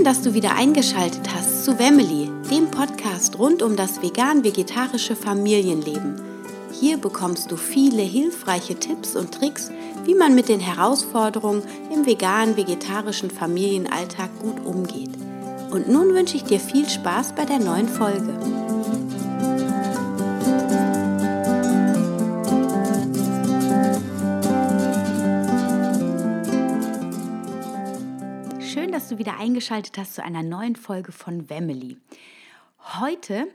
Schön, 0.00 0.06
dass 0.06 0.22
du 0.22 0.32
wieder 0.32 0.56
eingeschaltet 0.56 1.28
hast 1.34 1.66
zu 1.66 1.78
Wemily, 1.78 2.30
dem 2.50 2.70
Podcast 2.70 3.38
rund 3.38 3.62
um 3.62 3.76
das 3.76 4.00
vegan-vegetarische 4.00 5.14
Familienleben. 5.14 6.18
Hier 6.72 6.96
bekommst 6.96 7.50
du 7.50 7.58
viele 7.58 8.00
hilfreiche 8.00 8.76
Tipps 8.76 9.14
und 9.14 9.34
Tricks, 9.34 9.70
wie 10.06 10.14
man 10.14 10.34
mit 10.34 10.48
den 10.48 10.58
Herausforderungen 10.58 11.62
im 11.92 12.06
vegan-vegetarischen 12.06 13.30
Familienalltag 13.30 14.30
gut 14.40 14.64
umgeht. 14.64 15.10
Und 15.70 15.90
nun 15.90 16.14
wünsche 16.14 16.36
ich 16.36 16.44
dir 16.44 16.60
viel 16.60 16.88
Spaß 16.88 17.34
bei 17.34 17.44
der 17.44 17.58
neuen 17.58 17.86
Folge. 17.88 18.38
Du 29.08 29.18
wieder 29.18 29.38
eingeschaltet 29.38 29.96
hast 29.98 30.14
zu 30.14 30.22
einer 30.22 30.42
neuen 30.42 30.76
Folge 30.76 31.12
von 31.12 31.48
Wemily. 31.48 31.96
Heute 32.98 33.46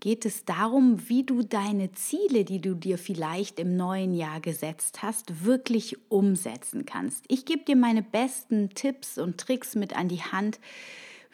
geht 0.00 0.24
es 0.24 0.44
darum, 0.44 1.08
wie 1.08 1.24
du 1.24 1.42
deine 1.42 1.92
Ziele, 1.92 2.44
die 2.44 2.60
du 2.60 2.74
dir 2.74 2.98
vielleicht 2.98 3.58
im 3.58 3.76
neuen 3.76 4.14
Jahr 4.14 4.40
gesetzt 4.40 5.02
hast, 5.02 5.44
wirklich 5.44 5.96
umsetzen 6.10 6.86
kannst. 6.86 7.24
Ich 7.28 7.44
gebe 7.44 7.64
dir 7.64 7.76
meine 7.76 8.02
besten 8.02 8.70
Tipps 8.70 9.18
und 9.18 9.38
Tricks 9.38 9.74
mit 9.74 9.96
an 9.96 10.08
die 10.08 10.22
Hand, 10.22 10.60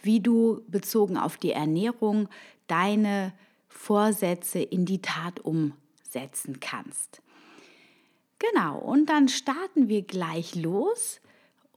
wie 0.03 0.21
du 0.21 0.62
bezogen 0.69 1.17
auf 1.17 1.37
die 1.37 1.53
Ernährung 1.53 2.29
deine 2.67 3.33
Vorsätze 3.69 4.61
in 4.61 4.87
die 4.87 5.03
Tat 5.03 5.41
umsetzen 5.41 6.61
kannst. 6.61 7.23
Genau, 8.39 8.79
und 8.79 9.11
dann 9.11 9.29
starten 9.29 9.89
wir 9.89 10.03
gleich 10.03 10.55
los 10.55 11.20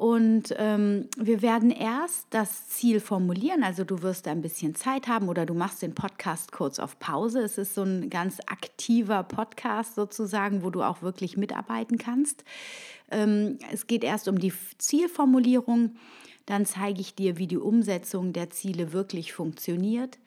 und 0.01 0.55
ähm, 0.57 1.09
wir 1.15 1.43
werden 1.43 1.69
erst 1.69 2.25
das 2.31 2.67
Ziel 2.69 2.99
formulieren, 2.99 3.61
also 3.61 3.83
du 3.83 4.01
wirst 4.01 4.27
ein 4.27 4.41
bisschen 4.41 4.73
Zeit 4.73 5.07
haben 5.07 5.29
oder 5.29 5.45
du 5.45 5.53
machst 5.53 5.83
den 5.83 5.93
Podcast 5.93 6.51
kurz 6.51 6.79
auf 6.79 6.97
Pause. 6.97 7.43
Es 7.43 7.59
ist 7.59 7.75
so 7.75 7.83
ein 7.83 8.09
ganz 8.09 8.39
aktiver 8.47 9.21
Podcast 9.21 9.93
sozusagen, 9.93 10.63
wo 10.63 10.71
du 10.71 10.81
auch 10.81 11.03
wirklich 11.03 11.37
mitarbeiten 11.37 11.99
kannst. 11.99 12.43
Ähm, 13.11 13.59
es 13.71 13.85
geht 13.85 14.03
erst 14.03 14.27
um 14.27 14.39
die 14.39 14.51
Zielformulierung, 14.79 15.91
dann 16.47 16.65
zeige 16.65 16.99
ich 16.99 17.13
dir, 17.13 17.37
wie 17.37 17.45
die 17.45 17.59
Umsetzung 17.59 18.33
der 18.33 18.49
Ziele 18.49 18.93
wirklich 18.93 19.33
funktioniert. 19.33 20.17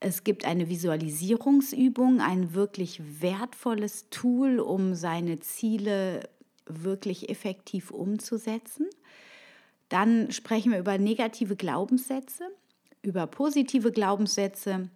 Es 0.00 0.24
gibt 0.24 0.44
eine 0.44 0.68
Visualisierungsübung, 0.68 2.20
ein 2.20 2.52
wirklich 2.52 3.00
wertvolles 3.22 4.10
Tool, 4.10 4.58
um 4.58 4.96
seine 4.96 5.38
Ziele 5.38 6.28
wirklich 6.82 7.28
effektiv 7.28 7.90
umzusetzen. 7.90 8.86
Dann 9.88 10.32
sprechen 10.32 10.72
wir 10.72 10.78
über 10.78 10.96
negative 10.98 11.56
Glaubenssätze, 11.56 12.44
über 13.02 13.26
positive 13.26 13.92
Glaubenssätze, 13.92 14.88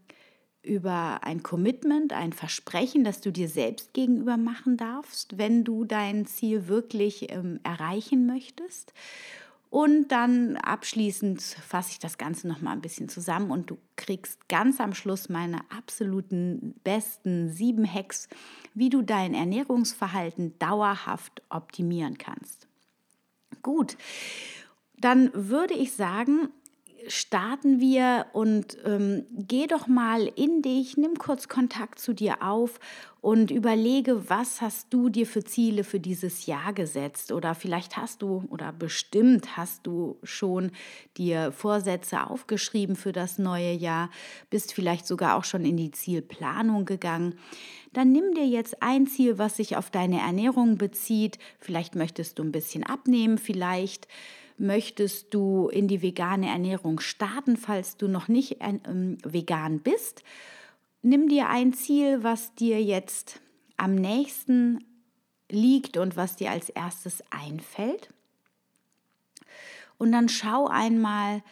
über 0.63 1.21
ein 1.23 1.43
Commitment, 1.43 2.13
ein 2.13 2.33
Versprechen, 2.33 3.05
das 3.05 3.21
du 3.21 3.31
dir 3.31 3.49
selbst 3.49 3.95
gegenüber 3.95 4.37
machen 4.37 4.77
darfst, 4.77 5.39
wenn 5.39 5.65
du 5.65 5.85
dein 5.85 6.27
Ziel 6.27 6.67
wirklich 6.67 7.31
ähm, 7.31 7.61
erreichen 7.63 8.27
möchtest. 8.27 8.93
Und 9.69 10.09
dann 10.09 10.57
abschließend 10.57 11.43
fasse 11.43 11.93
ich 11.93 11.99
das 11.99 12.19
Ganze 12.19 12.47
noch 12.47 12.61
mal 12.61 12.73
ein 12.73 12.81
bisschen 12.81 13.09
zusammen 13.09 13.51
und 13.51 13.69
du 13.71 13.79
kriegst 13.97 14.49
ganz 14.49 14.81
am 14.81 14.95
Schluss 14.95 15.29
meine 15.29 15.61
absoluten 15.71 16.75
besten 16.85 17.51
sieben 17.51 17.93
Hacks, 17.93 18.29
wie 18.75 18.91
du 18.91 19.03
dein 19.03 19.35
Ernährungsverhalten 19.35 20.59
dauerhaft 20.59 21.43
optimieren 21.49 22.17
kannst. 22.17 22.69
Gut, 23.63 23.97
dann 24.99 25.31
würde 25.35 25.75
ich 25.75 25.93
sagen, 25.93 26.49
starten 27.09 27.81
wir 27.81 28.27
und 28.33 28.79
ähm, 28.85 29.27
geh 29.31 29.67
doch 29.67 29.87
mal 29.87 30.31
in 30.37 30.63
dich, 30.63 30.97
nimm 30.97 31.15
kurz 31.15 31.49
Kontakt 31.49 31.99
zu 31.99 32.13
dir 32.13 32.43
auf 32.43 32.79
und 33.21 33.51
überlege, 33.51 34.29
was 34.29 34.61
hast 34.61 34.93
du 34.93 35.09
dir 35.09 35.27
für 35.27 35.45
Ziele 35.45 35.85
für 35.85 36.01
dieses 36.01 36.47
Jahr 36.47 36.73
gesetzt 36.73 37.33
oder 37.33 37.55
vielleicht 37.55 37.97
hast 37.97 38.23
du 38.23 38.45
oder 38.51 38.73
bestimmt 38.73 39.57
hast 39.57 39.87
du 39.87 40.17
schon 40.23 40.71
dir 41.17 41.53
Vorsätze 41.53 42.27
aufgeschrieben 42.29 42.97
für 42.97 43.13
das 43.13 43.39
neue 43.39 43.73
Jahr, 43.73 44.11
bist 44.51 44.73
vielleicht 44.73 45.07
sogar 45.07 45.37
auch 45.37 45.45
schon 45.45 45.65
in 45.65 45.77
die 45.77 45.91
Zielplanung 45.91 46.85
gegangen. 46.85 47.35
Dann 47.93 48.13
nimm 48.13 48.35
dir 48.35 48.47
jetzt 48.47 48.83
ein 48.83 49.07
Ziel, 49.07 49.39
was 49.39 49.57
sich 49.57 49.77
auf 49.77 49.91
deine 49.91 50.21
Ernährung 50.21 50.77
bezieht. 50.77 51.39
Vielleicht 51.59 51.95
möchtest 51.95 52.39
du 52.39 52.43
ein 52.43 52.53
bisschen 52.53 52.85
abnehmen, 52.85 53.39
vielleicht 53.39 54.07
möchtest 54.59 55.35
du 55.35 55.69
in 55.69 55.89
die 55.89 56.03
vegane 56.03 56.49
Ernährung 56.49 57.01
starten, 57.01 57.57
falls 57.57 57.97
du 57.97 58.09
noch 58.09 58.29
nicht 58.29 58.59
ähm, 58.61 59.19
vegan 59.25 59.81
bist. 59.81 60.23
Nimm 61.03 61.29
dir 61.29 61.49
ein 61.49 61.73
Ziel, 61.73 62.23
was 62.23 62.55
dir 62.55 62.83
jetzt 62.83 63.41
am 63.77 63.95
nächsten 63.95 64.85
liegt 65.51 65.97
und 65.97 66.17
was 66.17 66.37
dir 66.37 66.51
als 66.51 66.69
erstes 66.69 67.23
einfällt. 67.31 68.11
Und 69.99 70.13
dann 70.13 70.29
schau 70.29 70.67
einmal, 70.67 71.43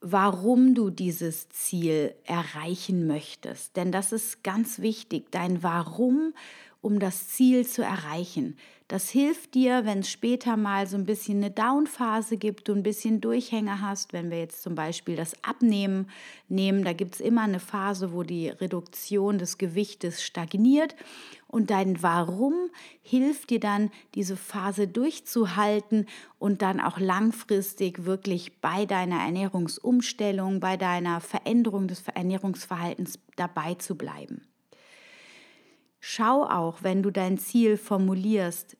warum 0.00 0.74
du 0.74 0.90
dieses 0.90 1.48
Ziel 1.48 2.14
erreichen 2.24 3.06
möchtest. 3.06 3.76
Denn 3.76 3.90
das 3.90 4.12
ist 4.12 4.44
ganz 4.44 4.78
wichtig, 4.78 5.30
dein 5.30 5.62
Warum, 5.62 6.34
um 6.80 6.98
das 6.98 7.28
Ziel 7.28 7.66
zu 7.66 7.82
erreichen. 7.82 8.56
Das 8.88 9.10
hilft 9.10 9.54
dir, 9.54 9.84
wenn 9.84 9.98
es 9.98 10.10
später 10.10 10.56
mal 10.56 10.86
so 10.86 10.96
ein 10.96 11.04
bisschen 11.04 11.38
eine 11.38 11.50
Downphase 11.50 12.38
gibt, 12.38 12.68
du 12.68 12.72
ein 12.72 12.82
bisschen 12.82 13.20
Durchhänger 13.20 13.82
hast. 13.82 14.14
Wenn 14.14 14.30
wir 14.30 14.38
jetzt 14.38 14.62
zum 14.62 14.74
Beispiel 14.74 15.14
das 15.14 15.44
Abnehmen 15.44 16.08
nehmen, 16.48 16.84
da 16.84 16.94
gibt 16.94 17.16
es 17.16 17.20
immer 17.20 17.42
eine 17.42 17.60
Phase, 17.60 18.14
wo 18.14 18.22
die 18.22 18.48
Reduktion 18.48 19.36
des 19.36 19.58
Gewichtes 19.58 20.22
stagniert. 20.22 20.96
Und 21.48 21.70
dein 21.70 22.02
Warum 22.02 22.54
hilft 23.02 23.50
dir 23.50 23.60
dann, 23.60 23.90
diese 24.14 24.38
Phase 24.38 24.88
durchzuhalten 24.88 26.06
und 26.38 26.62
dann 26.62 26.80
auch 26.80 26.98
langfristig 26.98 28.06
wirklich 28.06 28.62
bei 28.62 28.86
deiner 28.86 29.20
Ernährungsumstellung, 29.20 30.60
bei 30.60 30.78
deiner 30.78 31.20
Veränderung 31.20 31.88
des 31.88 32.04
Ernährungsverhaltens 32.08 33.18
dabei 33.36 33.74
zu 33.74 33.96
bleiben. 33.96 34.48
Schau 36.00 36.44
auch, 36.44 36.82
wenn 36.82 37.02
du 37.02 37.10
dein 37.10 37.38
Ziel 37.38 37.76
formulierst, 37.76 38.76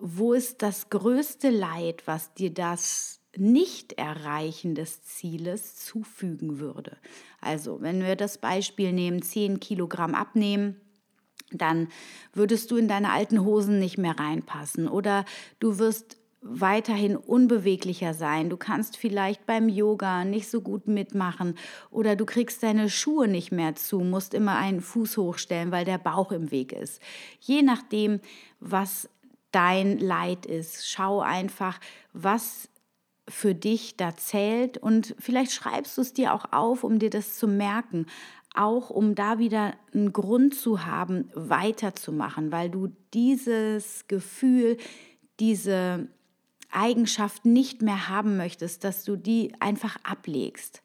wo 0.00 0.32
ist 0.32 0.62
das 0.62 0.90
größte 0.90 1.50
Leid, 1.50 2.06
was 2.06 2.34
dir 2.34 2.52
das 2.52 3.20
Nicht-Erreichen 3.36 4.74
des 4.74 5.02
Zieles 5.02 5.76
zufügen 5.76 6.60
würde. 6.60 6.96
Also, 7.40 7.80
wenn 7.80 8.02
wir 8.02 8.16
das 8.16 8.38
Beispiel 8.38 8.92
nehmen, 8.92 9.22
10 9.22 9.60
Kilogramm 9.60 10.14
abnehmen, 10.14 10.80
dann 11.50 11.88
würdest 12.32 12.70
du 12.70 12.76
in 12.76 12.88
deine 12.88 13.10
alten 13.10 13.44
Hosen 13.44 13.78
nicht 13.78 13.98
mehr 13.98 14.18
reinpassen 14.18 14.86
oder 14.86 15.24
du 15.60 15.78
wirst 15.78 16.17
weiterhin 16.40 17.16
unbeweglicher 17.16 18.14
sein. 18.14 18.48
Du 18.48 18.56
kannst 18.56 18.96
vielleicht 18.96 19.44
beim 19.46 19.68
Yoga 19.68 20.24
nicht 20.24 20.48
so 20.48 20.60
gut 20.60 20.86
mitmachen 20.86 21.56
oder 21.90 22.16
du 22.16 22.26
kriegst 22.26 22.62
deine 22.62 22.88
Schuhe 22.88 23.28
nicht 23.28 23.50
mehr 23.50 23.74
zu, 23.74 24.00
musst 24.00 24.34
immer 24.34 24.56
einen 24.56 24.80
Fuß 24.80 25.16
hochstellen, 25.16 25.72
weil 25.72 25.84
der 25.84 25.98
Bauch 25.98 26.30
im 26.32 26.50
Weg 26.50 26.72
ist. 26.72 27.02
Je 27.40 27.62
nachdem, 27.62 28.20
was 28.60 29.08
dein 29.50 29.98
Leid 29.98 30.46
ist, 30.46 30.88
schau 30.88 31.20
einfach, 31.20 31.80
was 32.12 32.68
für 33.28 33.54
dich 33.54 33.96
da 33.96 34.16
zählt 34.16 34.78
und 34.78 35.14
vielleicht 35.18 35.52
schreibst 35.52 35.98
du 35.98 36.02
es 36.02 36.14
dir 36.14 36.32
auch 36.32 36.52
auf, 36.52 36.82
um 36.82 36.98
dir 36.98 37.10
das 37.10 37.36
zu 37.36 37.46
merken, 37.46 38.06
auch 38.54 38.90
um 38.90 39.14
da 39.14 39.38
wieder 39.38 39.74
einen 39.92 40.12
Grund 40.12 40.54
zu 40.54 40.86
haben, 40.86 41.30
weiterzumachen, 41.34 42.52
weil 42.52 42.70
du 42.70 42.88
dieses 43.12 44.06
Gefühl, 44.08 44.78
diese 45.40 46.08
Eigenschaft 46.70 47.44
nicht 47.44 47.82
mehr 47.82 48.08
haben 48.08 48.36
möchtest, 48.36 48.84
dass 48.84 49.04
du 49.04 49.16
die 49.16 49.52
einfach 49.60 49.96
ablegst. 50.02 50.82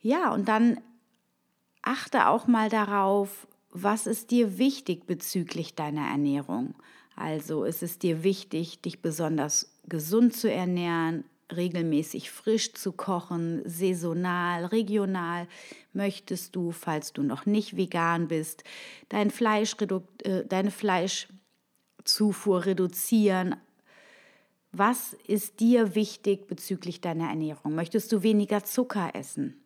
Ja, 0.00 0.32
und 0.32 0.48
dann 0.48 0.80
achte 1.82 2.28
auch 2.28 2.46
mal 2.46 2.68
darauf, 2.68 3.46
was 3.70 4.06
ist 4.06 4.30
dir 4.30 4.58
wichtig 4.58 5.06
bezüglich 5.06 5.74
deiner 5.74 6.08
Ernährung. 6.08 6.74
Also 7.14 7.64
ist 7.64 7.82
es 7.82 7.98
dir 7.98 8.22
wichtig, 8.22 8.82
dich 8.82 9.00
besonders 9.00 9.72
gesund 9.88 10.36
zu 10.36 10.50
ernähren, 10.50 11.24
regelmäßig 11.54 12.30
frisch 12.30 12.74
zu 12.74 12.92
kochen, 12.92 13.62
saisonal, 13.64 14.66
regional. 14.66 15.46
Möchtest 15.92 16.56
du, 16.56 16.72
falls 16.72 17.12
du 17.12 17.22
noch 17.22 17.46
nicht 17.46 17.76
vegan 17.76 18.28
bist, 18.28 18.64
dein 19.08 19.30
Fleisch, 19.30 19.76
äh, 20.24 20.44
deine 20.44 20.70
Fleischzufuhr 20.70 22.66
reduzieren 22.66 23.56
was 24.78 25.14
ist 25.26 25.60
dir 25.60 25.94
wichtig 25.94 26.46
bezüglich 26.46 27.00
deiner 27.00 27.28
Ernährung? 27.28 27.74
Möchtest 27.74 28.12
du 28.12 28.22
weniger 28.22 28.64
Zucker 28.64 29.10
essen? 29.14 29.56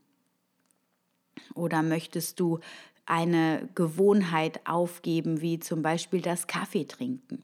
Oder 1.54 1.82
möchtest 1.82 2.38
du 2.38 2.60
eine 3.06 3.68
Gewohnheit 3.74 4.60
aufgeben, 4.66 5.40
wie 5.40 5.58
zum 5.58 5.82
Beispiel 5.82 6.20
das 6.20 6.46
Kaffee 6.46 6.84
trinken? 6.84 7.42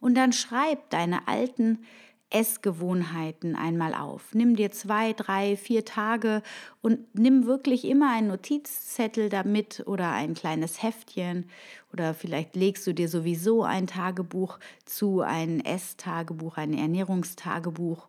Und 0.00 0.14
dann 0.16 0.32
schreib 0.32 0.90
deine 0.90 1.28
alten 1.28 1.84
Essgewohnheiten 2.30 3.56
einmal 3.56 3.94
auf. 3.94 4.34
Nimm 4.34 4.54
dir 4.54 4.70
zwei, 4.70 5.12
drei, 5.14 5.56
vier 5.56 5.84
Tage 5.84 6.42
und 6.82 7.00
nimm 7.14 7.46
wirklich 7.46 7.84
immer 7.86 8.12
einen 8.12 8.28
Notizzettel 8.28 9.28
damit 9.28 9.82
oder 9.86 10.12
ein 10.12 10.34
kleines 10.34 10.82
Heftchen 10.82 11.48
oder 11.92 12.12
vielleicht 12.12 12.54
legst 12.54 12.86
du 12.86 12.92
dir 12.92 13.08
sowieso 13.08 13.62
ein 13.62 13.86
Tagebuch 13.86 14.58
zu, 14.84 15.20
ein 15.20 15.64
Esstagebuch, 15.64 16.58
ein 16.58 16.74
Ernährungstagebuch 16.74 18.08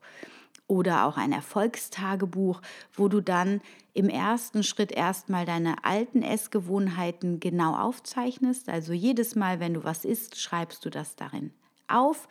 oder 0.67 1.05
auch 1.05 1.17
ein 1.17 1.31
Erfolgstagebuch, 1.31 2.61
wo 2.93 3.07
du 3.07 3.21
dann 3.21 3.61
im 3.93 4.09
ersten 4.09 4.63
Schritt 4.63 4.91
erstmal 4.91 5.45
deine 5.45 5.83
alten 5.85 6.21
Essgewohnheiten 6.21 7.39
genau 7.39 7.75
aufzeichnest. 7.75 8.69
Also 8.69 8.93
jedes 8.93 9.35
Mal, 9.35 9.59
wenn 9.59 9.73
du 9.73 9.83
was 9.83 10.03
isst, 10.03 10.39
schreibst 10.39 10.83
du 10.85 10.89
das 10.89 11.15
darin 11.15 11.51
auf 11.89 12.27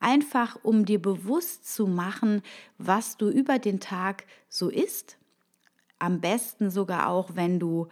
einfach 0.00 0.58
um 0.62 0.84
dir 0.84 1.00
bewusst 1.00 1.72
zu 1.72 1.86
machen, 1.86 2.42
was 2.78 3.16
du 3.16 3.28
über 3.28 3.58
den 3.58 3.80
Tag 3.80 4.24
so 4.48 4.68
isst. 4.68 5.18
Am 5.98 6.20
besten 6.20 6.70
sogar 6.70 7.08
auch, 7.08 7.30
wenn 7.34 7.58
du 7.58 7.88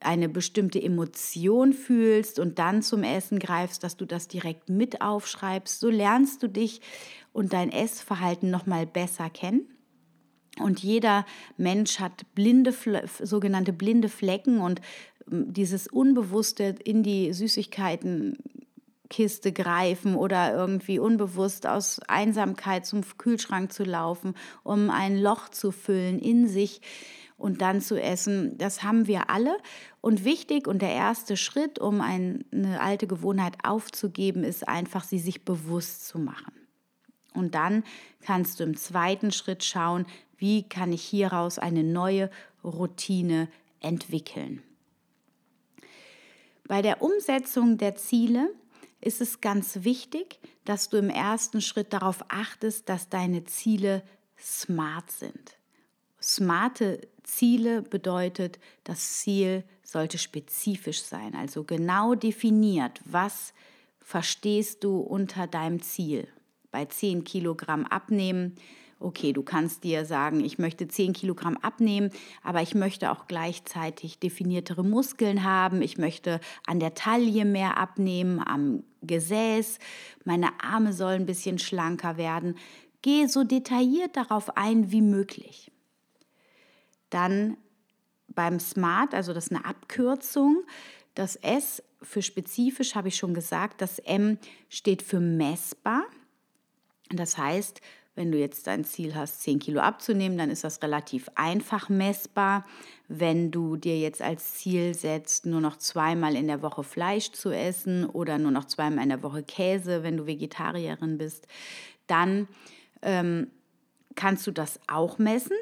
eine 0.00 0.28
bestimmte 0.28 0.80
Emotion 0.80 1.72
fühlst 1.72 2.38
und 2.38 2.58
dann 2.58 2.82
zum 2.82 3.02
Essen 3.02 3.38
greifst, 3.38 3.82
dass 3.82 3.96
du 3.96 4.04
das 4.04 4.28
direkt 4.28 4.68
mit 4.68 5.00
aufschreibst. 5.00 5.80
So 5.80 5.90
lernst 5.90 6.42
du 6.42 6.48
dich 6.48 6.80
und 7.32 7.52
dein 7.52 7.72
Essverhalten 7.72 8.50
noch 8.50 8.66
mal 8.66 8.86
besser 8.86 9.28
kennen. 9.28 9.66
Und 10.60 10.80
jeder 10.80 11.24
Mensch 11.56 12.00
hat 12.00 12.32
blinde, 12.34 12.74
sogenannte 13.22 13.72
blinde 13.72 14.08
Flecken 14.08 14.60
und 14.60 14.80
hm, 15.28 15.52
dieses 15.52 15.86
Unbewusste 15.86 16.74
in 16.84 17.02
die 17.02 17.32
Süßigkeiten 17.32 18.38
Kiste 19.10 19.52
greifen 19.52 20.14
oder 20.14 20.54
irgendwie 20.54 20.98
unbewusst 20.98 21.66
aus 21.66 22.00
Einsamkeit 22.08 22.86
zum 22.86 23.02
Kühlschrank 23.16 23.72
zu 23.72 23.84
laufen, 23.84 24.34
um 24.62 24.90
ein 24.90 25.18
Loch 25.18 25.48
zu 25.48 25.70
füllen 25.70 26.18
in 26.18 26.46
sich 26.46 26.80
und 27.38 27.62
dann 27.62 27.80
zu 27.80 28.00
essen. 28.00 28.58
Das 28.58 28.82
haben 28.82 29.06
wir 29.06 29.30
alle. 29.30 29.56
Und 30.00 30.24
wichtig 30.24 30.66
und 30.66 30.82
der 30.82 30.92
erste 30.92 31.36
Schritt, 31.36 31.78
um 31.78 32.00
eine 32.00 32.44
alte 32.80 33.06
Gewohnheit 33.06 33.56
aufzugeben, 33.64 34.44
ist 34.44 34.68
einfach, 34.68 35.04
sie 35.04 35.18
sich 35.18 35.44
bewusst 35.44 36.06
zu 36.06 36.18
machen. 36.18 36.52
Und 37.34 37.54
dann 37.54 37.84
kannst 38.20 38.58
du 38.58 38.64
im 38.64 38.76
zweiten 38.76 39.30
Schritt 39.30 39.62
schauen, 39.62 40.06
wie 40.36 40.68
kann 40.68 40.92
ich 40.92 41.02
hieraus 41.02 41.58
eine 41.58 41.84
neue 41.84 42.30
Routine 42.64 43.48
entwickeln. 43.80 44.62
Bei 46.66 46.82
der 46.82 47.00
Umsetzung 47.00 47.78
der 47.78 47.96
Ziele 47.96 48.50
ist 49.00 49.20
es 49.20 49.40
ganz 49.40 49.84
wichtig, 49.84 50.40
dass 50.64 50.88
du 50.88 50.96
im 50.96 51.10
ersten 51.10 51.60
Schritt 51.60 51.92
darauf 51.92 52.24
achtest, 52.28 52.88
dass 52.88 53.08
deine 53.08 53.44
Ziele 53.44 54.02
smart 54.38 55.10
sind. 55.10 55.56
Smarte 56.20 57.00
Ziele 57.22 57.82
bedeutet, 57.82 58.58
das 58.84 59.18
Ziel 59.18 59.64
sollte 59.84 60.18
spezifisch 60.18 61.02
sein, 61.02 61.34
also 61.34 61.64
genau 61.64 62.14
definiert, 62.14 63.00
was 63.04 63.54
verstehst 64.00 64.84
du 64.84 64.98
unter 64.98 65.46
deinem 65.46 65.80
Ziel. 65.82 66.26
Bei 66.70 66.84
10 66.84 67.24
Kilogramm 67.24 67.86
abnehmen 67.86 68.56
okay, 69.00 69.32
du 69.32 69.42
kannst 69.42 69.84
dir 69.84 70.04
sagen, 70.04 70.44
ich 70.44 70.58
möchte 70.58 70.88
10 70.88 71.12
Kilogramm 71.12 71.56
abnehmen, 71.56 72.10
aber 72.42 72.62
ich 72.62 72.74
möchte 72.74 73.10
auch 73.10 73.26
gleichzeitig 73.26 74.18
definiertere 74.18 74.84
Muskeln 74.84 75.44
haben, 75.44 75.82
ich 75.82 75.98
möchte 75.98 76.40
an 76.66 76.80
der 76.80 76.94
Taille 76.94 77.44
mehr 77.44 77.76
abnehmen, 77.76 78.40
am 78.44 78.82
Gesäß, 79.02 79.78
meine 80.24 80.48
Arme 80.60 80.92
sollen 80.92 81.22
ein 81.22 81.26
bisschen 81.26 81.58
schlanker 81.58 82.16
werden. 82.16 82.56
Geh 83.02 83.26
so 83.26 83.44
detailliert 83.44 84.16
darauf 84.16 84.56
ein 84.56 84.90
wie 84.90 85.02
möglich. 85.02 85.70
Dann 87.10 87.56
beim 88.26 88.58
Smart, 88.58 89.14
also 89.14 89.32
das 89.32 89.46
ist 89.46 89.52
eine 89.52 89.64
Abkürzung, 89.64 90.64
das 91.14 91.36
S 91.36 91.82
für 92.02 92.22
spezifisch 92.22 92.94
habe 92.94 93.08
ich 93.08 93.16
schon 93.16 93.34
gesagt, 93.34 93.80
das 93.80 93.98
M 93.98 94.38
steht 94.68 95.02
für 95.02 95.18
messbar. 95.18 96.04
Das 97.10 97.38
heißt, 97.38 97.80
wenn 98.18 98.32
du 98.32 98.38
jetzt 98.38 98.66
dein 98.66 98.84
Ziel 98.84 99.14
hast, 99.14 99.42
10 99.42 99.60
Kilo 99.60 99.78
abzunehmen, 99.78 100.36
dann 100.36 100.50
ist 100.50 100.64
das 100.64 100.82
relativ 100.82 101.30
einfach 101.36 101.88
messbar. 101.88 102.66
Wenn 103.06 103.52
du 103.52 103.76
dir 103.76 103.96
jetzt 103.96 104.20
als 104.20 104.54
Ziel 104.54 104.92
setzt, 104.92 105.46
nur 105.46 105.60
noch 105.60 105.76
zweimal 105.76 106.34
in 106.34 106.48
der 106.48 106.60
Woche 106.60 106.82
Fleisch 106.82 107.30
zu 107.30 107.52
essen 107.52 108.06
oder 108.06 108.38
nur 108.38 108.50
noch 108.50 108.64
zweimal 108.64 109.04
in 109.04 109.10
der 109.10 109.22
Woche 109.22 109.44
Käse, 109.44 110.02
wenn 110.02 110.16
du 110.16 110.26
Vegetarierin 110.26 111.16
bist, 111.16 111.46
dann 112.08 112.48
ähm, 113.02 113.52
kannst 114.16 114.48
du 114.48 114.50
das 114.50 114.80
auch 114.88 115.18
messen, 115.18 115.56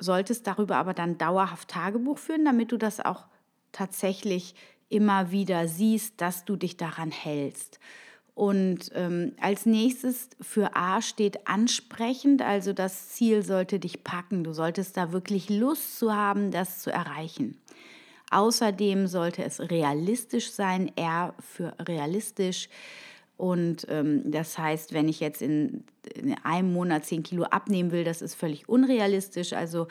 solltest 0.00 0.48
darüber 0.48 0.78
aber 0.78 0.94
dann 0.94 1.16
dauerhaft 1.16 1.68
Tagebuch 1.68 2.18
führen, 2.18 2.44
damit 2.44 2.72
du 2.72 2.76
das 2.76 2.98
auch 2.98 3.26
tatsächlich 3.70 4.56
immer 4.88 5.30
wieder 5.30 5.68
siehst, 5.68 6.20
dass 6.20 6.44
du 6.44 6.56
dich 6.56 6.76
daran 6.76 7.12
hältst. 7.12 7.78
Und 8.34 8.90
ähm, 8.94 9.32
als 9.40 9.66
nächstes 9.66 10.30
für 10.40 10.74
A 10.74 11.02
steht 11.02 11.46
ansprechend, 11.46 12.42
also 12.42 12.72
das 12.72 13.10
Ziel 13.10 13.42
sollte 13.42 13.78
dich 13.78 14.04
packen. 14.04 14.44
Du 14.44 14.52
solltest 14.52 14.96
da 14.96 15.12
wirklich 15.12 15.50
Lust 15.50 15.98
zu 15.98 16.14
haben, 16.14 16.50
das 16.50 16.80
zu 16.80 16.90
erreichen. 16.90 17.58
Außerdem 18.30 19.08
sollte 19.08 19.44
es 19.44 19.60
realistisch 19.60 20.52
sein, 20.52 20.90
R 20.96 21.34
für 21.40 21.74
realistisch. 21.80 22.68
Und 23.36 23.86
ähm, 23.88 24.30
das 24.30 24.58
heißt, 24.58 24.92
wenn 24.92 25.08
ich 25.08 25.18
jetzt 25.18 25.42
in, 25.42 25.84
in 26.14 26.34
einem 26.44 26.72
Monat 26.72 27.06
10 27.06 27.22
Kilo 27.22 27.44
abnehmen 27.44 27.90
will, 27.90 28.04
das 28.04 28.22
ist 28.22 28.34
völlig 28.34 28.68
unrealistisch. 28.68 29.54
Also 29.54 29.88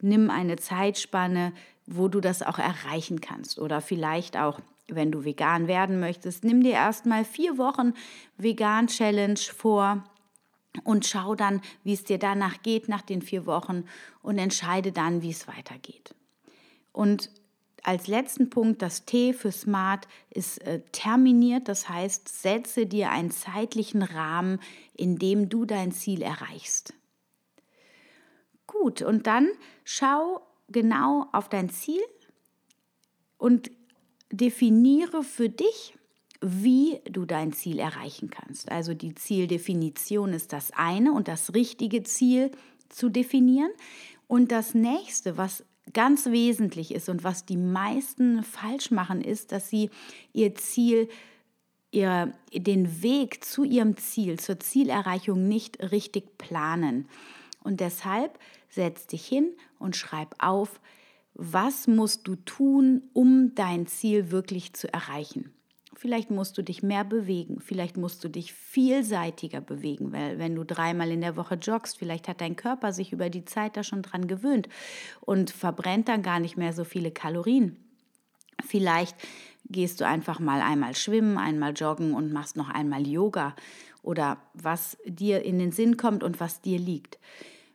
nimm 0.00 0.30
eine 0.30 0.56
Zeitspanne, 0.56 1.52
wo 1.86 2.08
du 2.08 2.20
das 2.20 2.42
auch 2.42 2.58
erreichen 2.58 3.20
kannst. 3.20 3.58
Oder 3.58 3.80
vielleicht 3.80 4.36
auch 4.36 4.60
wenn 4.94 5.12
du 5.12 5.24
vegan 5.24 5.66
werden 5.66 6.00
möchtest, 6.00 6.44
nimm 6.44 6.62
dir 6.62 6.72
erstmal 6.72 7.24
vier 7.24 7.58
Wochen 7.58 7.94
Vegan-Challenge 8.38 9.38
vor 9.38 10.04
und 10.84 11.06
schau 11.06 11.34
dann, 11.34 11.60
wie 11.84 11.92
es 11.92 12.04
dir 12.04 12.18
danach 12.18 12.62
geht 12.62 12.88
nach 12.88 13.02
den 13.02 13.22
vier 13.22 13.46
Wochen 13.46 13.84
und 14.22 14.38
entscheide 14.38 14.92
dann, 14.92 15.22
wie 15.22 15.30
es 15.30 15.48
weitergeht. 15.48 16.14
Und 16.92 17.30
als 17.82 18.06
letzten 18.06 18.50
Punkt, 18.50 18.82
das 18.82 19.04
T 19.06 19.32
für 19.32 19.52
Smart 19.52 20.06
ist 20.28 20.58
äh, 20.66 20.80
terminiert, 20.92 21.68
das 21.68 21.88
heißt, 21.88 22.28
setze 22.28 22.86
dir 22.86 23.10
einen 23.10 23.30
zeitlichen 23.30 24.02
Rahmen, 24.02 24.60
in 24.94 25.18
dem 25.18 25.48
du 25.48 25.64
dein 25.64 25.92
Ziel 25.92 26.22
erreichst. 26.22 26.94
Gut, 28.66 29.02
und 29.02 29.26
dann 29.26 29.48
schau 29.84 30.46
genau 30.68 31.26
auf 31.32 31.48
dein 31.48 31.70
Ziel 31.70 32.02
und 33.38 33.70
definiere 34.30 35.22
für 35.22 35.48
dich, 35.48 35.94
wie 36.40 37.00
du 37.10 37.26
dein 37.26 37.52
Ziel 37.52 37.78
erreichen 37.78 38.30
kannst. 38.30 38.70
Also 38.70 38.94
die 38.94 39.14
Zieldefinition 39.14 40.32
ist 40.32 40.52
das 40.52 40.70
eine 40.72 41.12
und 41.12 41.28
das 41.28 41.54
richtige 41.54 42.02
Ziel 42.02 42.50
zu 42.88 43.08
definieren. 43.08 43.70
Und 44.26 44.52
das 44.52 44.74
nächste, 44.74 45.36
was 45.36 45.64
ganz 45.92 46.26
wesentlich 46.26 46.94
ist 46.94 47.08
und 47.08 47.24
was 47.24 47.44
die 47.44 47.56
meisten 47.56 48.42
falsch 48.42 48.90
machen, 48.90 49.20
ist, 49.20 49.52
dass 49.52 49.68
sie 49.68 49.90
ihr 50.32 50.54
Ziel, 50.54 51.08
ihr, 51.90 52.32
den 52.54 53.02
Weg 53.02 53.44
zu 53.44 53.64
ihrem 53.64 53.96
Ziel, 53.96 54.38
zur 54.38 54.60
Zielerreichung 54.60 55.48
nicht 55.48 55.90
richtig 55.90 56.38
planen. 56.38 57.08
Und 57.62 57.80
deshalb 57.80 58.38
setz 58.68 59.06
dich 59.08 59.26
hin 59.26 59.50
und 59.78 59.96
schreib 59.96 60.34
auf, 60.38 60.80
was 61.42 61.86
musst 61.86 62.28
du 62.28 62.36
tun, 62.36 63.02
um 63.14 63.54
dein 63.54 63.86
Ziel 63.86 64.30
wirklich 64.30 64.74
zu 64.74 64.92
erreichen. 64.92 65.50
Vielleicht 65.96 66.30
musst 66.30 66.56
du 66.58 66.62
dich 66.62 66.82
mehr 66.82 67.02
bewegen, 67.02 67.60
vielleicht 67.60 67.96
musst 67.96 68.22
du 68.22 68.28
dich 68.28 68.52
vielseitiger 68.52 69.62
bewegen, 69.62 70.12
weil 70.12 70.38
wenn 70.38 70.54
du 70.54 70.64
dreimal 70.64 71.10
in 71.10 71.22
der 71.22 71.36
Woche 71.36 71.54
joggst, 71.54 71.98
vielleicht 71.98 72.28
hat 72.28 72.42
dein 72.42 72.56
Körper 72.56 72.92
sich 72.92 73.12
über 73.12 73.30
die 73.30 73.46
Zeit 73.46 73.78
da 73.78 73.82
schon 73.82 74.02
dran 74.02 74.28
gewöhnt 74.28 74.68
und 75.20 75.50
verbrennt 75.50 76.08
dann 76.08 76.22
gar 76.22 76.40
nicht 76.40 76.58
mehr 76.58 76.74
so 76.74 76.84
viele 76.84 77.10
Kalorien. 77.10 77.76
Vielleicht 78.62 79.16
gehst 79.66 80.00
du 80.00 80.06
einfach 80.06 80.40
mal 80.40 80.60
einmal 80.60 80.94
schwimmen, 80.94 81.38
einmal 81.38 81.72
joggen 81.72 82.12
und 82.12 82.32
machst 82.32 82.56
noch 82.56 82.68
einmal 82.68 83.06
Yoga 83.06 83.56
oder 84.02 84.38
was 84.52 84.98
dir 85.06 85.42
in 85.42 85.58
den 85.58 85.72
Sinn 85.72 85.96
kommt 85.96 86.22
und 86.22 86.38
was 86.38 86.60
dir 86.60 86.78
liegt. 86.78 87.18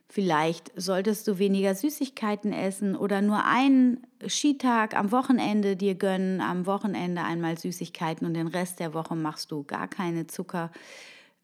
Vielleicht 0.08 0.72
solltest 0.76 1.26
du 1.26 1.38
weniger 1.38 1.74
Süßigkeiten 1.74 2.52
essen 2.52 2.94
oder 2.94 3.22
nur 3.22 3.44
einen 3.44 4.06
Skitag 4.26 4.96
am 4.96 5.10
Wochenende 5.10 5.76
dir 5.76 5.96
gönnen, 5.96 6.40
am 6.40 6.66
Wochenende 6.66 7.22
einmal 7.22 7.58
Süßigkeiten 7.58 8.26
und 8.26 8.34
den 8.34 8.46
Rest 8.46 8.78
der 8.78 8.94
Woche 8.94 9.16
machst 9.16 9.50
du 9.50 9.64
gar 9.64 9.88
keine 9.88 10.28
Zucker 10.28 10.70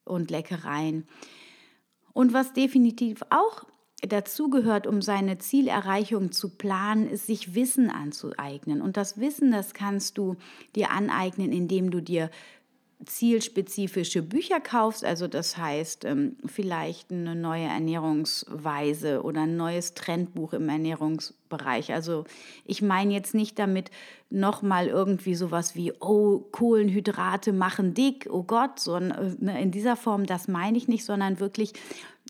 und 0.05 0.31
Leckereien. 0.31 1.05
Und 2.13 2.33
was 2.33 2.53
definitiv 2.53 3.21
auch 3.29 3.65
dazu 4.07 4.49
gehört, 4.49 4.87
um 4.87 5.01
seine 5.01 5.37
Zielerreichung 5.37 6.31
zu 6.31 6.49
planen, 6.49 7.09
ist 7.09 7.27
sich 7.27 7.55
Wissen 7.55 7.89
anzueignen. 7.89 8.81
Und 8.81 8.97
das 8.97 9.19
Wissen, 9.19 9.51
das 9.51 9.73
kannst 9.73 10.17
du 10.17 10.35
dir 10.75 10.91
aneignen, 10.91 11.51
indem 11.51 11.91
du 11.91 12.01
dir 12.01 12.29
zielspezifische 13.05 14.21
Bücher 14.21 14.59
kaufst, 14.59 15.03
also 15.03 15.27
das 15.27 15.57
heißt 15.57 16.05
ähm, 16.05 16.37
vielleicht 16.45 17.11
eine 17.11 17.35
neue 17.35 17.65
Ernährungsweise 17.65 19.23
oder 19.23 19.41
ein 19.41 19.57
neues 19.57 19.93
Trendbuch 19.93 20.53
im 20.53 20.69
Ernährungsbereich. 20.69 21.93
Also 21.93 22.25
ich 22.65 22.81
meine 22.81 23.13
jetzt 23.13 23.33
nicht 23.33 23.59
damit 23.59 23.91
nochmal 24.29 24.87
irgendwie 24.87 25.35
sowas 25.35 25.75
wie, 25.75 25.93
oh, 25.99 26.39
Kohlenhydrate 26.39 27.53
machen 27.53 27.93
dick, 27.93 28.27
oh 28.31 28.43
Gott, 28.43 28.79
sondern 28.79 29.47
äh, 29.47 29.61
in 29.61 29.71
dieser 29.71 29.95
Form, 29.95 30.25
das 30.25 30.47
meine 30.47 30.77
ich 30.77 30.87
nicht, 30.87 31.05
sondern 31.05 31.39
wirklich 31.39 31.73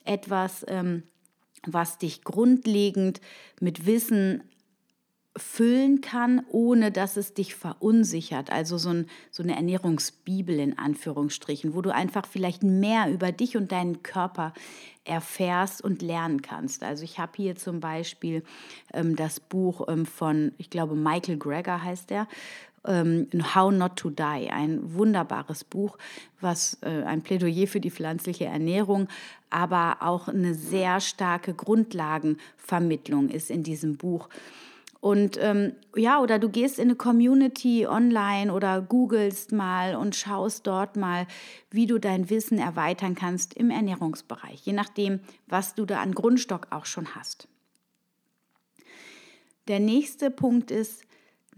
etwas, 0.05 0.65
ähm, 0.67 1.03
was 1.65 1.97
dich 1.97 2.23
grundlegend 2.23 3.21
mit 3.59 3.85
Wissen 3.85 4.43
füllen 5.35 6.01
kann, 6.01 6.45
ohne 6.49 6.91
dass 6.91 7.17
es 7.17 7.33
dich 7.33 7.55
verunsichert. 7.55 8.51
Also 8.51 8.77
so, 8.77 8.89
ein, 8.89 9.07
so 9.31 9.41
eine 9.41 9.55
Ernährungsbibel 9.55 10.59
in 10.59 10.77
Anführungsstrichen, 10.77 11.73
wo 11.73 11.81
du 11.81 11.93
einfach 11.93 12.27
vielleicht 12.27 12.61
mehr 12.61 13.11
über 13.11 13.31
dich 13.31 13.57
und 13.57 13.71
deinen 13.71 14.03
Körper 14.03 14.53
erfährst 15.05 15.83
und 15.83 16.01
lernen 16.01 16.41
kannst. 16.41 16.83
Also 16.83 17.03
ich 17.03 17.19
habe 17.19 17.31
hier 17.35 17.55
zum 17.55 17.79
Beispiel 17.79 18.43
ähm, 18.93 19.15
das 19.15 19.39
Buch 19.39 19.87
ähm, 19.87 20.05
von, 20.05 20.53
ich 20.57 20.69
glaube, 20.69 20.95
Michael 20.95 21.37
Greger 21.37 21.83
heißt 21.83 22.11
er, 22.11 22.27
ähm, 22.85 23.27
How 23.55 23.71
Not 23.71 23.95
to 23.95 24.09
Die, 24.11 24.49
ein 24.51 24.93
wunderbares 24.93 25.63
Buch, 25.63 25.97
was 26.41 26.77
äh, 26.81 27.03
ein 27.03 27.21
Plädoyer 27.21 27.67
für 27.67 27.79
die 27.79 27.91
pflanzliche 27.91 28.45
Ernährung, 28.45 29.07
aber 29.49 29.97
auch 30.01 30.27
eine 30.27 30.53
sehr 30.53 30.99
starke 30.99 31.53
Grundlagenvermittlung 31.53 33.29
ist 33.29 33.49
in 33.49 33.63
diesem 33.63 33.97
Buch. 33.97 34.29
Und 35.03 35.37
ähm, 35.41 35.73
ja, 35.97 36.21
oder 36.21 36.39
du 36.39 36.47
gehst 36.47 36.79
in 36.79 36.85
eine 36.85 36.95
Community 36.95 37.85
online 37.85 38.53
oder 38.53 38.81
googelst 38.81 39.51
mal 39.51 39.97
und 39.97 40.15
schaust 40.15 40.65
dort 40.65 40.95
mal, 40.95 41.27
wie 41.69 41.87
du 41.87 41.99
dein 41.99 42.29
Wissen 42.29 42.57
erweitern 42.57 43.13
kannst 43.13 43.53
im 43.53 43.69
Ernährungsbereich, 43.69 44.61
je 44.65 44.71
nachdem, 44.71 45.19
was 45.45 45.75
du 45.75 45.83
da 45.85 45.99
an 45.99 46.15
Grundstock 46.15 46.67
auch 46.69 46.85
schon 46.85 47.15
hast. 47.15 47.49
Der 49.67 49.81
nächste 49.81 50.31
Punkt 50.31 50.71
ist, 50.71 51.03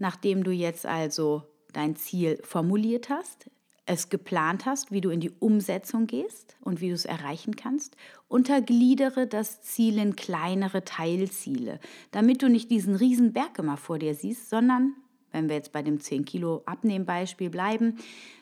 nachdem 0.00 0.42
du 0.42 0.50
jetzt 0.50 0.84
also 0.84 1.44
dein 1.72 1.94
Ziel 1.94 2.40
formuliert 2.42 3.10
hast, 3.10 3.48
es 3.86 4.08
geplant 4.08 4.66
hast, 4.66 4.90
wie 4.90 5.00
du 5.00 5.10
in 5.10 5.20
die 5.20 5.30
Umsetzung 5.30 6.06
gehst 6.06 6.56
und 6.60 6.80
wie 6.80 6.88
du 6.88 6.94
es 6.94 7.04
erreichen 7.04 7.54
kannst, 7.56 7.96
untergliedere 8.28 9.26
das 9.26 9.62
Ziel 9.62 9.98
in 9.98 10.16
kleinere 10.16 10.84
Teilziele, 10.84 11.78
damit 12.10 12.42
du 12.42 12.48
nicht 12.48 12.70
diesen 12.70 12.96
riesen 12.96 13.32
Berg 13.32 13.58
immer 13.58 13.76
vor 13.76 13.98
dir 13.98 14.14
siehst, 14.14 14.50
sondern, 14.50 14.94
wenn 15.30 15.48
wir 15.48 15.56
jetzt 15.56 15.72
bei 15.72 15.82
dem 15.82 16.00
10 16.00 16.24
Kilo 16.24 16.62
Abnehmbeispiel 16.66 17.48
bleiben, 17.48 17.98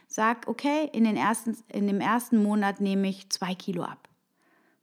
sag, 0.09 0.49
okay, 0.49 0.89
in, 0.93 1.05
den 1.05 1.17
ersten, 1.17 1.57
in 1.73 1.87
dem 1.87 2.01
ersten 2.01 2.43
Monat 2.43 2.81
nehme 2.81 3.09
ich 3.09 3.29
zwei 3.31 3.55
Kilo 3.55 3.83
ab. 3.83 4.09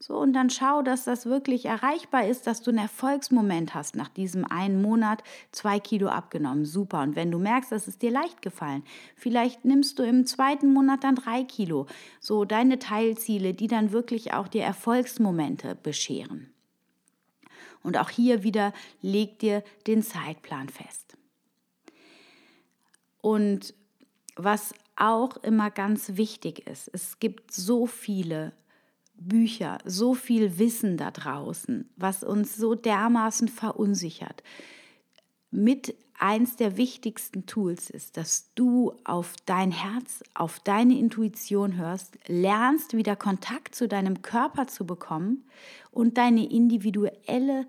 So, 0.02 0.18
und 0.18 0.34
dann 0.34 0.50
schau, 0.50 0.82
dass 0.82 1.04
das 1.04 1.28
wirklich 1.28 1.66
erreichbar 1.66 2.26
ist, 2.26 2.48
dass 2.48 2.64
du 2.64 2.72
einen 2.72 2.80
Erfolgsmoment 2.80 3.76
hast 3.76 3.96
nach 3.96 4.10
diesem 4.10 4.46
einen 4.46 4.82
Monat, 4.82 5.24
zwei 5.52 5.80
Kilo 5.80 6.08
abgenommen. 6.08 6.66
Super. 6.66 7.04
Und 7.04 7.16
wenn 7.16 7.30
du 7.30 7.38
merkst, 7.38 7.72
dass 7.72 7.88
es 7.88 8.00
dir 8.00 8.10
leicht 8.10 8.42
gefallen, 8.42 8.84
vielleicht 9.16 9.64
nimmst 9.64 10.00
du 10.00 10.04
im 10.04 10.26
zweiten 10.26 10.74
Monat 10.74 11.04
dann 11.04 11.14
drei 11.14 11.44
Kilo. 11.44 11.86
So 12.20 12.46
deine 12.46 12.80
Teilziele, 12.80 13.54
die 13.54 13.68
dann 13.68 13.92
wirklich 13.92 14.34
auch 14.34 14.48
dir 14.48 14.64
Erfolgsmomente 14.64 15.76
bescheren. 15.76 16.52
Und 17.84 17.96
auch 17.96 18.10
hier 18.10 18.42
wieder 18.42 18.74
leg 19.04 19.38
dir 19.38 19.64
den 19.86 20.02
Zeitplan 20.02 20.70
fest. 20.70 21.16
Und 23.22 23.76
was 24.36 24.74
auch 24.96 25.38
immer 25.38 25.70
ganz 25.70 26.18
wichtig 26.18 26.66
ist, 26.68 26.90
es 26.92 27.20
gibt 27.20 27.52
so 27.52 27.86
viele 27.86 28.54
Bücher, 29.28 29.78
so 29.86 30.14
viel 30.14 30.58
Wissen 30.58 30.98
da 30.98 31.12
draußen, 31.12 31.90
was 31.96 32.24
uns 32.24 32.56
so 32.56 32.76
dermaßen 32.76 33.48
verunsichert. 33.48 34.44
Mit 35.52 35.96
eins 36.18 36.56
der 36.56 36.78
wichtigsten 36.78 37.46
Tools 37.46 37.90
ist, 37.90 38.16
dass 38.16 38.52
du 38.56 38.94
auf 39.04 39.34
dein 39.46 39.72
Herz, 39.72 40.24
auf 40.34 40.60
deine 40.60 40.98
Intuition 40.98 41.78
hörst, 41.78 42.18
lernst 42.28 42.96
wieder 42.96 43.16
Kontakt 43.16 43.76
zu 43.76 43.88
deinem 43.88 44.22
Körper 44.22 44.68
zu 44.68 44.86
bekommen 44.86 45.46
und 45.92 46.18
deine 46.18 46.50
individuelle 46.50 47.68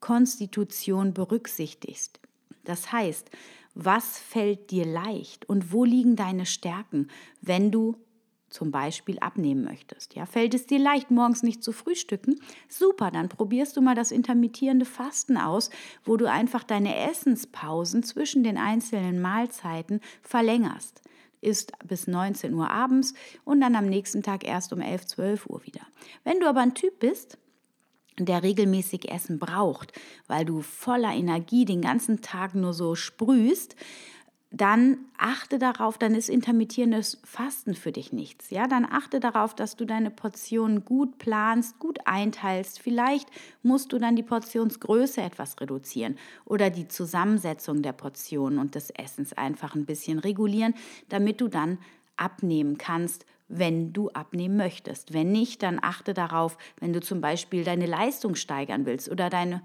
Konstitution 0.00 1.14
berücksichtigst. 1.14 2.20
Das 2.64 2.92
heißt, 2.92 3.30
was 3.74 4.18
fällt 4.18 4.70
dir 4.70 4.84
leicht 4.84 5.48
und 5.48 5.72
wo 5.72 5.84
liegen 5.84 6.14
deine 6.14 6.46
Stärken, 6.46 7.08
wenn 7.40 7.70
du 7.70 7.96
zum 8.54 8.70
Beispiel 8.70 9.18
abnehmen 9.18 9.64
möchtest. 9.64 10.14
Ja, 10.14 10.26
fällt 10.26 10.54
es 10.54 10.66
dir 10.66 10.78
leicht, 10.78 11.10
morgens 11.10 11.42
nicht 11.42 11.62
zu 11.62 11.72
frühstücken? 11.72 12.36
Super, 12.68 13.10
dann 13.10 13.28
probierst 13.28 13.76
du 13.76 13.80
mal 13.80 13.96
das 13.96 14.12
intermittierende 14.12 14.84
Fasten 14.84 15.36
aus, 15.36 15.70
wo 16.04 16.16
du 16.16 16.30
einfach 16.30 16.62
deine 16.62 16.96
Essenspausen 17.10 18.04
zwischen 18.04 18.44
den 18.44 18.56
einzelnen 18.56 19.20
Mahlzeiten 19.20 20.00
verlängerst. 20.22 21.02
Ist 21.40 21.72
bis 21.86 22.06
19 22.06 22.54
Uhr 22.54 22.70
abends 22.70 23.14
und 23.44 23.60
dann 23.60 23.74
am 23.74 23.86
nächsten 23.86 24.22
Tag 24.22 24.46
erst 24.46 24.72
um 24.72 24.80
11, 24.80 25.06
12 25.06 25.46
Uhr 25.46 25.66
wieder. 25.66 25.82
Wenn 26.22 26.38
du 26.38 26.48
aber 26.48 26.60
ein 26.60 26.74
Typ 26.74 27.00
bist, 27.00 27.38
der 28.18 28.44
regelmäßig 28.44 29.10
Essen 29.10 29.40
braucht, 29.40 29.92
weil 30.28 30.44
du 30.44 30.62
voller 30.62 31.12
Energie 31.12 31.64
den 31.64 31.82
ganzen 31.82 32.22
Tag 32.22 32.54
nur 32.54 32.72
so 32.72 32.94
sprühst, 32.94 33.74
dann 34.56 34.98
achte 35.18 35.58
darauf, 35.58 35.98
dann 35.98 36.14
ist 36.14 36.28
intermittierendes 36.28 37.20
Fasten 37.24 37.74
für 37.74 37.90
dich 37.90 38.12
nichts. 38.12 38.50
Ja, 38.50 38.68
dann 38.68 38.84
achte 38.84 39.18
darauf, 39.18 39.52
dass 39.52 39.74
du 39.74 39.84
deine 39.84 40.10
Portionen 40.12 40.84
gut 40.84 41.18
planst, 41.18 41.80
gut 41.80 41.98
einteilst. 42.04 42.78
Vielleicht 42.78 43.28
musst 43.64 43.92
du 43.92 43.98
dann 43.98 44.14
die 44.14 44.22
Portionsgröße 44.22 45.20
etwas 45.22 45.60
reduzieren 45.60 46.16
oder 46.44 46.70
die 46.70 46.86
Zusammensetzung 46.86 47.82
der 47.82 47.94
Portionen 47.94 48.60
und 48.60 48.76
des 48.76 48.90
Essens 48.90 49.32
einfach 49.32 49.74
ein 49.74 49.86
bisschen 49.86 50.20
regulieren, 50.20 50.74
damit 51.08 51.40
du 51.40 51.48
dann 51.48 51.78
abnehmen 52.16 52.78
kannst, 52.78 53.26
wenn 53.48 53.92
du 53.92 54.08
abnehmen 54.10 54.56
möchtest. 54.56 55.12
Wenn 55.12 55.32
nicht, 55.32 55.64
dann 55.64 55.80
achte 55.82 56.14
darauf, 56.14 56.58
wenn 56.78 56.92
du 56.92 57.00
zum 57.00 57.20
Beispiel 57.20 57.64
deine 57.64 57.86
Leistung 57.86 58.36
steigern 58.36 58.86
willst 58.86 59.10
oder 59.10 59.30
deine 59.30 59.62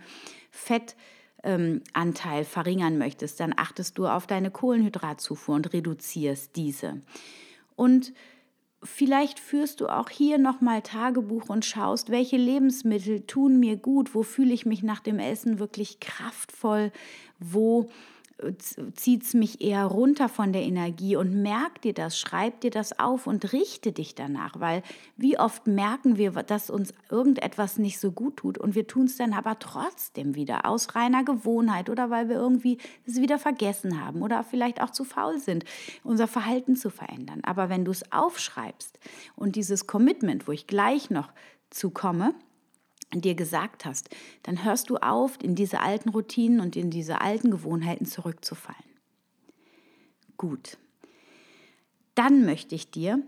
Fett 0.50 0.96
ähm, 1.44 1.82
Anteil 1.94 2.44
verringern 2.44 2.98
möchtest, 2.98 3.40
dann 3.40 3.54
achtest 3.56 3.98
du 3.98 4.08
auf 4.08 4.28
deine 4.28 4.52
Kohlenhydratzufuhr 4.52 5.56
und 5.56 5.74
reduzierst 5.74 6.56
diese. 6.56 7.02
Und 7.76 8.14
vielleicht 8.84 9.40
führst 9.40 9.82
du 9.82 9.88
auch 9.88 10.10
hier 10.10 10.38
nochmal 10.38 10.82
Tagebuch 10.82 11.50
und 11.50 11.66
schaust, 11.66 12.10
welche 12.10 12.38
Lebensmittel 12.38 13.22
tun 13.22 13.60
mir 13.60 13.78
gut, 13.78 14.16
wo 14.16 14.24
fühle 14.24 14.54
ich 14.54 14.66
mich 14.66 14.84
nach 14.84 15.00
dem 15.00 15.20
Essen 15.20 15.60
wirklich 15.60 16.00
kraftvoll, 16.00 16.92
wo 17.40 17.90
zieht 18.96 19.24
es 19.24 19.34
mich 19.34 19.62
eher 19.62 19.86
runter 19.86 20.30
von 20.30 20.54
der 20.54 20.64
Energie 20.64 21.16
und 21.16 21.42
merk 21.42 21.82
dir 21.82 21.94
das, 21.94 22.18
schreib 22.18 22.62
dir 22.62 22.72
das 22.72 22.98
auf 23.00 23.28
und 23.28 23.52
richte 23.54 23.92
dich 23.92 24.16
danach, 24.16 24.60
weil 24.60 24.84
wie 25.18 25.38
oft 25.38 25.68
merken 25.68 26.18
wir, 26.18 26.32
dass 26.32 26.70
uns 26.70 26.94
irgendetwas 27.10 27.78
nicht 27.78 28.00
so 28.00 28.12
gut 28.12 28.38
tut 28.38 28.58
und 28.58 28.76
wir 28.76 28.88
tun 28.88 29.06
es 29.06 29.18
dann 29.18 29.34
aber 29.34 29.60
trotzdem 29.60 30.36
wieder 30.36 30.66
aus 30.66 30.96
reiner 30.96 31.24
Gewohnheit 31.24 31.90
oder 31.90 32.10
weil 32.10 32.30
wir 32.30 32.38
irgendwie 32.38 32.78
es 33.06 33.18
wieder 33.18 33.40
vergessen 33.40 34.04
haben 34.04 34.22
oder 34.22 34.44
vielleicht 34.44 34.82
auch 34.82 34.92
zu 34.92 35.04
faul 35.04 35.40
sind, 35.40 35.66
unser 36.04 36.28
Verhalten 36.28 36.76
zu 36.76 36.90
verändern. 36.90 37.42
Aber 37.44 37.70
wenn 37.70 37.86
du 37.86 37.92
es 37.92 38.12
aufschreibst 38.12 39.00
und 39.36 39.56
dieses 39.56 39.88
Commitment, 39.88 40.48
wo 40.48 40.52
ich 40.52 40.68
gleich 40.68 41.10
noch 41.10 41.32
zukomme, 41.70 42.34
dir 43.12 43.36
gesagt 43.36 43.86
hast, 43.86 44.10
dann 44.44 44.64
hörst 44.64 44.90
du 44.90 44.98
auf, 44.98 45.38
in 45.42 45.56
diese 45.56 45.82
alten 45.82 46.10
Routinen 46.10 46.60
und 46.60 46.76
in 46.76 46.92
diese 46.92 47.22
alten 47.22 47.52
Gewohnheiten 47.52 48.06
zurückzufallen. 48.06 48.84
Gut. 50.38 50.78
Dann 52.16 52.46
möchte 52.46 52.76
ich 52.76 52.92
dir 52.92 53.24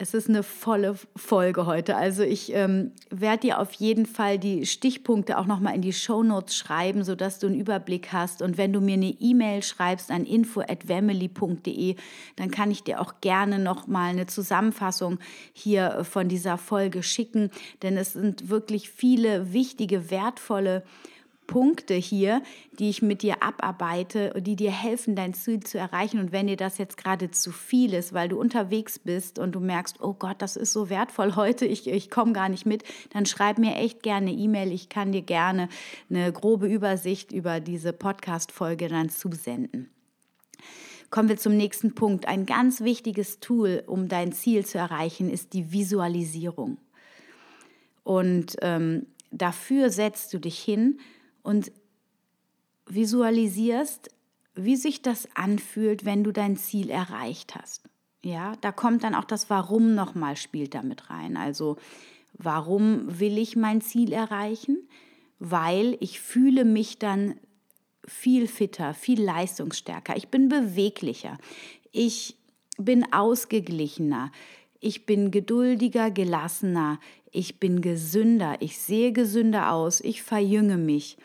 es 0.00 0.14
ist 0.14 0.30
eine 0.30 0.42
volle 0.42 0.96
Folge 1.14 1.66
heute. 1.66 1.94
Also 1.94 2.22
ich 2.22 2.54
ähm, 2.54 2.92
werde 3.10 3.48
dir 3.48 3.58
auf 3.58 3.72
jeden 3.74 4.06
Fall 4.06 4.38
die 4.38 4.64
Stichpunkte 4.64 5.36
auch 5.36 5.44
nochmal 5.44 5.74
in 5.74 5.82
die 5.82 5.92
Shownotes 5.92 6.56
schreiben, 6.56 7.04
sodass 7.04 7.38
du 7.38 7.48
einen 7.48 7.60
Überblick 7.60 8.10
hast. 8.10 8.40
Und 8.40 8.56
wenn 8.56 8.72
du 8.72 8.80
mir 8.80 8.94
eine 8.94 9.14
E-Mail 9.20 9.62
schreibst 9.62 10.10
an 10.10 10.24
info.wemily.de, 10.24 11.96
dann 12.36 12.50
kann 12.50 12.70
ich 12.70 12.82
dir 12.82 13.02
auch 13.02 13.20
gerne 13.20 13.58
nochmal 13.58 14.08
eine 14.10 14.26
Zusammenfassung 14.26 15.18
hier 15.52 16.02
von 16.04 16.28
dieser 16.28 16.56
Folge 16.56 17.02
schicken. 17.02 17.50
Denn 17.82 17.98
es 17.98 18.14
sind 18.14 18.48
wirklich 18.48 18.88
viele 18.88 19.52
wichtige, 19.52 20.10
wertvolle 20.10 20.82
Punkte 21.50 21.94
hier, 21.94 22.42
die 22.78 22.90
ich 22.90 23.02
mit 23.02 23.22
dir 23.22 23.42
abarbeite, 23.42 24.40
die 24.40 24.54
dir 24.54 24.70
helfen, 24.70 25.16
dein 25.16 25.34
Ziel 25.34 25.58
zu 25.58 25.78
erreichen. 25.78 26.20
Und 26.20 26.30
wenn 26.30 26.46
dir 26.46 26.56
das 26.56 26.78
jetzt 26.78 26.96
gerade 26.96 27.32
zu 27.32 27.50
viel 27.50 27.92
ist, 27.92 28.12
weil 28.12 28.28
du 28.28 28.38
unterwegs 28.38 29.00
bist 29.00 29.40
und 29.40 29.56
du 29.56 29.58
merkst, 29.58 30.00
oh 30.00 30.14
Gott, 30.14 30.36
das 30.38 30.54
ist 30.54 30.72
so 30.72 30.88
wertvoll 30.90 31.34
heute, 31.34 31.66
ich, 31.66 31.88
ich 31.88 32.08
komme 32.08 32.34
gar 32.34 32.48
nicht 32.48 32.66
mit, 32.66 32.84
dann 33.12 33.26
schreib 33.26 33.58
mir 33.58 33.74
echt 33.74 34.04
gerne 34.04 34.30
E-Mail. 34.30 34.70
Ich 34.70 34.88
kann 34.88 35.10
dir 35.10 35.22
gerne 35.22 35.68
eine 36.08 36.32
grobe 36.32 36.68
Übersicht 36.68 37.32
über 37.32 37.58
diese 37.58 37.92
Podcast-Folge 37.92 38.86
dann 38.86 39.10
zusenden. 39.10 39.90
Kommen 41.10 41.28
wir 41.28 41.36
zum 41.36 41.56
nächsten 41.56 41.96
Punkt. 41.96 42.28
Ein 42.28 42.46
ganz 42.46 42.80
wichtiges 42.80 43.40
Tool, 43.40 43.82
um 43.88 44.06
dein 44.06 44.30
Ziel 44.30 44.64
zu 44.64 44.78
erreichen, 44.78 45.28
ist 45.28 45.52
die 45.52 45.72
Visualisierung. 45.72 46.78
Und 48.04 48.54
ähm, 48.62 49.06
dafür 49.32 49.90
setzt 49.90 50.32
du 50.32 50.38
dich 50.38 50.60
hin 50.60 51.00
und 51.42 51.72
visualisierst, 52.86 54.10
wie 54.54 54.76
sich 54.76 55.02
das 55.02 55.28
anfühlt, 55.34 56.04
wenn 56.04 56.24
du 56.24 56.32
dein 56.32 56.56
Ziel 56.56 56.90
erreicht 56.90 57.54
hast. 57.54 57.88
Ja, 58.22 58.54
da 58.60 58.72
kommt 58.72 59.04
dann 59.04 59.14
auch 59.14 59.24
das 59.24 59.48
Warum 59.48 59.94
nochmal 59.94 60.36
spielt 60.36 60.74
damit 60.74 61.08
rein. 61.08 61.36
Also, 61.36 61.76
warum 62.34 63.18
will 63.18 63.38
ich 63.38 63.56
mein 63.56 63.80
Ziel 63.80 64.12
erreichen? 64.12 64.88
Weil 65.38 65.96
ich 66.00 66.20
fühle 66.20 66.64
mich 66.64 66.98
dann 66.98 67.36
viel 68.06 68.46
fitter, 68.46 68.92
viel 68.92 69.22
leistungsstärker. 69.22 70.16
Ich 70.16 70.28
bin 70.28 70.48
beweglicher. 70.48 71.38
Ich 71.92 72.36
bin 72.76 73.12
ausgeglichener. 73.12 74.32
Ich 74.80 75.04
bin 75.04 75.30
geduldiger, 75.30 76.10
gelassener. 76.10 76.98
Ich 77.30 77.60
bin 77.60 77.82
gesünder. 77.82 78.56
Ich 78.60 78.78
sehe 78.78 79.12
gesünder 79.12 79.72
aus. 79.72 80.00
Ich 80.00 80.22
verjünge 80.22 80.78
mich. 80.78 81.18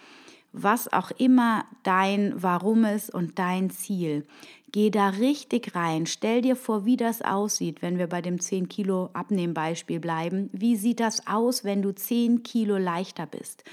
Was 0.51 0.91
auch 0.91 1.11
immer 1.11 1.65
dein 1.83 2.33
Warum 2.35 2.83
ist 2.83 3.13
und 3.13 3.39
dein 3.39 3.69
Ziel. 3.69 4.25
Geh 4.73 4.89
da 4.89 5.07
richtig 5.09 5.73
rein. 5.73 6.05
Stell 6.05 6.41
dir 6.41 6.57
vor, 6.57 6.85
wie 6.85 6.97
das 6.97 7.21
aussieht, 7.21 7.81
wenn 7.81 7.97
wir 7.97 8.07
bei 8.07 8.21
dem 8.21 8.41
10 8.41 8.67
Kilo 8.67 9.09
Abnehmbeispiel 9.13 10.01
bleiben. 10.01 10.49
Wie 10.51 10.75
sieht 10.75 10.99
das 10.99 11.25
aus, 11.27 11.63
wenn 11.63 11.81
du 11.81 11.93
10 11.93 12.43
Kilo 12.43 12.77
leichter 12.77 13.25
bist? 13.25 13.63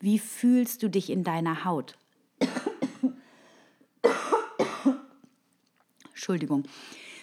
Wie 0.00 0.18
fühlst 0.18 0.82
du 0.82 0.90
dich 0.90 1.08
in 1.08 1.24
deiner 1.24 1.64
Haut? 1.64 1.96
Entschuldigung. 6.10 6.64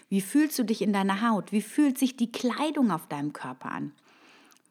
Wie 0.09 0.21
fühlst 0.21 0.57
du 0.57 0.63
dich 0.63 0.81
in 0.81 0.93
deiner 0.93 1.27
Haut? 1.27 1.51
Wie 1.51 1.61
fühlt 1.61 1.97
sich 1.97 2.15
die 2.15 2.31
Kleidung 2.31 2.91
auf 2.91 3.07
deinem 3.07 3.33
Körper 3.33 3.71
an? 3.71 3.91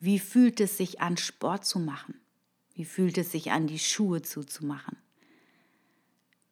Wie 0.00 0.18
fühlt 0.18 0.60
es 0.60 0.78
sich 0.78 1.00
an, 1.00 1.16
Sport 1.16 1.64
zu 1.64 1.78
machen? 1.78 2.20
Wie 2.74 2.84
fühlt 2.84 3.18
es 3.18 3.32
sich 3.32 3.52
an, 3.52 3.66
die 3.66 3.78
Schuhe 3.78 4.22
zuzumachen? 4.22 4.96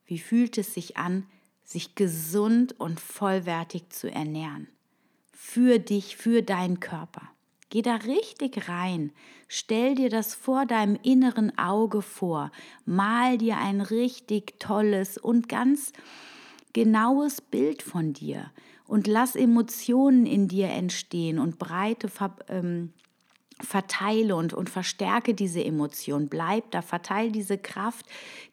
Wie 0.06 0.18
fühlt 0.18 0.58
es 0.58 0.74
sich 0.74 0.96
an, 0.96 1.26
sich 1.62 1.94
gesund 1.94 2.78
und 2.78 3.00
vollwertig 3.00 3.88
zu 3.90 4.10
ernähren? 4.10 4.68
Für 5.32 5.78
dich, 5.78 6.16
für 6.16 6.42
deinen 6.42 6.80
Körper. 6.80 7.22
Geh 7.70 7.82
da 7.82 7.96
richtig 7.96 8.68
rein. 8.68 9.12
Stell 9.48 9.94
dir 9.94 10.10
das 10.10 10.34
vor 10.34 10.66
deinem 10.66 10.98
inneren 11.02 11.58
Auge 11.58 12.02
vor. 12.02 12.52
Mal 12.84 13.38
dir 13.38 13.56
ein 13.58 13.80
richtig 13.80 14.60
tolles 14.60 15.18
und 15.18 15.48
ganz 15.48 15.92
genaues 16.72 17.40
Bild 17.40 17.82
von 17.82 18.12
dir 18.12 18.50
und 18.86 19.06
lass 19.06 19.34
Emotionen 19.34 20.26
in 20.26 20.48
dir 20.48 20.68
entstehen 20.68 21.38
und 21.38 21.58
breite 21.58 22.10
ähm, 22.48 22.92
verteile 23.60 24.36
und, 24.36 24.52
und 24.52 24.68
verstärke 24.68 25.34
diese 25.34 25.64
Emotion. 25.64 26.28
Bleib 26.28 26.70
da, 26.72 26.82
verteile 26.82 27.30
diese 27.30 27.56
Kraft, 27.56 28.06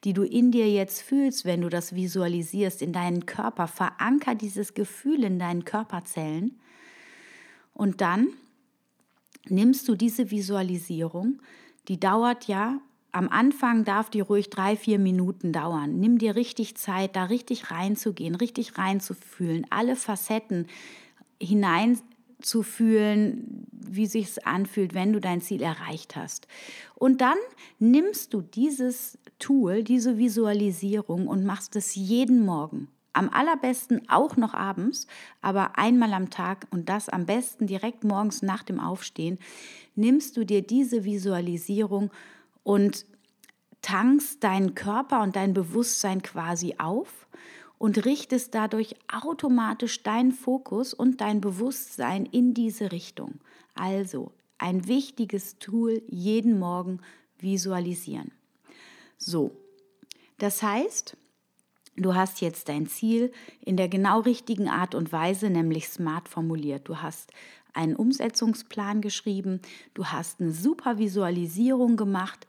die 0.03 0.13
du 0.13 0.23
in 0.23 0.51
dir 0.51 0.71
jetzt 0.71 1.01
fühlst, 1.01 1.45
wenn 1.45 1.61
du 1.61 1.69
das 1.69 1.95
visualisierst, 1.95 2.81
in 2.81 2.93
deinen 2.93 3.25
Körper. 3.25 3.67
Veranker 3.67 4.35
dieses 4.35 4.73
Gefühl 4.73 5.23
in 5.23 5.39
deinen 5.39 5.65
Körperzellen. 5.65 6.59
Und 7.73 8.01
dann 8.01 8.27
nimmst 9.47 9.87
du 9.87 9.95
diese 9.95 10.29
Visualisierung, 10.29 11.41
die 11.87 11.99
dauert 11.99 12.47
ja 12.47 12.79
am 13.11 13.29
Anfang 13.29 13.83
darf 13.83 14.09
die 14.09 14.21
ruhig 14.21 14.49
drei, 14.49 14.75
vier 14.75 14.99
Minuten 14.99 15.51
dauern. 15.51 15.99
Nimm 15.99 16.17
dir 16.17 16.35
richtig 16.35 16.77
Zeit, 16.77 17.15
da 17.15 17.25
richtig 17.25 17.71
reinzugehen, 17.71 18.35
richtig 18.35 18.77
reinzufühlen, 18.77 19.65
alle 19.69 19.95
Facetten 19.95 20.67
hineinzufühlen, 21.41 23.67
wie 23.71 24.05
sich 24.05 24.27
es 24.27 24.37
anfühlt, 24.39 24.93
wenn 24.93 25.11
du 25.11 25.19
dein 25.19 25.41
Ziel 25.41 25.61
erreicht 25.61 26.15
hast. 26.15 26.47
Und 26.95 27.21
dann 27.21 27.37
nimmst 27.79 28.33
du 28.33 28.41
dieses 28.41 29.17
Tool, 29.39 29.83
diese 29.83 30.17
Visualisierung 30.17 31.27
und 31.27 31.45
machst 31.45 31.75
es 31.75 31.95
jeden 31.95 32.45
Morgen. 32.45 32.87
Am 33.13 33.29
allerbesten 33.29 34.07
auch 34.07 34.37
noch 34.37 34.53
abends, 34.53 35.05
aber 35.41 35.77
einmal 35.77 36.13
am 36.13 36.29
Tag 36.29 36.65
und 36.71 36.87
das 36.87 37.09
am 37.09 37.25
besten 37.25 37.67
direkt 37.67 38.05
morgens 38.05 38.41
nach 38.41 38.63
dem 38.63 38.79
Aufstehen, 38.79 39.37
nimmst 39.95 40.37
du 40.37 40.45
dir 40.45 40.61
diese 40.61 41.03
Visualisierung 41.03 42.05
und 42.05 42.11
tankst 43.81 44.43
deinen 44.43 44.75
Körper 44.75 45.21
und 45.21 45.35
dein 45.35 45.53
Bewusstsein 45.53 46.21
quasi 46.21 46.75
auf 46.77 47.27
und 47.77 48.05
richtest 48.05 48.53
dadurch 48.53 48.95
automatisch 49.11 50.03
deinen 50.03 50.31
Fokus 50.31 50.93
und 50.93 51.19
dein 51.19 51.41
Bewusstsein 51.41 52.25
in 52.25 52.53
diese 52.53 52.91
Richtung. 52.91 53.39
Also 53.73 54.31
ein 54.59 54.87
wichtiges 54.87 55.57
Tool 55.57 56.03
jeden 56.07 56.59
Morgen 56.59 56.99
visualisieren. 57.39 58.31
So, 59.17 59.51
das 60.37 60.61
heißt, 60.61 61.17
du 61.95 62.13
hast 62.13 62.41
jetzt 62.41 62.69
dein 62.69 62.85
Ziel 62.85 63.31
in 63.65 63.77
der 63.77 63.89
genau 63.89 64.19
richtigen 64.19 64.69
Art 64.69 64.93
und 64.93 65.11
Weise, 65.11 65.49
nämlich 65.49 65.89
smart 65.89 66.29
formuliert. 66.29 66.87
Du 66.87 66.97
hast 66.97 67.31
einen 67.73 67.95
Umsetzungsplan 67.95 69.01
geschrieben, 69.01 69.61
du 69.93 70.05
hast 70.05 70.41
eine 70.41 70.51
super 70.51 70.97
Visualisierung 70.97 71.97
gemacht 71.97 72.47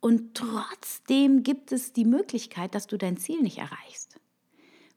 und 0.00 0.34
trotzdem 0.34 1.42
gibt 1.42 1.72
es 1.72 1.92
die 1.92 2.04
Möglichkeit, 2.04 2.74
dass 2.74 2.86
du 2.86 2.96
dein 2.96 3.16
Ziel 3.16 3.42
nicht 3.42 3.58
erreichst. 3.58 4.20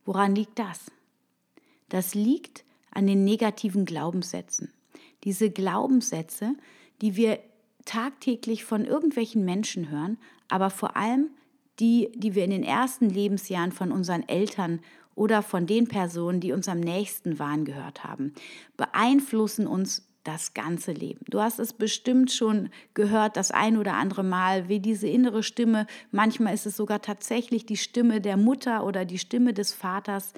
Woran 0.05 0.35
liegt 0.35 0.59
das? 0.59 0.91
Das 1.89 2.13
liegt 2.13 2.63
an 2.91 3.07
den 3.07 3.23
negativen 3.23 3.85
Glaubenssätzen. 3.85 4.71
Diese 5.23 5.49
Glaubenssätze, 5.49 6.55
die 7.01 7.15
wir 7.15 7.39
tagtäglich 7.85 8.63
von 8.63 8.85
irgendwelchen 8.85 9.43
Menschen 9.45 9.89
hören, 9.89 10.17
aber 10.47 10.69
vor 10.69 10.95
allem 10.95 11.29
die, 11.79 12.11
die 12.15 12.35
wir 12.35 12.43
in 12.43 12.51
den 12.51 12.63
ersten 12.63 13.09
Lebensjahren 13.09 13.71
von 13.71 13.91
unseren 13.91 14.27
Eltern 14.27 14.81
oder 15.15 15.41
von 15.41 15.67
den 15.67 15.87
Personen, 15.87 16.39
die 16.39 16.51
uns 16.51 16.67
am 16.67 16.79
nächsten 16.79 17.39
waren, 17.39 17.65
gehört 17.65 18.03
haben, 18.03 18.33
beeinflussen 18.77 19.67
uns 19.67 20.07
das 20.23 20.53
ganze 20.53 20.91
Leben. 20.91 21.25
Du 21.29 21.41
hast 21.41 21.59
es 21.59 21.73
bestimmt 21.73 22.31
schon 22.31 22.69
gehört, 22.93 23.37
das 23.37 23.49
ein 23.49 23.77
oder 23.77 23.93
andere 23.93 24.23
Mal, 24.23 24.69
wie 24.69 24.79
diese 24.79 25.07
innere 25.07 25.41
Stimme, 25.41 25.87
manchmal 26.11 26.53
ist 26.53 26.67
es 26.67 26.77
sogar 26.77 27.01
tatsächlich 27.01 27.65
die 27.65 27.77
Stimme 27.77 28.21
der 28.21 28.37
Mutter 28.37 28.85
oder 28.85 29.03
die 29.05 29.17
Stimme 29.17 29.53
des 29.53 29.73
Vaters, 29.73 30.33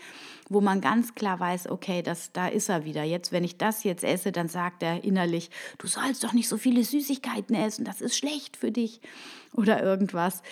wo 0.47 0.61
man 0.61 0.79
ganz 0.79 1.15
klar 1.15 1.39
weiß, 1.39 1.69
okay, 1.69 2.01
das, 2.01 2.31
da 2.31 2.47
ist 2.47 2.69
er 2.69 2.85
wieder. 2.85 3.03
Jetzt, 3.03 3.33
wenn 3.33 3.43
ich 3.43 3.57
das 3.57 3.83
jetzt 3.83 4.05
esse, 4.05 4.31
dann 4.31 4.47
sagt 4.47 4.83
er 4.83 5.03
innerlich, 5.03 5.49
du 5.79 5.87
sollst 5.87 6.23
doch 6.23 6.33
nicht 6.33 6.47
so 6.47 6.57
viele 6.57 6.83
Süßigkeiten 6.83 7.55
essen, 7.55 7.83
das 7.83 7.99
ist 7.99 8.17
schlecht 8.17 8.55
für 8.55 8.71
dich 8.71 9.01
oder 9.53 9.83
irgendwas. 9.83 10.43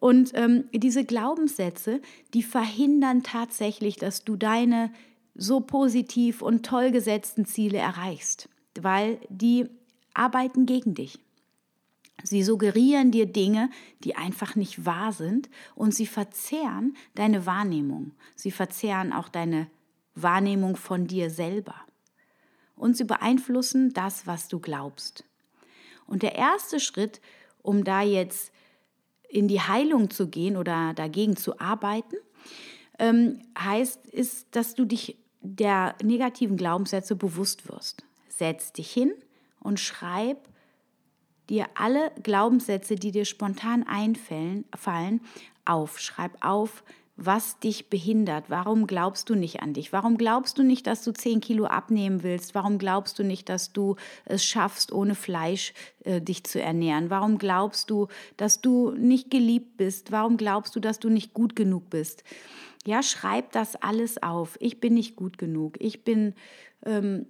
Und 0.00 0.30
ähm, 0.34 0.64
diese 0.72 1.04
Glaubenssätze, 1.04 2.00
die 2.32 2.42
verhindern 2.42 3.22
tatsächlich, 3.22 3.96
dass 3.96 4.24
du 4.24 4.36
deine 4.36 4.92
so 5.34 5.60
positiv 5.60 6.42
und 6.42 6.64
toll 6.64 6.90
gesetzten 6.90 7.44
Ziele 7.46 7.78
erreichst, 7.78 8.48
weil 8.80 9.18
die 9.28 9.66
arbeiten 10.14 10.66
gegen 10.66 10.94
dich. 10.94 11.18
Sie 12.24 12.42
suggerieren 12.42 13.12
dir 13.12 13.26
Dinge, 13.26 13.70
die 14.02 14.16
einfach 14.16 14.56
nicht 14.56 14.84
wahr 14.84 15.12
sind 15.12 15.48
und 15.76 15.94
sie 15.94 16.06
verzehren 16.06 16.96
deine 17.14 17.46
Wahrnehmung. 17.46 18.12
Sie 18.34 18.50
verzehren 18.50 19.12
auch 19.12 19.28
deine 19.28 19.68
Wahrnehmung 20.16 20.76
von 20.76 21.06
dir 21.06 21.30
selber. 21.30 21.76
Und 22.74 22.96
sie 22.96 23.04
beeinflussen 23.04 23.92
das, 23.92 24.26
was 24.26 24.48
du 24.48 24.58
glaubst. 24.58 25.24
Und 26.06 26.22
der 26.22 26.34
erste 26.34 26.80
Schritt, 26.80 27.20
um 27.62 27.84
da 27.84 28.02
jetzt 28.02 28.52
in 29.28 29.48
die 29.48 29.60
Heilung 29.60 30.10
zu 30.10 30.28
gehen 30.28 30.56
oder 30.56 30.94
dagegen 30.94 31.36
zu 31.36 31.60
arbeiten, 31.60 32.16
ähm, 32.98 33.40
heißt, 33.58 34.06
ist, 34.06 34.48
dass 34.52 34.74
du 34.74 34.84
dich 34.84 35.18
der 35.40 35.94
negativen 36.02 36.56
Glaubenssätze 36.56 37.14
bewusst 37.14 37.68
wirst. 37.68 38.04
Setz 38.28 38.72
dich 38.72 38.90
hin 38.90 39.12
und 39.60 39.78
schreib 39.78 40.48
dir 41.48 41.66
alle 41.74 42.10
Glaubenssätze, 42.22 42.96
die 42.96 43.10
dir 43.10 43.24
spontan 43.24 43.84
einfallen, 43.86 44.64
fallen, 44.76 45.20
auf. 45.64 45.98
Schreib 45.98 46.36
auf, 46.44 46.82
was 47.20 47.58
dich 47.58 47.90
behindert. 47.90 48.44
Warum 48.48 48.86
glaubst 48.86 49.28
du 49.28 49.34
nicht 49.34 49.60
an 49.60 49.74
dich? 49.74 49.92
Warum 49.92 50.16
glaubst 50.16 50.56
du 50.56 50.62
nicht, 50.62 50.86
dass 50.86 51.02
du 51.02 51.12
10 51.12 51.40
Kilo 51.40 51.64
abnehmen 51.64 52.22
willst? 52.22 52.54
Warum 52.54 52.78
glaubst 52.78 53.18
du 53.18 53.24
nicht, 53.24 53.48
dass 53.48 53.72
du 53.72 53.96
es 54.24 54.44
schaffst, 54.44 54.92
ohne 54.92 55.16
Fleisch 55.16 55.74
äh, 56.04 56.20
dich 56.20 56.44
zu 56.44 56.62
ernähren? 56.62 57.10
Warum 57.10 57.38
glaubst 57.38 57.90
du, 57.90 58.06
dass 58.36 58.60
du 58.60 58.92
nicht 58.92 59.32
geliebt 59.32 59.76
bist? 59.76 60.12
Warum 60.12 60.36
glaubst 60.36 60.76
du, 60.76 60.80
dass 60.80 61.00
du 61.00 61.08
nicht 61.08 61.34
gut 61.34 61.56
genug 61.56 61.90
bist? 61.90 62.22
Ja, 62.86 63.02
schreib 63.02 63.50
das 63.50 63.74
alles 63.74 64.22
auf. 64.22 64.56
Ich 64.60 64.78
bin 64.78 64.94
nicht 64.94 65.16
gut 65.16 65.38
genug. 65.38 65.76
Ich 65.80 66.04
bin 66.04 66.34
ähm, 66.86 67.26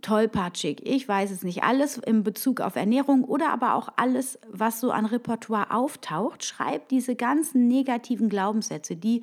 tollpatschig. 0.00 0.80
Ich 0.84 1.06
weiß 1.06 1.30
es 1.30 1.42
nicht. 1.42 1.62
Alles 1.62 1.98
in 1.98 2.22
Bezug 2.22 2.60
auf 2.60 2.76
Ernährung 2.76 3.24
oder 3.24 3.50
aber 3.50 3.74
auch 3.74 3.88
alles, 3.96 4.38
was 4.48 4.80
so 4.80 4.90
an 4.90 5.06
Repertoire 5.06 5.70
auftaucht. 5.70 6.44
Schreib 6.44 6.88
diese 6.88 7.16
ganzen 7.16 7.68
negativen 7.68 8.28
Glaubenssätze, 8.28 8.96
die 8.96 9.22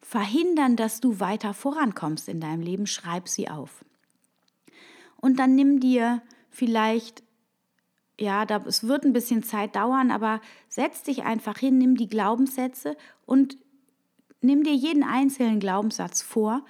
verhindern, 0.00 0.76
dass 0.76 1.00
du 1.00 1.20
weiter 1.20 1.54
vorankommst 1.54 2.28
in 2.28 2.40
deinem 2.40 2.60
Leben, 2.60 2.86
schreib 2.86 3.28
sie 3.28 3.48
auf. 3.48 3.84
Und 5.16 5.38
dann 5.38 5.54
nimm 5.54 5.80
dir 5.80 6.20
vielleicht, 6.50 7.22
ja, 8.18 8.44
da, 8.44 8.62
es 8.66 8.86
wird 8.86 9.04
ein 9.04 9.12
bisschen 9.12 9.42
Zeit 9.42 9.76
dauern, 9.76 10.10
aber 10.10 10.40
setz 10.68 11.02
dich 11.02 11.22
einfach 11.22 11.58
hin, 11.58 11.78
nimm 11.78 11.96
die 11.96 12.08
Glaubenssätze 12.08 12.96
und 13.24 13.56
nimm 14.40 14.64
dir 14.64 14.74
jeden 14.74 15.04
einzelnen 15.04 15.60
Glaubenssatz 15.60 16.22
vor 16.22 16.64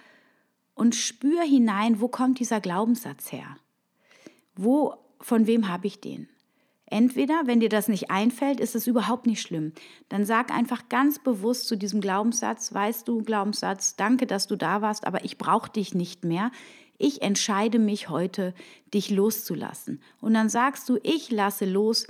und 0.74 0.94
spür 0.94 1.42
hinein, 1.42 2.00
wo 2.00 2.08
kommt 2.08 2.38
dieser 2.38 2.60
Glaubenssatz 2.60 3.32
her? 3.32 3.56
Wo, 4.54 4.94
von 5.20 5.46
wem 5.46 5.68
habe 5.68 5.86
ich 5.86 6.00
den? 6.00 6.28
Entweder, 6.86 7.42
wenn 7.46 7.60
dir 7.60 7.70
das 7.70 7.88
nicht 7.88 8.10
einfällt, 8.10 8.60
ist 8.60 8.74
es 8.74 8.86
überhaupt 8.86 9.26
nicht 9.26 9.40
schlimm. 9.40 9.72
Dann 10.10 10.26
sag 10.26 10.50
einfach 10.50 10.90
ganz 10.90 11.18
bewusst 11.18 11.66
zu 11.66 11.76
diesem 11.76 12.02
Glaubenssatz, 12.02 12.74
weißt 12.74 13.08
du, 13.08 13.22
Glaubenssatz, 13.22 13.96
danke, 13.96 14.26
dass 14.26 14.46
du 14.46 14.56
da 14.56 14.82
warst, 14.82 15.06
aber 15.06 15.24
ich 15.24 15.38
brauche 15.38 15.70
dich 15.70 15.94
nicht 15.94 16.22
mehr. 16.22 16.50
Ich 16.98 17.22
entscheide 17.22 17.78
mich 17.78 18.10
heute, 18.10 18.52
dich 18.92 19.08
loszulassen. 19.08 20.02
Und 20.20 20.34
dann 20.34 20.50
sagst 20.50 20.86
du, 20.88 20.98
ich 21.02 21.30
lasse 21.30 21.64
los, 21.64 22.06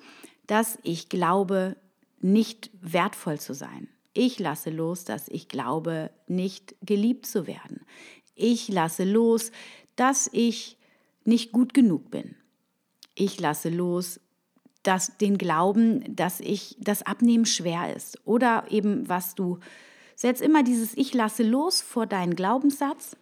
dass 0.48 0.78
ich 0.82 1.08
glaube, 1.08 1.76
nicht 2.20 2.70
wertvoll 2.80 3.38
zu 3.38 3.54
sein. 3.54 3.88
Ich 4.14 4.38
lasse 4.40 4.70
los, 4.70 5.04
dass 5.04 5.28
ich 5.28 5.48
glaube, 5.48 6.10
nicht 6.26 6.74
geliebt 6.82 7.26
zu 7.26 7.46
werden. 7.46 7.86
Ich 8.34 8.68
lasse 8.68 9.04
los, 9.04 9.52
dass 9.96 10.28
ich 10.32 10.78
nicht 11.24 11.52
gut 11.52 11.74
genug 11.74 12.10
bin. 12.10 12.34
Ich 13.14 13.40
lasse 13.40 13.68
los, 13.68 14.20
dass 14.82 15.16
den 15.18 15.38
Glauben, 15.38 16.16
dass 16.16 16.40
ich 16.40 16.76
das 16.80 17.02
Abnehmen 17.02 17.46
schwer 17.46 17.94
ist 17.94 18.18
oder 18.24 18.64
eben 18.70 19.08
was 19.08 19.34
du 19.34 19.58
setz 20.16 20.40
immer 20.40 20.62
dieses 20.62 20.96
ich 20.96 21.14
lasse 21.14 21.42
los 21.42 21.82
vor 21.82 22.06
deinen 22.06 22.34
Glaubenssatz 22.34 23.16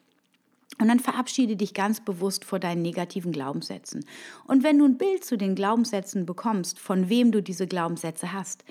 und 0.81 0.88
dann 0.88 1.01
verabschiede 1.01 1.57
dich 1.57 1.75
ganz 1.75 2.01
bewusst 2.01 2.44
vor 2.44 2.59
deinen 2.59 2.81
negativen 2.81 3.33
Glaubenssätzen. 3.33 4.05
Und 4.46 4.62
wenn 4.62 4.79
du 4.79 4.87
ein 4.87 4.96
Bild 4.96 5.25
zu 5.25 5.37
den 5.37 5.55
Glaubenssätzen 5.55 6.25
bekommst, 6.25 6.79
von 6.79 7.11
wem 7.11 7.33
du 7.33 7.42
diese 7.42 7.66
Glaubenssätze 7.66 8.33
hast, 8.33 8.64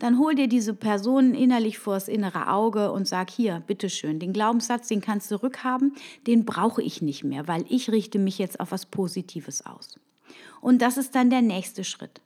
dann 0.00 0.18
hol 0.18 0.34
dir 0.34 0.48
diese 0.48 0.74
Person 0.74 1.34
innerlich 1.34 1.78
vors 1.78 2.08
innere 2.08 2.50
Auge 2.50 2.90
und 2.90 3.06
sag 3.06 3.30
hier, 3.30 3.62
bitteschön, 3.66 4.18
den 4.18 4.32
Glaubenssatz, 4.32 4.88
den 4.88 5.00
kannst 5.00 5.30
du 5.30 5.42
rückhaben, 5.42 5.94
den 6.26 6.44
brauche 6.44 6.82
ich 6.82 7.02
nicht 7.02 7.22
mehr, 7.22 7.46
weil 7.46 7.64
ich 7.68 7.90
richte 7.90 8.18
mich 8.18 8.38
jetzt 8.38 8.58
auf 8.60 8.72
was 8.72 8.86
Positives 8.86 9.64
aus. 9.64 10.00
Und 10.60 10.82
das 10.82 10.96
ist 10.96 11.14
dann 11.14 11.30
der 11.30 11.42
nächste 11.42 11.84
Schritt. 11.84 12.20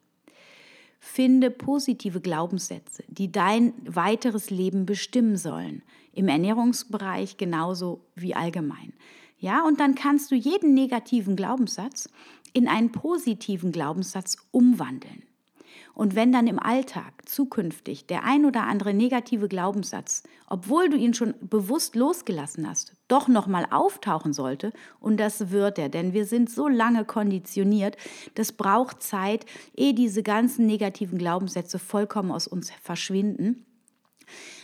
Finde 1.01 1.51
positive 1.51 2.21
Glaubenssätze, 2.21 3.05
die 3.09 3.31
dein 3.31 3.75
weiteres 3.85 4.51
Leben 4.51 4.87
bestimmen 4.87 5.37
sollen. 5.37 5.83
Im 6.13 6.29
Ernährungsbereich 6.29 7.37
genauso 7.37 8.01
wie 8.15 8.35
allgemein. 8.35 8.93
Ja, 9.39 9.67
und 9.67 9.81
dann 9.81 9.95
kannst 9.95 10.31
du 10.31 10.37
jeden 10.37 10.75
negativen 10.75 11.37
Glaubenssatz 11.37 12.09
in 12.53 12.69
einen 12.69 12.93
positiven 12.93 13.73
Glaubenssatz 13.73 14.37
umwandeln. 14.53 15.25
Und 15.95 16.17
wenn 16.17 16.33
dann 16.33 16.49
im 16.49 16.59
Alltag 16.59 17.13
zukünftig 17.25 18.07
der 18.07 18.25
ein 18.25 18.45
oder 18.45 18.65
andere 18.65 18.93
negative 18.93 19.47
Glaubenssatz, 19.47 20.25
obwohl 20.49 20.89
du 20.89 20.97
ihn 20.97 21.15
schon 21.15 21.35
bewusst 21.41 21.95
losgelassen 21.95 22.69
hast, 22.69 22.95
doch 23.07 23.29
nochmal 23.29 23.67
auftauchen 23.71 24.33
sollte, 24.33 24.73
und 24.99 25.19
das 25.19 25.51
wird 25.51 25.79
er, 25.79 25.89
denn 25.89 26.13
wir 26.13 26.27
sind 26.27 26.51
so 26.51 26.67
lange 26.67 27.05
konditioniert, 27.05 27.97
das 28.35 28.53
braucht 28.53 29.03
Zeit, 29.03 29.47
ehe 29.77 29.95
diese 29.95 30.25
ganzen 30.25 30.67
negativen 30.67 31.19
Glaubenssätze 31.19 31.79
vollkommen 31.79 32.33
aus 32.33 32.49
uns 32.49 32.73
verschwinden. 32.83 33.65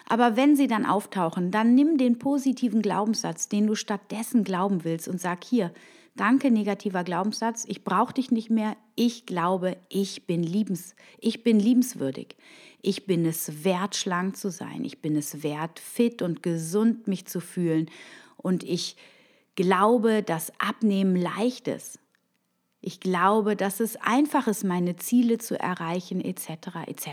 Aber 0.08 0.36
wenn 0.36 0.56
sie 0.56 0.66
dann 0.66 0.84
auftauchen, 0.84 1.52
dann 1.52 1.76
nimm 1.76 1.96
den 1.96 2.18
positiven 2.18 2.82
Glaubenssatz, 2.82 3.48
den 3.48 3.68
du 3.68 3.76
stattdessen 3.76 4.42
glauben 4.42 4.82
willst, 4.82 5.06
und 5.06 5.20
sag 5.20 5.44
hier, 5.44 5.72
Danke, 6.16 6.50
negativer 6.50 7.04
Glaubenssatz. 7.04 7.64
Ich 7.66 7.84
brauche 7.84 8.12
dich 8.12 8.30
nicht 8.30 8.50
mehr. 8.50 8.76
Ich 9.02 9.24
glaube, 9.24 9.78
ich 9.88 10.26
bin 10.26 10.42
liebens. 10.42 10.94
Ich 11.20 11.42
bin 11.42 11.58
liebenswürdig. 11.58 12.36
Ich 12.82 13.06
bin 13.06 13.24
es 13.24 13.64
wert, 13.64 13.96
schlank 13.96 14.36
zu 14.36 14.50
sein. 14.50 14.84
Ich 14.84 15.00
bin 15.00 15.16
es 15.16 15.42
wert, 15.42 15.78
fit 15.80 16.20
und 16.20 16.42
gesund 16.42 17.08
mich 17.08 17.24
zu 17.24 17.40
fühlen. 17.40 17.90
Und 18.36 18.62
ich 18.62 18.96
glaube, 19.56 20.22
dass 20.22 20.52
Abnehmen 20.60 21.16
leicht 21.16 21.66
ist. 21.66 21.98
Ich 22.82 23.00
glaube, 23.00 23.56
dass 23.56 23.80
es 23.80 23.96
einfach 23.96 24.46
ist, 24.46 24.64
meine 24.64 24.96
Ziele 24.96 25.38
zu 25.38 25.58
erreichen, 25.58 26.20
etc. 26.20 26.50
etc. 26.86 27.08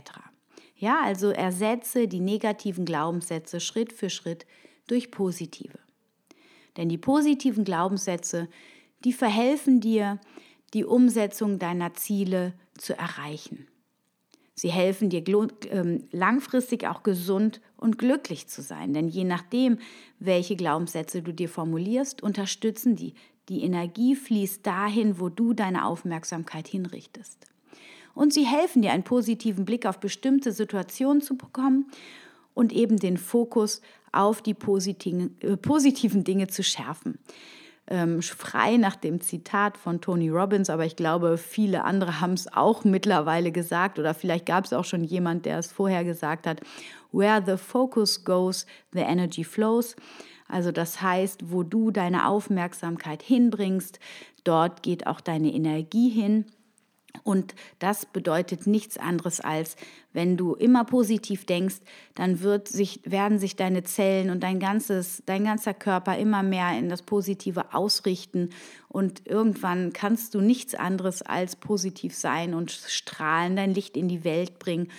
Ja, 0.76 1.00
also 1.06 1.30
ersetze 1.30 2.10
die 2.10 2.20
negativen 2.20 2.84
Glaubenssätze 2.84 3.62
Schritt 3.62 3.94
für 3.94 4.10
Schritt 4.10 4.46
durch 4.88 5.10
positive. 5.10 5.80
Denn 6.76 6.90
die 6.90 6.98
positiven 6.98 7.64
Glaubenssätze, 7.64 8.50
die 9.06 9.14
verhelfen 9.14 9.80
dir, 9.80 10.20
die 10.74 10.86
Umsetzung 10.86 11.60
deiner 11.60 11.94
Ziele 11.94 12.54
zu 12.78 12.98
erreichen. 12.98 13.68
Sie 14.54 14.72
helfen 14.72 15.10
dir 15.10 15.24
ähm, 15.70 16.06
langfristig 16.12 16.88
auch 16.88 17.04
gesund 17.04 17.62
und 17.78 18.00
glücklich 18.00 18.48
zu 18.48 18.64
sein, 18.64 18.92
denn 18.92 19.08
je 19.08 19.24
nachdem, 19.24 19.78
welche 20.20 20.56
Glaubenssätze 20.56 21.22
du 21.22 21.32
dir 21.32 21.48
formulierst, 21.48 22.24
unterstützen 22.24 22.96
die. 22.96 23.14
Die 23.50 23.64
Energie 23.64 24.16
fließt 24.16 24.66
dahin, 24.66 25.20
wo 25.20 25.30
du 25.30 25.54
deine 25.54 25.86
Aufmerksamkeit 25.86 26.68
hinrichtest. 26.68 27.46
Und 28.16 28.34
sie 28.34 28.46
helfen 28.46 28.82
dir, 28.82 28.94
einen 28.94 29.04
positiven 29.04 29.64
Blick 29.64 29.86
auf 29.86 30.00
bestimmte 30.00 30.52
Situationen 30.52 31.22
zu 31.22 31.38
bekommen 31.38 31.92
und 32.56 32.74
eben 32.74 32.98
den 32.98 33.18
Fokus 33.18 33.82
auf 34.12 34.42
die 34.42 34.56
äh, 34.56 35.58
positiven 35.58 36.24
Dinge 36.24 36.48
zu 36.48 36.64
schärfen 36.64 37.20
ähm, 37.90 38.22
frei 38.22 38.78
nach 38.78 38.96
dem 38.96 39.22
Zitat 39.22 39.78
von 39.78 40.02
Tony 40.02 40.30
Robbins, 40.30 40.70
aber 40.70 40.86
ich 40.86 40.96
glaube, 40.96 41.38
viele 41.38 41.84
andere 41.84 42.20
haben 42.20 42.34
es 42.34 42.52
auch 42.52 42.84
mittlerweile 42.84 43.52
gesagt 43.52 44.00
oder 44.00 44.14
vielleicht 44.14 44.46
gab 44.46 44.66
es 44.66 44.74
auch 44.74 44.86
schon 44.86 45.04
jemand, 45.04 45.46
der 45.46 45.60
es 45.60 45.72
vorher 45.72 46.04
gesagt 46.04 46.48
hat. 46.48 46.62
Where 47.12 47.42
the 47.46 47.58
focus 47.58 48.26
goes, 48.26 48.66
the 48.92 49.00
energy 49.00 49.44
flows. 49.44 49.96
Also 50.50 50.72
das 50.72 51.02
heißt, 51.02 51.52
wo 51.52 51.64
du 51.64 51.92
deine 51.92 52.28
Aufmerksamkeit 52.28 53.22
hinbringst, 53.22 54.00
dort 54.44 54.84
geht 54.84 55.08
auch 55.08 55.22
deine 55.22 55.54
Energie 55.54 56.10
hin. 56.10 56.46
Und 57.24 57.56
das 57.80 58.06
bedeutet 58.06 58.68
nichts 58.68 58.98
anderes 58.98 59.40
als, 59.40 59.76
wenn 60.14 60.38
du 60.38 60.56
immer 60.56 60.84
positiv 60.84 61.46
denkst, 61.46 61.78
dann 62.16 62.42
wird 62.42 62.68
sich, 62.68 63.02
werden 63.04 63.40
sich 63.40 63.56
deine 63.56 63.84
Zellen 63.84 64.30
und 64.30 64.42
dein, 64.42 64.60
ganzes, 64.60 65.22
dein 65.26 65.44
ganzer 65.44 65.74
Körper 65.74 66.18
immer 66.18 66.44
mehr 66.44 66.78
in 66.78 66.90
das 66.90 67.02
Positive 67.02 67.74
ausrichten. 67.74 68.50
Und 68.90 69.28
irgendwann 69.28 69.94
kannst 69.94 70.34
du 70.34 70.42
nichts 70.42 70.74
anderes 70.76 71.22
als 71.22 71.56
positiv 71.56 72.16
sein 72.16 72.54
und 72.54 72.72
strahlen, 72.72 73.56
dein 73.56 73.74
Licht 73.74 73.96
in 73.98 74.08
die 74.08 74.24
Welt 74.24 74.60
bringen 74.60 74.90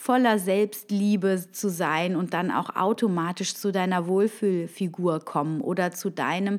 voller 0.00 0.38
Selbstliebe 0.38 1.44
zu 1.52 1.68
sein 1.68 2.16
und 2.16 2.32
dann 2.32 2.50
auch 2.50 2.74
automatisch 2.74 3.54
zu 3.54 3.70
deiner 3.70 4.06
Wohlfühlfigur 4.06 5.20
kommen 5.20 5.60
oder 5.60 5.92
zu 5.92 6.08
deinem 6.08 6.58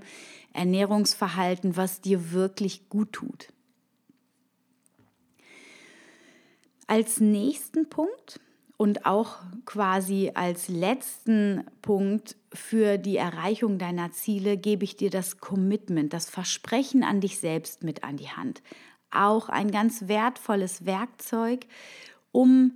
Ernährungsverhalten, 0.53 1.75
was 1.75 2.01
dir 2.01 2.33
wirklich 2.33 2.87
gut 2.87 3.13
tut. 3.13 3.47
Als 6.91 7.21
nächsten 7.21 7.87
Punkt 7.87 8.41
und 8.75 9.05
auch 9.05 9.37
quasi 9.63 10.31
als 10.33 10.67
letzten 10.67 11.63
Punkt 11.81 12.35
für 12.51 12.97
die 12.97 13.15
Erreichung 13.15 13.77
deiner 13.77 14.11
Ziele 14.11 14.57
gebe 14.57 14.83
ich 14.83 14.97
dir 14.97 15.09
das 15.09 15.37
Commitment, 15.37 16.11
das 16.11 16.29
Versprechen 16.29 17.05
an 17.05 17.21
dich 17.21 17.39
selbst 17.39 17.81
mit 17.81 18.03
an 18.03 18.17
die 18.17 18.27
Hand. 18.27 18.61
Auch 19.09 19.47
ein 19.47 19.71
ganz 19.71 20.09
wertvolles 20.09 20.85
Werkzeug, 20.85 21.65
um 22.33 22.75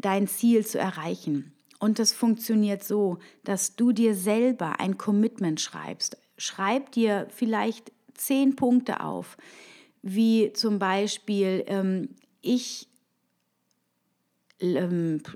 dein 0.00 0.26
Ziel 0.26 0.64
zu 0.64 0.78
erreichen. 0.78 1.52
Und 1.80 1.98
das 1.98 2.14
funktioniert 2.14 2.82
so, 2.82 3.18
dass 3.44 3.76
du 3.76 3.92
dir 3.92 4.14
selber 4.14 4.80
ein 4.80 4.96
Commitment 4.96 5.60
schreibst. 5.60 6.16
Schreib 6.38 6.92
dir 6.92 7.26
vielleicht 7.28 7.92
zehn 8.14 8.56
Punkte 8.56 9.00
auf, 9.00 9.36
wie 10.00 10.54
zum 10.54 10.78
Beispiel, 10.78 11.62
ähm, 11.66 12.08
ich 12.40 12.88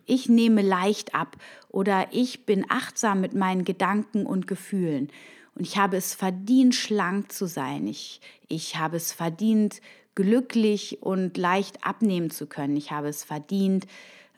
ich 0.06 0.28
nehme 0.28 0.62
leicht 0.62 1.14
ab 1.14 1.36
oder 1.68 2.08
ich 2.12 2.46
bin 2.46 2.64
achtsam 2.68 3.20
mit 3.20 3.34
meinen 3.34 3.64
Gedanken 3.64 4.24
und 4.24 4.46
Gefühlen. 4.46 5.10
Und 5.54 5.66
ich 5.66 5.76
habe 5.78 5.96
es 5.96 6.14
verdient, 6.14 6.74
schlank 6.74 7.32
zu 7.32 7.46
sein. 7.46 7.86
Ich, 7.86 8.20
ich 8.48 8.76
habe 8.76 8.96
es 8.96 9.12
verdient, 9.12 9.80
glücklich 10.14 11.02
und 11.02 11.36
leicht 11.36 11.84
abnehmen 11.84 12.30
zu 12.30 12.46
können. 12.46 12.76
Ich 12.76 12.90
habe 12.90 13.08
es 13.08 13.24
verdient, 13.24 13.86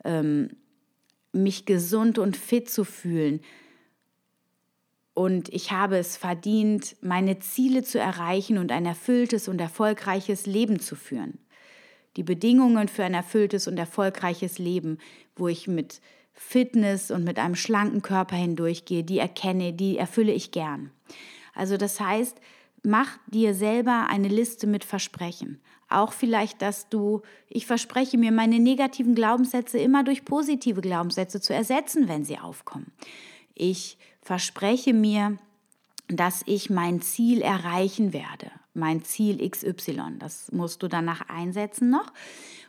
ähm, 0.05 0.51
mich 1.33 1.67
gesund 1.67 2.19
und 2.19 2.37
fit 2.37 2.71
zu 2.71 2.85
fühlen. 2.85 3.41
Und 5.13 5.49
ich 5.49 5.73
habe 5.73 5.99
es 5.99 6.17
verdient, 6.17 6.97
meine 7.01 7.41
Ziele 7.41 7.83
zu 7.83 7.99
erreichen 7.99 8.57
und 8.57 8.71
ein 8.71 8.87
erfülltes 8.87 9.49
und 9.49 9.61
erfolgreiches 9.61 10.47
Leben 10.47 10.79
zu 10.81 10.95
führen 10.95 11.39
die 12.17 12.23
Bedingungen 12.23 12.89
für 12.89 13.05
ein 13.05 13.15
erfülltes 13.15 13.69
und 13.69 13.79
erfolgreiches 13.79 14.59
Leben, 14.59 14.99
wo 15.37 15.49
ich 15.49 15.69
mit 15.69 16.01
Fitness 16.33 17.11
und 17.11 17.25
mit 17.25 17.39
einem 17.39 17.57
schlanken 17.57 18.03
Körper 18.03 18.37
hindurchgehe, 18.37 19.05
die 19.05 19.19
erkenne, 19.19 19.73
die 19.73 19.99
erfülle 19.99 20.33
ich 20.33 20.53
gern. 20.53 20.91
Also 21.55 21.77
das 21.77 22.01
heißt, 22.01 22.41
mach 22.85 23.19
dir 23.27 23.55
selber 23.55 24.07
eine 24.09 24.29
Liste 24.29 24.67
mit 24.67 24.85
Versprechen. 24.85 25.61
Auch 25.89 26.13
vielleicht, 26.13 26.63
dass 26.63 26.89
du, 26.89 27.23
ich 27.49 27.67
verspreche 27.67 28.19
mir, 28.19 28.31
meine 28.31 28.61
negativen 28.61 29.15
Glaubenssätze 29.15 29.79
immer 29.79 30.05
durch 30.05 30.25
positive 30.25 30.81
Glaubenssätze 30.81 31.41
zu 31.41 31.55
ersetzen, 31.55 32.09
wenn 32.09 32.25
sie 32.25 32.39
aufkommen. 32.39 32.93
Ich 33.55 33.99
verspreche 34.21 34.93
mir, 34.93 35.39
dass 36.09 36.43
ich 36.47 36.71
mein 36.71 37.01
Ziel 37.01 37.43
erreichen 37.43 38.13
werde, 38.13 38.51
mein 38.79 39.03
Ziel 39.03 39.47
XY. 39.49 40.19
Das 40.19 40.51
musst 40.53 40.83
du 40.83 40.89
danach 40.89 41.29
einsetzen 41.29 41.91
noch. 41.91 42.13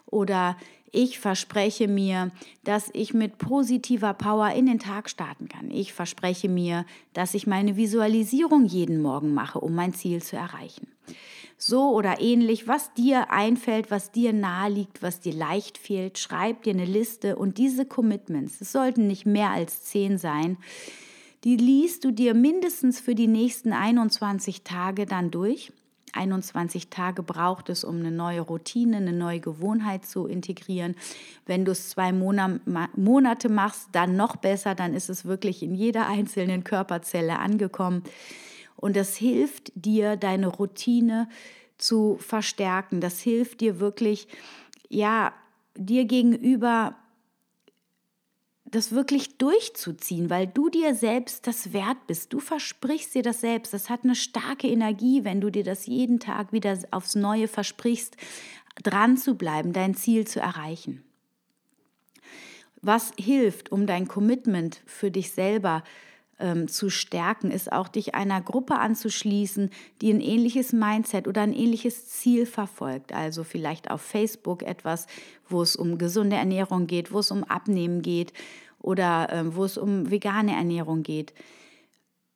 Oder 0.06 0.58
ich 0.92 1.20
verspreche 1.20 1.88
mir, 1.88 2.32
dass 2.64 2.90
ich 2.94 3.14
mit 3.14 3.38
positiver 3.38 4.14
Power 4.14 4.52
in 4.52 4.66
den 4.66 4.80
Tag 4.80 5.10
starten 5.10 5.48
kann. 5.48 5.70
Ich 5.72 5.94
verspreche 5.94 6.50
mir, 6.50 6.86
dass 7.14 7.34
ich 7.34 7.48
meine 7.48 7.76
Visualisierung 7.76 8.66
jeden 8.66 9.02
Morgen 9.02 9.34
mache, 9.34 9.60
um 9.60 9.76
mein 9.76 9.94
Ziel 9.94 10.22
zu 10.22 10.36
erreichen. 10.36 10.88
So 11.58 11.90
oder 11.90 12.22
ähnlich, 12.22 12.68
was 12.68 12.94
dir 12.94 13.32
einfällt, 13.32 13.92
was 13.92 14.12
dir 14.12 14.32
nahe 14.32 14.72
liegt, 14.72 15.02
was 15.02 15.20
dir 15.20 15.34
leicht 15.34 15.78
fehlt, 15.78 16.18
schreib 16.18 16.64
dir 16.64 16.74
eine 16.74 16.86
Liste 16.86 17.36
und 17.36 17.58
diese 17.58 17.86
Commitments, 17.86 18.62
es 18.62 18.72
sollten 18.72 19.08
nicht 19.08 19.26
mehr 19.26 19.50
als 19.50 19.84
zehn 19.84 20.18
sein, 20.18 20.58
die 21.44 21.58
liest 21.58 22.06
du 22.06 22.12
dir 22.12 22.34
mindestens 22.34 23.00
für 23.00 23.14
die 23.14 23.28
nächsten 23.28 23.74
21 23.74 24.64
Tage 24.64 25.06
dann 25.06 25.32
durch 25.32 25.74
21 26.14 26.90
Tage 26.90 27.24
braucht 27.24 27.70
es, 27.70 27.84
um 27.84 27.98
eine 27.98 28.12
neue 28.12 28.42
Routine, 28.42 28.98
eine 28.98 29.14
neue 29.14 29.40
Gewohnheit 29.40 30.06
zu 30.06 30.28
integrieren. 30.28 30.96
Wenn 31.46 31.66
du 31.66 31.72
es 31.72 31.90
zwei 31.90 32.12
Monate 32.12 33.50
machst, 33.50 33.90
dann 33.92 34.16
noch 34.16 34.36
besser, 34.36 34.76
dann 34.76 34.94
ist 34.94 35.10
es 35.10 35.26
wirklich 35.26 35.64
in 35.64 35.76
jeder 35.76 36.08
einzelnen 36.08 36.64
Körperzelle 36.64 37.40
angekommen. 37.40 38.04
Und 38.76 38.96
das 38.96 39.16
hilft 39.18 39.72
dir, 39.76 40.16
deine 40.16 40.48
Routine 40.48 41.28
zu 41.78 42.18
verstärken. 42.20 43.02
Das 43.02 43.20
hilft 43.20 43.62
dir 43.62 43.80
wirklich, 43.80 44.28
ja, 44.90 45.34
dir 45.76 46.06
gegenüber 46.06 46.96
das 48.72 48.92
wirklich 48.92 49.38
durchzuziehen, 49.38 50.30
weil 50.30 50.48
du 50.48 50.70
dir 50.70 50.94
selbst 50.94 51.48
das 51.48 51.74
wert 51.74 52.06
bist. 52.08 52.34
Du 52.34 52.40
versprichst 52.40 53.16
dir 53.16 53.24
das 53.24 53.42
selbst. 53.42 53.74
Das 53.74 53.90
hat 53.90 54.04
eine 54.04 54.16
starke 54.16 54.68
Energie, 54.68 55.24
wenn 55.24 55.42
du 55.42 55.50
dir 55.50 55.64
das 55.64 55.86
jeden 55.86 56.20
Tag 56.20 56.54
wieder 56.54 56.78
aufs 56.92 57.16
Neue 57.16 57.48
versprichst, 57.48 58.16
dran 58.84 59.18
zu 59.18 59.36
bleiben, 59.36 59.74
dein 59.74 59.96
Ziel 59.96 60.28
zu 60.28 60.40
erreichen. 60.40 61.04
Was 62.82 63.12
hilft, 63.20 63.72
um 63.72 63.88
dein 63.88 64.08
Commitment 64.08 64.82
für 64.86 65.12
dich 65.12 65.32
selber 65.32 65.84
ähm, 66.40 66.68
zu 66.68 66.90
stärken, 66.90 67.52
ist 67.52 67.72
auch 67.72 67.88
dich 67.88 68.16
einer 68.16 68.42
Gruppe 68.42 68.80
anzuschließen, 68.80 69.70
die 70.02 70.12
ein 70.12 70.22
ähnliches 70.22 70.74
Mindset 70.74 71.28
oder 71.28 71.42
ein 71.42 71.54
ähnliches 71.54 72.08
Ziel 72.08 72.46
verfolgt. 72.46 73.14
Also 73.14 73.44
vielleicht 73.44 73.92
auf 73.92 74.02
Facebook 74.02 74.64
etwas, 74.64 75.08
wo 75.48 75.62
es 75.62 75.76
um 75.76 75.98
gesunde 75.98 76.36
Ernährung 76.38 76.88
geht, 76.88 77.12
wo 77.12 77.20
es 77.20 77.32
um 77.32 77.44
Abnehmen 77.44 78.02
geht 78.02 78.34
oder 78.82 79.32
äh, 79.32 79.56
wo 79.56 79.66
es 79.66 79.78
um 79.78 80.10
vegane 80.10 80.54
Ernährung 80.54 81.04
geht. 81.04 81.34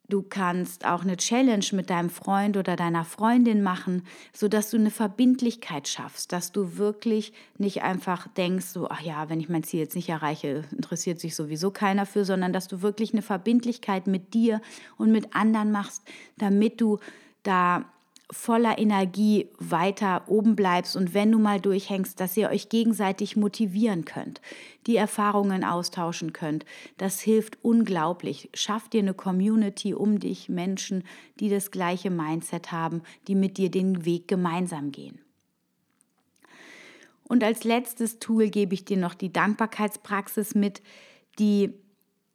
Du 0.09 0.21
kannst 0.21 0.85
auch 0.85 1.03
eine 1.03 1.15
Challenge 1.15 1.65
mit 1.71 1.89
deinem 1.89 2.09
Freund 2.09 2.57
oder 2.57 2.75
deiner 2.75 3.05
Freundin 3.05 3.63
machen, 3.63 4.05
sodass 4.33 4.69
du 4.69 4.77
eine 4.77 4.91
Verbindlichkeit 4.91 5.87
schaffst, 5.87 6.33
dass 6.33 6.51
du 6.51 6.77
wirklich 6.77 7.31
nicht 7.57 7.83
einfach 7.83 8.27
denkst, 8.27 8.65
so, 8.65 8.89
ach 8.89 8.99
ja, 8.99 9.29
wenn 9.29 9.39
ich 9.39 9.47
mein 9.47 9.63
Ziel 9.63 9.79
jetzt 9.79 9.95
nicht 9.95 10.09
erreiche, 10.09 10.65
interessiert 10.71 11.21
sich 11.21 11.35
sowieso 11.35 11.71
keiner 11.71 12.05
für, 12.05 12.25
sondern 12.25 12.51
dass 12.51 12.67
du 12.67 12.81
wirklich 12.81 13.13
eine 13.13 13.21
Verbindlichkeit 13.21 14.07
mit 14.07 14.33
dir 14.33 14.61
und 14.97 15.11
mit 15.11 15.35
anderen 15.35 15.71
machst, 15.71 16.03
damit 16.37 16.81
du 16.81 16.99
da 17.43 17.85
voller 18.33 18.79
Energie 18.79 19.47
weiter 19.59 20.23
oben 20.27 20.55
bleibst 20.55 20.97
und 20.97 21.13
wenn 21.13 21.31
du 21.31 21.39
mal 21.39 21.61
durchhängst, 21.61 22.19
dass 22.19 22.35
ihr 22.35 22.49
euch 22.49 22.67
gegenseitig 22.67 23.35
motivieren 23.35 24.05
könnt, 24.05 24.41
die 24.87 24.97
Erfahrungen 24.97 25.63
austauschen 25.63 26.33
könnt. 26.33 26.65
Das 26.97 27.21
hilft 27.21 27.59
unglaublich. 27.61 28.49
Schaff 28.53 28.89
dir 28.89 29.01
eine 29.01 29.13
Community 29.13 29.93
um 29.93 30.19
dich, 30.19 30.49
Menschen, 30.49 31.03
die 31.39 31.49
das 31.49 31.71
gleiche 31.71 32.09
Mindset 32.09 32.71
haben, 32.71 33.03
die 33.27 33.35
mit 33.35 33.57
dir 33.57 33.69
den 33.69 34.03
Weg 34.03 34.27
gemeinsam 34.27 34.91
gehen. 34.91 35.19
Und 37.23 37.43
als 37.43 37.63
letztes 37.63 38.19
Tool 38.19 38.49
gebe 38.49 38.73
ich 38.73 38.83
dir 38.83 38.97
noch 38.97 39.13
die 39.13 39.31
Dankbarkeitspraxis 39.31 40.55
mit, 40.55 40.81
die 41.39 41.73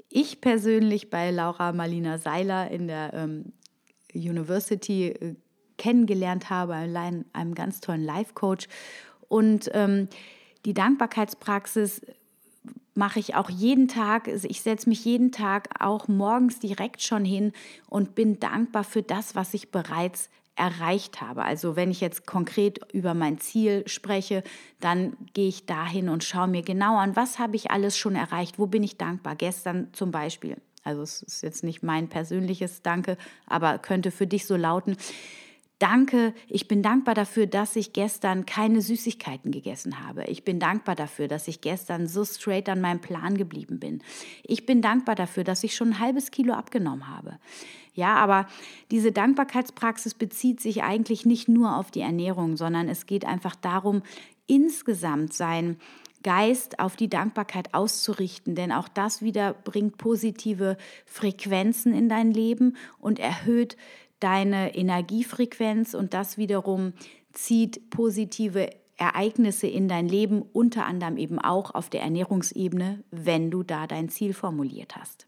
ich 0.08 0.40
persönlich 0.40 1.10
bei 1.10 1.30
Laura 1.30 1.72
Marlina 1.72 2.18
Seiler 2.18 2.70
in 2.70 2.88
der 2.88 3.12
ähm, 3.12 3.52
University 4.14 5.08
äh, 5.08 5.34
kennengelernt 5.78 6.50
habe, 6.50 6.74
allein 6.74 7.24
einem 7.32 7.54
ganz 7.54 7.80
tollen 7.80 8.04
Life-Coach. 8.04 8.68
Und 9.28 9.70
ähm, 9.72 10.08
die 10.64 10.74
Dankbarkeitspraxis 10.74 12.02
mache 12.94 13.20
ich 13.20 13.36
auch 13.36 13.48
jeden 13.48 13.88
Tag. 13.88 14.28
Also 14.28 14.48
ich 14.50 14.60
setze 14.60 14.88
mich 14.88 15.04
jeden 15.04 15.32
Tag 15.32 15.68
auch 15.80 16.08
morgens 16.08 16.58
direkt 16.58 17.00
schon 17.02 17.24
hin 17.24 17.52
und 17.88 18.14
bin 18.14 18.40
dankbar 18.40 18.84
für 18.84 19.02
das, 19.02 19.34
was 19.34 19.54
ich 19.54 19.70
bereits 19.70 20.28
erreicht 20.56 21.20
habe. 21.20 21.44
Also 21.44 21.76
wenn 21.76 21.90
ich 21.90 22.00
jetzt 22.00 22.26
konkret 22.26 22.80
über 22.92 23.14
mein 23.14 23.38
Ziel 23.38 23.86
spreche, 23.86 24.42
dann 24.80 25.16
gehe 25.32 25.48
ich 25.48 25.66
dahin 25.66 26.08
und 26.08 26.24
schaue 26.24 26.48
mir 26.48 26.62
genau 26.62 26.98
an, 26.98 27.14
was 27.14 27.38
habe 27.38 27.54
ich 27.54 27.70
alles 27.70 27.96
schon 27.96 28.16
erreicht, 28.16 28.58
wo 28.58 28.66
bin 28.66 28.82
ich 28.82 28.96
dankbar. 28.96 29.36
Gestern 29.36 29.88
zum 29.92 30.10
Beispiel, 30.10 30.56
also 30.82 31.02
es 31.02 31.22
ist 31.22 31.42
jetzt 31.42 31.62
nicht 31.62 31.84
mein 31.84 32.08
persönliches 32.08 32.82
Danke, 32.82 33.16
aber 33.46 33.78
könnte 33.78 34.10
für 34.10 34.26
dich 34.26 34.46
so 34.46 34.56
lauten, 34.56 34.96
Danke, 35.78 36.34
ich 36.48 36.66
bin 36.66 36.82
dankbar 36.82 37.14
dafür, 37.14 37.46
dass 37.46 37.76
ich 37.76 37.92
gestern 37.92 38.46
keine 38.46 38.82
Süßigkeiten 38.82 39.52
gegessen 39.52 40.04
habe. 40.04 40.24
Ich 40.24 40.44
bin 40.44 40.58
dankbar 40.58 40.96
dafür, 40.96 41.28
dass 41.28 41.46
ich 41.46 41.60
gestern 41.60 42.08
so 42.08 42.24
straight 42.24 42.68
an 42.68 42.80
meinem 42.80 43.00
Plan 43.00 43.38
geblieben 43.38 43.78
bin. 43.78 44.02
Ich 44.42 44.66
bin 44.66 44.82
dankbar 44.82 45.14
dafür, 45.14 45.44
dass 45.44 45.62
ich 45.62 45.76
schon 45.76 45.90
ein 45.90 45.98
halbes 46.00 46.32
Kilo 46.32 46.54
abgenommen 46.54 47.06
habe. 47.06 47.38
Ja, 47.94 48.16
aber 48.16 48.48
diese 48.90 49.12
Dankbarkeitspraxis 49.12 50.14
bezieht 50.14 50.60
sich 50.60 50.82
eigentlich 50.82 51.24
nicht 51.24 51.48
nur 51.48 51.76
auf 51.76 51.92
die 51.92 52.00
Ernährung, 52.00 52.56
sondern 52.56 52.88
es 52.88 53.06
geht 53.06 53.24
einfach 53.24 53.54
darum, 53.54 54.02
insgesamt 54.48 55.32
sein 55.32 55.76
Geist 56.24 56.80
auf 56.80 56.96
die 56.96 57.08
Dankbarkeit 57.08 57.74
auszurichten, 57.74 58.56
denn 58.56 58.72
auch 58.72 58.88
das 58.88 59.22
wieder 59.22 59.54
bringt 59.54 59.98
positive 59.98 60.76
Frequenzen 61.06 61.94
in 61.94 62.08
dein 62.08 62.32
Leben 62.32 62.76
und 62.98 63.20
erhöht 63.20 63.76
deine 64.20 64.74
Energiefrequenz 64.74 65.94
und 65.94 66.14
das 66.14 66.38
wiederum 66.38 66.92
zieht 67.32 67.90
positive 67.90 68.70
Ereignisse 68.96 69.68
in 69.68 69.88
dein 69.88 70.08
Leben, 70.08 70.42
unter 70.42 70.84
anderem 70.86 71.16
eben 71.16 71.38
auch 71.38 71.74
auf 71.74 71.88
der 71.88 72.02
Ernährungsebene, 72.02 73.04
wenn 73.10 73.50
du 73.50 73.62
da 73.62 73.86
dein 73.86 74.08
Ziel 74.08 74.34
formuliert 74.34 74.96
hast. 74.96 75.26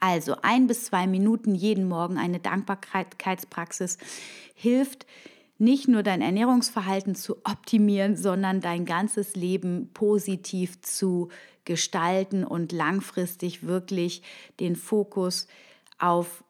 Also 0.00 0.36
ein 0.42 0.66
bis 0.66 0.84
zwei 0.84 1.06
Minuten 1.06 1.54
jeden 1.54 1.88
Morgen 1.88 2.18
eine 2.18 2.40
Dankbarkeitspraxis 2.40 3.98
hilft, 4.54 5.06
nicht 5.58 5.88
nur 5.88 6.02
dein 6.02 6.22
Ernährungsverhalten 6.22 7.14
zu 7.14 7.36
optimieren, 7.44 8.16
sondern 8.16 8.60
dein 8.60 8.86
ganzes 8.86 9.36
Leben 9.36 9.90
positiv 9.92 10.80
zu 10.80 11.28
gestalten 11.64 12.44
und 12.44 12.72
langfristig 12.72 13.66
wirklich 13.66 14.22
den 14.58 14.74
Fokus 14.74 15.46
auf 15.98 16.42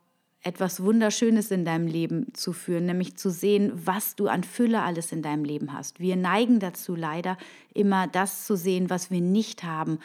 etwas 0.42 0.82
Wunderschönes 0.82 1.50
in 1.50 1.66
deinem 1.66 1.86
Leben 1.86 2.32
zu 2.32 2.54
führen, 2.54 2.86
nämlich 2.86 3.16
zu 3.16 3.30
sehen, 3.30 3.72
was 3.74 4.16
du 4.16 4.26
an 4.26 4.42
Fülle 4.42 4.80
alles 4.82 5.12
in 5.12 5.20
deinem 5.20 5.44
Leben 5.44 5.74
hast. 5.74 6.00
Wir 6.00 6.16
neigen 6.16 6.60
dazu 6.60 6.94
leider 6.94 7.36
immer 7.74 8.06
das 8.06 8.46
zu 8.46 8.56
sehen, 8.56 8.88
was 8.88 9.10
wir 9.10 9.20
nicht 9.20 9.64
haben, 9.64 9.98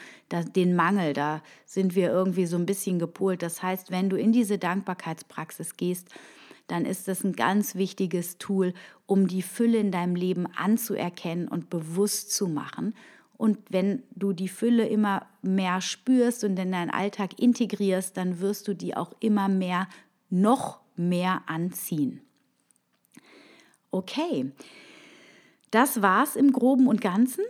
den 0.56 0.76
Mangel, 0.76 1.14
da 1.14 1.42
sind 1.66 1.96
wir 1.96 2.10
irgendwie 2.10 2.48
so 2.48 2.58
ein 2.58 2.66
bisschen 2.66 3.00
gepolt. 3.00 3.42
Das 3.44 3.64
heißt, 3.64 3.92
wenn 3.92 4.10
du 4.10 4.18
in 4.18 4.34
diese 4.34 4.58
Dankbarkeitspraxis 4.58 5.78
gehst, 5.78 6.10
dann 6.68 6.86
ist 6.86 7.08
das 7.08 7.24
ein 7.24 7.34
ganz 7.34 7.76
wichtiges 7.76 8.38
Tool, 8.38 8.74
um 9.06 9.28
die 9.28 9.44
Fülle 9.44 9.78
in 9.78 9.92
deinem 9.92 10.16
Leben 10.16 10.48
anzuerkennen 10.56 11.48
und 11.48 11.70
bewusst 11.70 12.34
zu 12.34 12.48
machen. 12.48 12.94
Und 13.38 13.60
wenn 13.70 14.02
du 14.16 14.34
die 14.34 14.48
Fülle 14.48 14.88
immer 14.88 15.28
mehr 15.42 15.82
spürst 15.82 16.44
und 16.44 16.58
in 16.58 16.72
deinen 16.72 16.90
Alltag 16.90 17.40
integrierst, 17.40 18.18
dann 18.18 18.40
wirst 18.40 18.68
du 18.68 18.74
die 18.74 18.96
auch 18.96 19.14
immer 19.20 19.50
mehr 19.50 19.88
noch 20.42 20.80
mehr 20.96 21.44
anziehen. 21.48 22.22
Okay, 23.92 24.52
das 25.72 26.02
war's 26.02 26.36
im 26.36 26.52
Groben 26.52 26.88
und 26.88 27.02
Ganzen. 27.02 27.44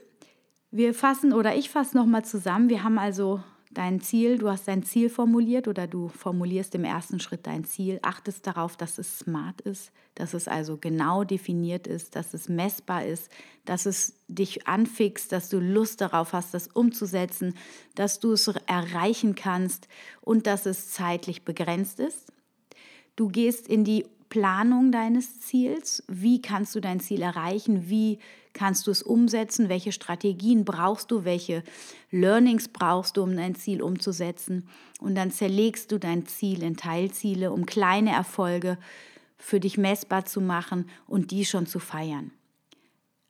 Wir 0.71 0.93
fassen 0.93 1.34
oder 1.34 1.56
ich 1.56 1.69
fasse 1.69 1.98
nochmal 1.98 2.26
zusammen. 2.26 2.69
Wir 2.69 2.84
haben 2.84 2.98
also 2.98 3.41
dein 3.71 4.02
Ziel, 4.02 4.38
du 4.38 4.50
hast 4.50 4.67
dein 4.67 4.84
Ziel 4.84 5.10
formuliert 5.10 5.67
oder 5.67 5.88
du 5.88 6.10
formulierst 6.10 6.76
im 6.76 6.84
ersten 6.84 7.19
Schritt 7.19 7.45
dein 7.45 7.65
Ziel, 7.65 8.00
achtest 8.02 8.48
darauf, 8.48 8.78
dass 8.78 8.98
es 8.98 9.19
smart 9.19 9.62
ist, 9.62 9.91
dass 10.15 10.34
es 10.34 10.48
also 10.48 10.78
genau 10.78 11.24
definiert 11.24 11.88
ist, 11.88 12.15
dass 12.15 12.34
es 12.34 12.50
messbar 12.50 13.06
ist, 13.06 13.30
dass 13.65 13.86
es 13.86 14.13
dich 14.28 14.67
anfixt, 14.67 15.32
dass 15.32 15.50
du 15.50 15.60
Lust 15.60 16.02
darauf 16.02 16.34
hast, 16.34 16.54
das 16.54 16.67
umzusetzen, 16.67 17.56
dass 17.95 18.19
du 18.19 18.34
es 18.34 18.48
erreichen 18.48 19.36
kannst 19.36 19.88
und 20.21 20.48
dass 20.48 20.65
es 20.65 20.91
zeitlich 20.91 21.43
begrenzt 21.43 22.00
ist. 22.00 22.32
Du 23.15 23.30
gehst 23.30 23.67
in 23.67 23.84
die 23.84 24.06
Planung 24.30 24.91
deines 24.91 25.39
Ziels. 25.39 26.04
Wie 26.08 26.41
kannst 26.41 26.75
du 26.75 26.82
dein 26.82 26.99
Ziel 26.99 27.21
erreichen? 27.21 27.89
Wie 27.89 28.19
kannst 28.54 28.88
du 28.88 28.91
es 28.91 29.01
umsetzen? 29.01 29.69
Welche 29.69 29.91
Strategien 29.91 30.65
brauchst 30.65 31.12
du? 31.12 31.23
Welche 31.23 31.63
Learnings 32.12 32.67
brauchst 32.67 33.15
du, 33.15 33.23
um 33.23 33.36
dein 33.36 33.56
Ziel 33.56 33.82
umzusetzen? 33.82 34.67
Und 34.99 35.15
dann 35.15 35.32
zerlegst 35.32 35.91
du 35.91 35.99
dein 35.99 36.25
Ziel 36.25 36.63
in 36.63 36.75
Teilziele, 36.75 37.51
um 37.51 37.65
kleine 37.65 38.12
Erfolge 38.12 38.78
für 39.38 39.60
dich 39.60 39.78
messbar 39.78 40.25
zu 40.25 40.41
machen 40.41 40.89
und 41.08 41.32
die 41.32 41.45
schon 41.45 41.67
zu 41.67 41.80
feiern. 41.80 42.32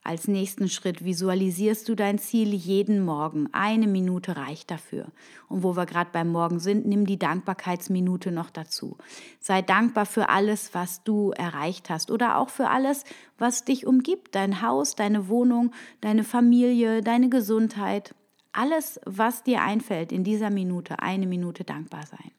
Als 0.08 0.28
nächsten 0.28 0.70
Schritt 0.70 1.04
visualisierst 1.04 1.90
du 1.90 1.96
dein 1.96 2.20
Ziel 2.20 2.54
jeden 2.54 3.04
Morgen. 3.04 3.50
Eine 3.54 3.88
Minute 3.88 4.38
reicht 4.38 4.70
dafür. 4.70 5.08
Und 5.50 5.64
wo 5.64 5.76
wir 5.76 5.88
gerade 5.88 6.12
beim 6.14 6.32
Morgen 6.32 6.60
sind, 6.60 6.86
nimm 6.86 7.08
die 7.08 7.18
Dankbarkeitsminute 7.18 8.32
noch 8.32 8.52
dazu. 8.52 8.98
Sei 9.40 9.64
dankbar 9.64 10.06
für 10.06 10.30
alles, 10.30 10.76
was 10.76 11.04
du 11.04 11.32
erreicht 11.32 11.90
hast 11.90 12.12
oder 12.12 12.38
auch 12.38 12.50
für 12.50 12.70
alles, 12.70 13.04
was 13.40 13.66
dich 13.66 13.88
umgibt. 13.88 14.36
Dein 14.36 14.62
Haus, 14.62 14.94
deine 14.94 15.28
Wohnung, 15.28 15.72
deine 16.02 16.24
Familie, 16.24 17.02
deine 17.02 17.30
Gesundheit. 17.30 18.14
Alles, 18.52 19.00
was 19.06 19.42
dir 19.42 19.64
einfällt 19.64 20.12
in 20.12 20.24
dieser 20.24 20.52
Minute, 20.52 21.00
eine 21.00 21.26
Minute 21.26 21.64
dankbar 21.64 22.06
sein. 22.06 22.32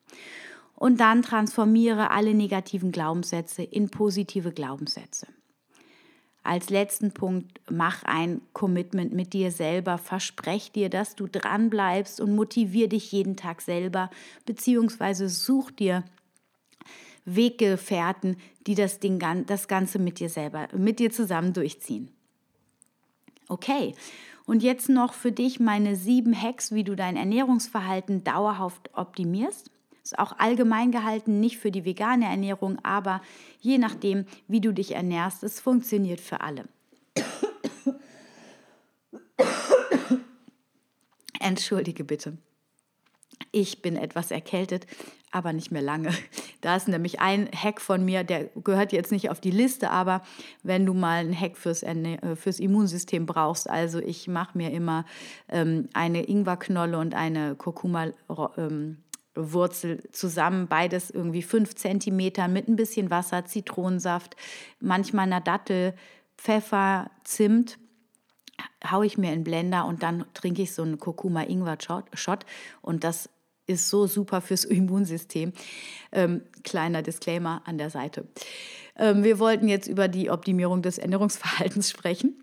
Und 0.76 1.00
dann 1.00 1.22
transformiere 1.22 2.12
alle 2.12 2.32
negativen 2.32 2.92
Glaubenssätze 2.92 3.64
in 3.64 3.88
positive 3.88 4.52
Glaubenssätze. 4.52 5.26
Als 6.46 6.70
letzten 6.70 7.10
Punkt, 7.10 7.60
mach 7.68 8.04
ein 8.04 8.40
Commitment 8.52 9.12
mit 9.12 9.32
dir 9.32 9.50
selber. 9.50 9.98
Versprech 9.98 10.70
dir, 10.70 10.88
dass 10.88 11.16
du 11.16 11.26
dran 11.26 11.70
bleibst 11.70 12.20
und 12.20 12.36
motivier 12.36 12.88
dich 12.88 13.10
jeden 13.10 13.34
Tag 13.34 13.60
selber, 13.60 14.10
beziehungsweise 14.44 15.28
such 15.28 15.72
dir 15.72 16.04
Weggefährten, 17.24 18.36
die 18.68 18.76
das, 18.76 19.00
Ding, 19.00 19.18
das 19.46 19.66
Ganze 19.66 19.98
mit 19.98 20.20
dir 20.20 20.28
selber, 20.28 20.68
mit 20.76 21.00
dir 21.00 21.10
zusammen 21.10 21.52
durchziehen. 21.52 22.10
Okay. 23.48 23.94
Und 24.44 24.62
jetzt 24.62 24.88
noch 24.88 25.14
für 25.14 25.32
dich 25.32 25.58
meine 25.58 25.96
sieben 25.96 26.40
Hacks, 26.40 26.70
wie 26.70 26.84
du 26.84 26.94
dein 26.94 27.16
Ernährungsverhalten 27.16 28.22
dauerhaft 28.22 28.90
optimierst. 28.94 29.72
Ist 30.06 30.20
auch 30.20 30.38
allgemein 30.38 30.92
gehalten, 30.92 31.40
nicht 31.40 31.58
für 31.58 31.72
die 31.72 31.84
vegane 31.84 32.26
Ernährung, 32.26 32.78
aber 32.84 33.20
je 33.58 33.76
nachdem, 33.76 34.24
wie 34.46 34.60
du 34.60 34.72
dich 34.72 34.94
ernährst, 34.94 35.42
es 35.42 35.58
funktioniert 35.58 36.20
für 36.20 36.42
alle. 36.42 36.66
Entschuldige 41.40 42.04
bitte. 42.04 42.38
Ich 43.50 43.82
bin 43.82 43.96
etwas 43.96 44.30
erkältet, 44.30 44.86
aber 45.32 45.52
nicht 45.52 45.72
mehr 45.72 45.82
lange. 45.82 46.10
Da 46.60 46.76
ist 46.76 46.86
nämlich 46.86 47.20
ein 47.20 47.50
Hack 47.52 47.80
von 47.80 48.04
mir, 48.04 48.22
der 48.22 48.44
gehört 48.62 48.92
jetzt 48.92 49.10
nicht 49.10 49.30
auf 49.30 49.40
die 49.40 49.50
Liste, 49.50 49.90
aber 49.90 50.22
wenn 50.62 50.86
du 50.86 50.94
mal 50.94 51.18
einen 51.18 51.38
Hack 51.38 51.56
fürs, 51.56 51.82
äh, 51.82 52.36
fürs 52.36 52.60
Immunsystem 52.60 53.26
brauchst, 53.26 53.68
also 53.68 53.98
ich 53.98 54.28
mache 54.28 54.56
mir 54.56 54.70
immer 54.70 55.04
ähm, 55.48 55.88
eine 55.94 56.28
Ingwerknolle 56.28 56.96
und 56.96 57.14
eine 57.14 57.56
Kurkuma 57.56 58.12
ähm, 58.56 58.98
Wurzel 59.36 60.02
zusammen, 60.12 60.66
beides 60.66 61.10
irgendwie 61.10 61.42
fünf 61.42 61.74
Zentimeter 61.74 62.48
mit 62.48 62.68
ein 62.68 62.76
bisschen 62.76 63.10
Wasser, 63.10 63.44
Zitronensaft, 63.44 64.36
manchmal 64.80 65.26
einer 65.26 65.40
Dattel, 65.40 65.94
Pfeffer, 66.36 67.10
Zimt 67.24 67.78
haue 68.90 69.06
ich 69.06 69.18
mir 69.18 69.32
in 69.32 69.44
Blender 69.44 69.86
und 69.86 70.02
dann 70.02 70.24
trinke 70.34 70.62
ich 70.62 70.72
so 70.72 70.82
einen 70.82 70.98
Kurkuma-Ingwer-Shot 70.98 72.46
und 72.82 73.04
das 73.04 73.28
ist 73.66 73.88
so 73.88 74.06
super 74.06 74.40
fürs 74.40 74.64
Immunsystem. 74.64 75.52
Ähm, 76.12 76.42
kleiner 76.62 77.02
Disclaimer 77.02 77.62
an 77.64 77.78
der 77.78 77.90
Seite. 77.90 78.26
Ähm, 78.96 79.24
wir 79.24 79.38
wollten 79.38 79.68
jetzt 79.68 79.88
über 79.88 80.08
die 80.08 80.30
Optimierung 80.30 80.82
des 80.82 80.98
Ernährungsverhaltens 80.98 81.90
sprechen. 81.90 82.42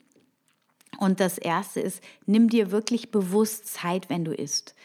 Und 0.99 1.19
das 1.19 1.37
erste 1.37 1.79
ist, 1.79 2.03
nimm 2.25 2.49
dir 2.49 2.71
wirklich 2.71 3.09
bewusst 3.09 3.67
Zeit, 3.67 4.09
wenn 4.09 4.23
du 4.23 4.31
isst. 4.31 4.75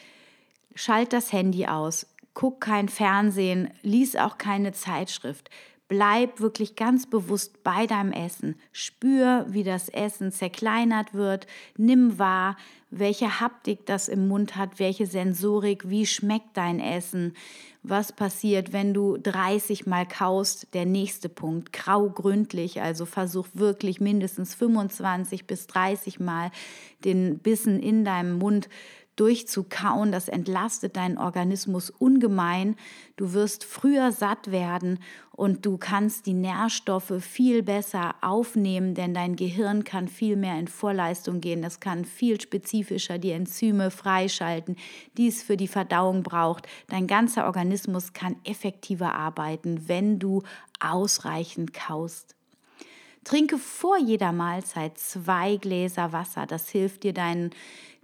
Schalt 0.80 1.12
das 1.12 1.32
Handy 1.32 1.66
aus, 1.66 2.06
guck 2.34 2.60
kein 2.60 2.88
Fernsehen, 2.88 3.68
lies 3.82 4.14
auch 4.14 4.38
keine 4.38 4.70
Zeitschrift. 4.70 5.50
Bleib 5.88 6.38
wirklich 6.38 6.76
ganz 6.76 7.10
bewusst 7.10 7.64
bei 7.64 7.88
deinem 7.88 8.12
Essen. 8.12 8.54
Spür, 8.70 9.44
wie 9.48 9.64
das 9.64 9.88
Essen 9.88 10.30
zerkleinert 10.30 11.14
wird. 11.14 11.48
Nimm 11.76 12.20
wahr, 12.20 12.56
welche 12.90 13.40
Haptik 13.40 13.86
das 13.86 14.06
im 14.06 14.28
Mund 14.28 14.54
hat, 14.54 14.78
welche 14.78 15.06
Sensorik, 15.06 15.90
wie 15.90 16.06
schmeckt 16.06 16.56
dein 16.56 16.78
Essen. 16.78 17.34
Was 17.82 18.12
passiert, 18.12 18.72
wenn 18.72 18.94
du 18.94 19.16
30 19.16 19.84
Mal 19.86 20.06
kaust? 20.06 20.72
Der 20.74 20.86
nächste 20.86 21.28
Punkt, 21.28 21.72
grau 21.72 22.08
gründlich. 22.08 22.82
Also 22.82 23.04
versuch 23.04 23.48
wirklich 23.52 23.98
mindestens 24.00 24.54
25 24.54 25.48
bis 25.48 25.66
30 25.66 26.20
Mal 26.20 26.52
den 27.04 27.40
Bissen 27.40 27.80
in 27.80 28.04
deinem 28.04 28.38
Mund 28.38 28.68
durchzukauen. 29.18 30.12
Das 30.12 30.28
entlastet 30.28 30.96
deinen 30.96 31.18
Organismus 31.18 31.90
ungemein. 31.90 32.76
Du 33.16 33.32
wirst 33.32 33.64
früher 33.64 34.12
satt 34.12 34.50
werden 34.50 34.98
und 35.32 35.64
du 35.66 35.78
kannst 35.78 36.26
die 36.26 36.34
Nährstoffe 36.34 37.12
viel 37.20 37.62
besser 37.62 38.14
aufnehmen, 38.20 38.94
denn 38.94 39.14
dein 39.14 39.36
Gehirn 39.36 39.84
kann 39.84 40.08
viel 40.08 40.36
mehr 40.36 40.58
in 40.58 40.68
Vorleistung 40.68 41.40
gehen. 41.40 41.62
Das 41.62 41.80
kann 41.80 42.04
viel 42.04 42.40
spezifischer 42.40 43.18
die 43.18 43.30
Enzyme 43.30 43.90
freischalten, 43.90 44.76
die 45.16 45.28
es 45.28 45.42
für 45.42 45.56
die 45.56 45.68
Verdauung 45.68 46.22
braucht. 46.22 46.66
Dein 46.88 47.06
ganzer 47.06 47.46
Organismus 47.46 48.12
kann 48.12 48.36
effektiver 48.44 49.14
arbeiten, 49.14 49.88
wenn 49.88 50.18
du 50.18 50.42
ausreichend 50.80 51.72
kaust. 51.72 52.34
Trinke 53.24 53.58
vor 53.58 53.98
jeder 53.98 54.32
Mahlzeit 54.32 54.96
zwei 54.96 55.56
Gläser 55.56 56.12
Wasser. 56.12 56.46
Das 56.46 56.68
hilft 56.70 57.02
dir, 57.02 57.12
deinen 57.12 57.50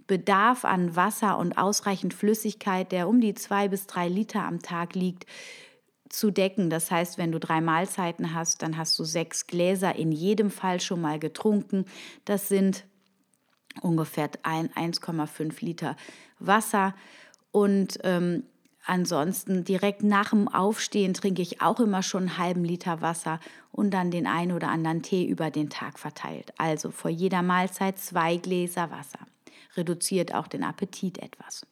Bedarf 0.07 0.65
an 0.65 0.95
Wasser 0.95 1.37
und 1.37 1.57
ausreichend 1.57 2.13
Flüssigkeit, 2.13 2.91
der 2.91 3.07
um 3.07 3.21
die 3.21 3.33
zwei 3.33 3.67
bis 3.67 3.87
drei 3.87 4.07
Liter 4.07 4.43
am 4.43 4.61
Tag 4.61 4.95
liegt, 4.95 5.25
zu 6.09 6.31
decken. 6.31 6.69
Das 6.69 6.91
heißt, 6.91 7.17
wenn 7.17 7.31
du 7.31 7.39
drei 7.39 7.61
Mahlzeiten 7.61 8.33
hast, 8.33 8.61
dann 8.61 8.77
hast 8.77 8.97
du 8.99 9.03
sechs 9.03 9.47
Gläser 9.47 9.95
in 9.95 10.11
jedem 10.11 10.51
Fall 10.51 10.79
schon 10.79 11.01
mal 11.01 11.19
getrunken. 11.19 11.85
Das 12.23 12.47
sind 12.47 12.85
ungefähr 13.81 14.29
1,5 14.31 15.65
Liter 15.65 15.95
Wasser. 16.39 16.95
Und 17.51 17.99
ähm, 18.03 18.43
ansonsten 18.85 19.63
direkt 19.63 20.03
nach 20.03 20.29
dem 20.29 20.47
Aufstehen 20.47 21.13
trinke 21.13 21.41
ich 21.41 21.61
auch 21.61 21.79
immer 21.79 22.03
schon 22.03 22.23
einen 22.23 22.37
halben 22.37 22.63
Liter 22.63 23.01
Wasser 23.01 23.39
und 23.71 23.91
dann 23.91 24.11
den 24.11 24.27
einen 24.27 24.51
oder 24.51 24.69
anderen 24.69 25.01
Tee 25.01 25.25
über 25.25 25.49
den 25.49 25.69
Tag 25.69 25.99
verteilt. 25.99 26.53
Also 26.57 26.91
vor 26.91 27.11
jeder 27.11 27.41
Mahlzeit 27.41 27.97
zwei 27.99 28.37
Gläser 28.37 28.91
Wasser 28.91 29.19
reduziert 29.77 30.33
auch 30.33 30.47
den 30.47 30.63
Appetit 30.63 31.19
etwas. 31.19 31.65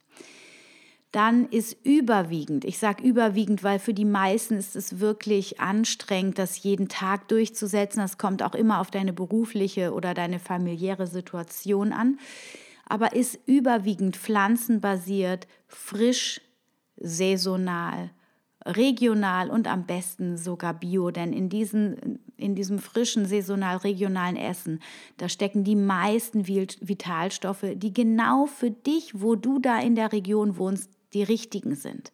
Dann 1.12 1.46
ist 1.48 1.76
überwiegend, 1.84 2.64
ich 2.64 2.78
sage 2.78 3.04
überwiegend, 3.04 3.62
weil 3.62 3.78
für 3.78 3.94
die 3.94 4.04
meisten 4.04 4.54
ist 4.54 4.74
es 4.74 4.98
wirklich 4.98 5.60
anstrengend, 5.60 6.38
das 6.38 6.60
jeden 6.64 6.88
Tag 6.88 7.28
durchzusetzen. 7.28 8.00
Das 8.00 8.18
kommt 8.18 8.42
auch 8.42 8.54
immer 8.54 8.80
auf 8.80 8.90
deine 8.90 9.12
berufliche 9.12 9.92
oder 9.92 10.12
deine 10.12 10.40
familiäre 10.40 11.06
Situation 11.06 11.92
an. 11.92 12.18
Aber 12.86 13.14
ist 13.14 13.38
überwiegend 13.46 14.16
pflanzenbasiert, 14.16 15.46
frisch, 15.68 16.40
saisonal 16.96 18.10
regional 18.66 19.50
und 19.50 19.68
am 19.68 19.84
besten 19.84 20.36
sogar 20.36 20.74
bio, 20.74 21.10
denn 21.10 21.32
in, 21.32 21.48
diesen, 21.48 22.20
in 22.36 22.54
diesem 22.54 22.78
frischen, 22.78 23.26
saisonal 23.26 23.78
regionalen 23.78 24.36
Essen, 24.36 24.80
da 25.16 25.28
stecken 25.28 25.64
die 25.64 25.76
meisten 25.76 26.46
Vitalstoffe, 26.46 27.66
die 27.74 27.92
genau 27.92 28.46
für 28.46 28.70
dich, 28.70 29.20
wo 29.20 29.34
du 29.34 29.58
da 29.58 29.80
in 29.80 29.94
der 29.94 30.12
Region 30.12 30.56
wohnst, 30.56 30.90
die 31.12 31.22
richtigen 31.22 31.74
sind. 31.74 32.12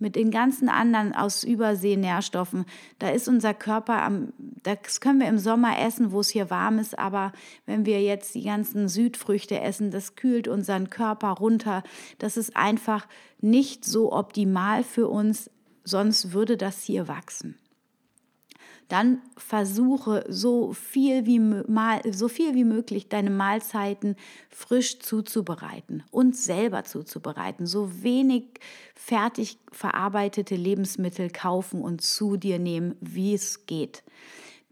Mit 0.00 0.14
den 0.14 0.30
ganzen 0.30 0.68
anderen 0.68 1.12
aus 1.12 1.42
Übersee 1.42 1.96
Nährstoffen, 1.96 2.66
da 3.00 3.08
ist 3.08 3.26
unser 3.26 3.52
Körper 3.52 4.00
am, 4.02 4.32
das 4.62 5.00
können 5.00 5.18
wir 5.18 5.28
im 5.28 5.38
Sommer 5.38 5.80
essen, 5.80 6.12
wo 6.12 6.20
es 6.20 6.28
hier 6.28 6.50
warm 6.50 6.78
ist, 6.78 6.96
aber 6.96 7.32
wenn 7.66 7.84
wir 7.84 8.00
jetzt 8.00 8.36
die 8.36 8.44
ganzen 8.44 8.88
Südfrüchte 8.88 9.58
essen, 9.60 9.90
das 9.90 10.14
kühlt 10.14 10.46
unseren 10.46 10.88
Körper 10.88 11.30
runter. 11.30 11.82
Das 12.18 12.36
ist 12.36 12.56
einfach 12.56 13.08
nicht 13.40 13.84
so 13.84 14.12
optimal 14.12 14.84
für 14.84 15.08
uns 15.08 15.50
sonst 15.88 16.32
würde 16.32 16.56
das 16.56 16.82
hier 16.82 17.08
wachsen. 17.08 17.56
Dann 18.88 19.20
versuche 19.36 20.24
so 20.28 20.72
viel 20.72 21.26
wie, 21.26 21.38
mal, 21.38 22.00
so 22.10 22.28
viel 22.28 22.54
wie 22.54 22.64
möglich 22.64 23.08
deine 23.08 23.30
Mahlzeiten 23.30 24.16
frisch 24.48 24.98
zuzubereiten 24.98 26.02
und 26.10 26.34
selber 26.34 26.84
zuzubereiten. 26.84 27.66
So 27.66 28.02
wenig 28.02 28.44
fertig 28.94 29.58
verarbeitete 29.70 30.56
Lebensmittel 30.56 31.28
kaufen 31.30 31.82
und 31.82 32.00
zu 32.00 32.38
dir 32.38 32.58
nehmen, 32.58 32.96
wie 33.00 33.34
es 33.34 33.66
geht. 33.66 34.02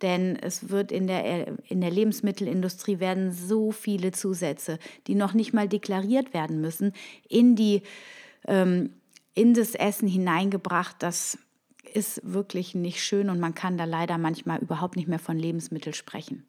Denn 0.02 0.36
es 0.36 0.68
wird 0.70 0.92
in 0.92 1.06
der, 1.06 1.58
in 1.70 1.80
der 1.80 1.90
Lebensmittelindustrie 1.90 3.00
werden 3.00 3.32
so 3.32 3.70
viele 3.70 4.12
Zusätze, 4.12 4.78
die 5.06 5.14
noch 5.14 5.34
nicht 5.34 5.52
mal 5.52 5.68
deklariert 5.68 6.34
werden 6.34 6.60
müssen, 6.60 6.92
in, 7.28 7.56
die, 7.56 7.82
ähm, 8.46 8.90
in 9.34 9.54
das 9.54 9.74
Essen 9.74 10.08
hineingebracht. 10.08 10.96
Das 10.98 11.38
ist 11.96 12.20
wirklich 12.22 12.74
nicht 12.74 13.02
schön 13.02 13.30
und 13.30 13.40
man 13.40 13.54
kann 13.54 13.78
da 13.78 13.84
leider 13.84 14.18
manchmal 14.18 14.60
überhaupt 14.60 14.96
nicht 14.96 15.08
mehr 15.08 15.18
von 15.18 15.38
Lebensmitteln 15.38 15.94
sprechen. 15.94 16.46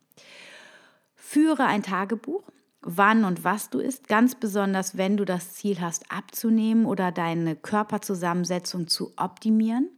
Führe 1.16 1.66
ein 1.66 1.84
Tagebuch, 1.84 2.44
wann 2.82 3.24
und 3.24 3.44
was 3.44 3.70
du 3.70 3.80
isst, 3.80 4.08
ganz 4.08 4.36
besonders 4.36 4.98
wenn 4.98 5.18
du 5.18 5.26
das 5.26 5.54
Ziel 5.54 5.80
hast, 5.80 6.12
abzunehmen 6.12 6.86
oder 6.86 7.12
deine 7.12 7.56
Körperzusammensetzung 7.56 8.88
zu 8.88 9.14
optimieren. 9.16 9.90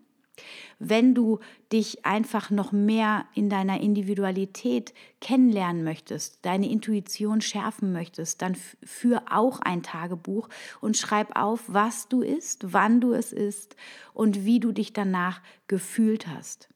Wenn 0.79 1.13
du 1.13 1.39
dich 1.71 2.05
einfach 2.05 2.49
noch 2.49 2.71
mehr 2.71 3.25
in 3.33 3.49
deiner 3.49 3.81
Individualität 3.81 4.93
kennenlernen 5.21 5.83
möchtest, 5.83 6.39
deine 6.43 6.69
Intuition 6.69 7.41
schärfen 7.41 7.91
möchtest, 7.91 8.41
dann 8.41 8.55
führ 8.83 9.23
auch 9.29 9.59
ein 9.59 9.83
Tagebuch 9.83 10.49
und 10.81 10.97
schreib 10.97 11.37
auf, 11.37 11.63
was 11.67 12.07
du 12.07 12.21
isst, 12.21 12.73
wann 12.73 13.01
du 13.01 13.13
es 13.13 13.33
isst 13.33 13.75
und 14.13 14.45
wie 14.45 14.59
du 14.59 14.71
dich 14.71 14.93
danach 14.93 15.41
gefühlt 15.67 16.27
hast. 16.27 16.69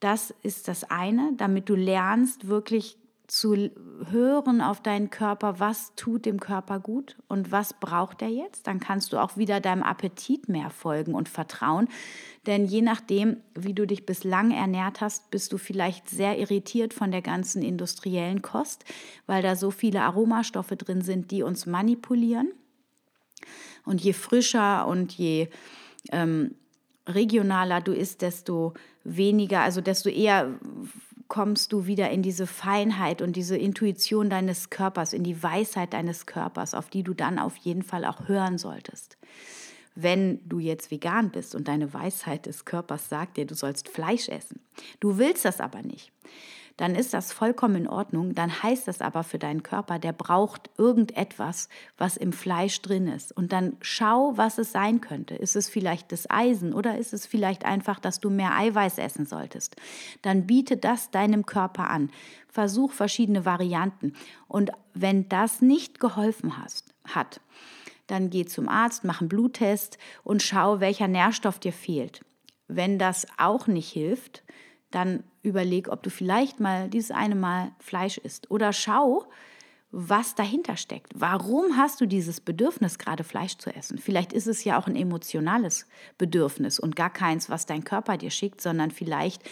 Das 0.00 0.34
ist 0.42 0.66
das 0.66 0.84
eine, 0.84 1.32
damit 1.36 1.68
du 1.68 1.74
lernst, 1.74 2.48
wirklich 2.48 2.96
zu 3.30 3.70
hören 4.10 4.60
auf 4.60 4.82
deinen 4.82 5.08
Körper, 5.08 5.60
was 5.60 5.94
tut 5.94 6.26
dem 6.26 6.40
Körper 6.40 6.80
gut 6.80 7.16
und 7.28 7.52
was 7.52 7.74
braucht 7.78 8.22
er 8.22 8.28
jetzt. 8.28 8.66
Dann 8.66 8.80
kannst 8.80 9.12
du 9.12 9.18
auch 9.18 9.36
wieder 9.36 9.60
deinem 9.60 9.84
Appetit 9.84 10.48
mehr 10.48 10.68
folgen 10.68 11.14
und 11.14 11.28
vertrauen. 11.28 11.88
Denn 12.46 12.66
je 12.66 12.82
nachdem, 12.82 13.36
wie 13.54 13.72
du 13.72 13.86
dich 13.86 14.04
bislang 14.04 14.50
ernährt 14.50 15.00
hast, 15.00 15.30
bist 15.30 15.52
du 15.52 15.58
vielleicht 15.58 16.10
sehr 16.10 16.38
irritiert 16.38 16.92
von 16.92 17.12
der 17.12 17.22
ganzen 17.22 17.62
industriellen 17.62 18.42
Kost, 18.42 18.84
weil 19.26 19.42
da 19.42 19.54
so 19.54 19.70
viele 19.70 20.02
Aromastoffe 20.02 20.74
drin 20.76 21.00
sind, 21.00 21.30
die 21.30 21.44
uns 21.44 21.66
manipulieren. 21.66 22.50
Und 23.84 24.00
je 24.00 24.12
frischer 24.12 24.88
und 24.88 25.12
je 25.12 25.48
ähm, 26.10 26.56
regionaler 27.06 27.80
du 27.80 27.92
isst, 27.92 28.22
desto 28.22 28.74
weniger, 29.04 29.60
also 29.60 29.80
desto 29.80 30.08
eher 30.08 30.58
kommst 31.30 31.72
du 31.72 31.86
wieder 31.86 32.10
in 32.10 32.22
diese 32.22 32.46
Feinheit 32.46 33.22
und 33.22 33.36
diese 33.36 33.56
Intuition 33.56 34.28
deines 34.28 34.68
Körpers, 34.68 35.14
in 35.14 35.22
die 35.22 35.42
Weisheit 35.42 35.94
deines 35.94 36.26
Körpers, 36.26 36.74
auf 36.74 36.90
die 36.90 37.04
du 37.04 37.14
dann 37.14 37.38
auf 37.38 37.56
jeden 37.56 37.82
Fall 37.82 38.04
auch 38.04 38.28
hören 38.28 38.58
solltest. 38.58 39.16
Wenn 39.94 40.46
du 40.46 40.58
jetzt 40.58 40.90
vegan 40.90 41.30
bist 41.30 41.54
und 41.54 41.68
deine 41.68 41.94
Weisheit 41.94 42.46
des 42.46 42.64
Körpers 42.64 43.08
sagt 43.08 43.36
dir, 43.36 43.46
du 43.46 43.54
sollst 43.54 43.88
Fleisch 43.88 44.28
essen, 44.28 44.60
du 44.98 45.18
willst 45.18 45.44
das 45.44 45.60
aber 45.60 45.82
nicht, 45.82 46.12
dann 46.80 46.94
ist 46.94 47.12
das 47.12 47.34
vollkommen 47.34 47.76
in 47.76 47.88
Ordnung. 47.88 48.34
Dann 48.34 48.62
heißt 48.62 48.88
das 48.88 49.02
aber 49.02 49.22
für 49.22 49.38
deinen 49.38 49.62
Körper, 49.62 49.98
der 49.98 50.14
braucht 50.14 50.70
irgendetwas, 50.78 51.68
was 51.98 52.16
im 52.16 52.32
Fleisch 52.32 52.80
drin 52.80 53.06
ist. 53.06 53.36
Und 53.36 53.52
dann 53.52 53.76
schau, 53.82 54.32
was 54.36 54.56
es 54.56 54.72
sein 54.72 55.02
könnte. 55.02 55.34
Ist 55.34 55.56
es 55.56 55.68
vielleicht 55.68 56.10
das 56.10 56.30
Eisen 56.30 56.72
oder 56.72 56.96
ist 56.96 57.12
es 57.12 57.26
vielleicht 57.26 57.66
einfach, 57.66 58.00
dass 58.00 58.18
du 58.18 58.30
mehr 58.30 58.56
Eiweiß 58.56 58.96
essen 58.96 59.26
solltest? 59.26 59.76
Dann 60.22 60.46
biete 60.46 60.78
das 60.78 61.10
deinem 61.10 61.44
Körper 61.44 61.90
an. 61.90 62.08
Versuch 62.48 62.92
verschiedene 62.92 63.44
Varianten. 63.44 64.14
Und 64.48 64.70
wenn 64.94 65.28
das 65.28 65.60
nicht 65.60 66.00
geholfen 66.00 66.56
hast, 66.56 66.94
hat, 67.04 67.42
dann 68.06 68.30
geh 68.30 68.46
zum 68.46 68.70
Arzt, 68.70 69.04
mach 69.04 69.20
einen 69.20 69.28
Bluttest 69.28 69.98
und 70.24 70.42
schau, 70.42 70.80
welcher 70.80 71.08
Nährstoff 71.08 71.58
dir 71.58 71.74
fehlt. 71.74 72.22
Wenn 72.68 72.98
das 72.98 73.26
auch 73.36 73.66
nicht 73.66 73.92
hilft, 73.92 74.44
dann 74.90 75.24
überleg, 75.42 75.88
ob 75.88 76.02
du 76.02 76.10
vielleicht 76.10 76.60
mal 76.60 76.88
dieses 76.88 77.10
eine 77.10 77.34
Mal 77.34 77.72
Fleisch 77.78 78.18
isst. 78.18 78.50
Oder 78.50 78.72
schau, 78.72 79.26
was 79.92 80.36
dahinter 80.36 80.76
steckt. 80.76 81.12
Warum 81.16 81.76
hast 81.76 82.00
du 82.00 82.06
dieses 82.06 82.40
Bedürfnis, 82.40 82.98
gerade 82.98 83.24
Fleisch 83.24 83.56
zu 83.56 83.74
essen? 83.74 83.98
Vielleicht 83.98 84.32
ist 84.32 84.46
es 84.46 84.62
ja 84.62 84.78
auch 84.78 84.86
ein 84.86 84.94
emotionales 84.94 85.86
Bedürfnis 86.16 86.78
und 86.78 86.94
gar 86.94 87.10
keins, 87.10 87.50
was 87.50 87.66
dein 87.66 87.82
Körper 87.82 88.16
dir 88.16 88.30
schickt, 88.30 88.60
sondern 88.60 88.92
vielleicht 88.92 89.42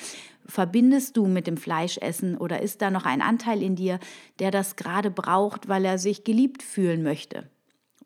verbindest 0.46 1.16
du 1.16 1.26
mit 1.26 1.46
dem 1.46 1.56
Fleischessen 1.56 2.36
oder 2.36 2.62
ist 2.62 2.82
da 2.82 2.90
noch 2.90 3.04
ein 3.04 3.20
Anteil 3.20 3.62
in 3.62 3.74
dir, 3.74 3.98
der 4.38 4.50
das 4.50 4.76
gerade 4.76 5.10
braucht, 5.10 5.68
weil 5.68 5.84
er 5.84 5.98
sich 5.98 6.22
geliebt 6.22 6.62
fühlen 6.62 7.02
möchte 7.02 7.48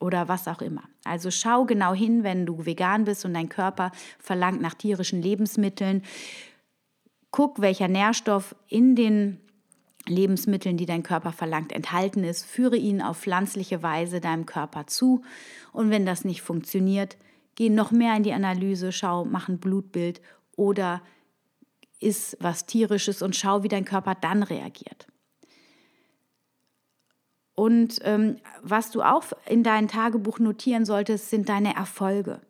oder 0.03 0.27
was 0.29 0.49
auch 0.49 0.61
immer. 0.61 0.83
Also 1.05 1.31
schau 1.31 1.65
genau 1.65 1.95
hin, 1.95 2.25
wenn 2.25 2.45
du 2.45 2.67
vegan 2.67 3.05
bist 3.05 3.25
und 3.25 3.35
dein 3.35 3.49
Körper 3.49 3.93
verlangt 4.19 4.61
nach 4.61 4.75
tierischen 4.75 5.23
Lebensmitteln. 5.23 6.03
Guck, 7.33 7.61
welcher 7.61 7.89
Nährstoff 7.89 8.55
in 8.69 8.95
den 8.95 9.41
Lebensmitteln, 10.07 10.77
die 10.77 10.87
dein 10.87 11.03
Körper 11.03 11.33
verlangt, 11.33 11.73
enthalten 11.73 12.25
ist. 12.25 12.45
Führe 12.45 12.77
ihn 12.77 13.01
auf 13.01 13.19
pflanzliche 13.19 13.83
Weise 13.83 14.21
deinem 14.21 14.47
Körper 14.47 14.87
zu. 14.87 15.23
Und 15.73 15.91
wenn 15.91 16.07
das 16.07 16.25
nicht 16.25 16.43
funktioniert, 16.43 17.17
geh 17.55 17.71
noch 17.71 17.91
mehr 17.91 18.17
in 18.17 18.23
die 18.23 18.33
Analyse, 18.33 18.93
schau, 18.93 19.25
mach 19.25 19.49
ein 19.49 19.59
Blutbild 19.59 20.21
oder 20.57 21.03
iss 22.01 22.37
was 22.41 22.67
tierisches 22.67 23.23
und 23.23 23.35
schau, 23.35 23.63
wie 23.63 23.69
dein 23.69 23.85
Körper 23.85 24.15
dann 24.15 24.43
reagiert. 24.43 25.07
Und 27.55 28.01
ähm, 28.03 28.37
was 28.63 28.91
du 28.91 29.03
auch 29.03 29.25
in 29.47 29.63
dein 29.63 29.89
Tagebuch 29.89 30.39
notieren 30.39 30.85
solltest, 30.85 31.31
sind 31.31 31.49
deine 31.49 31.77
Erfolge. 31.77 32.41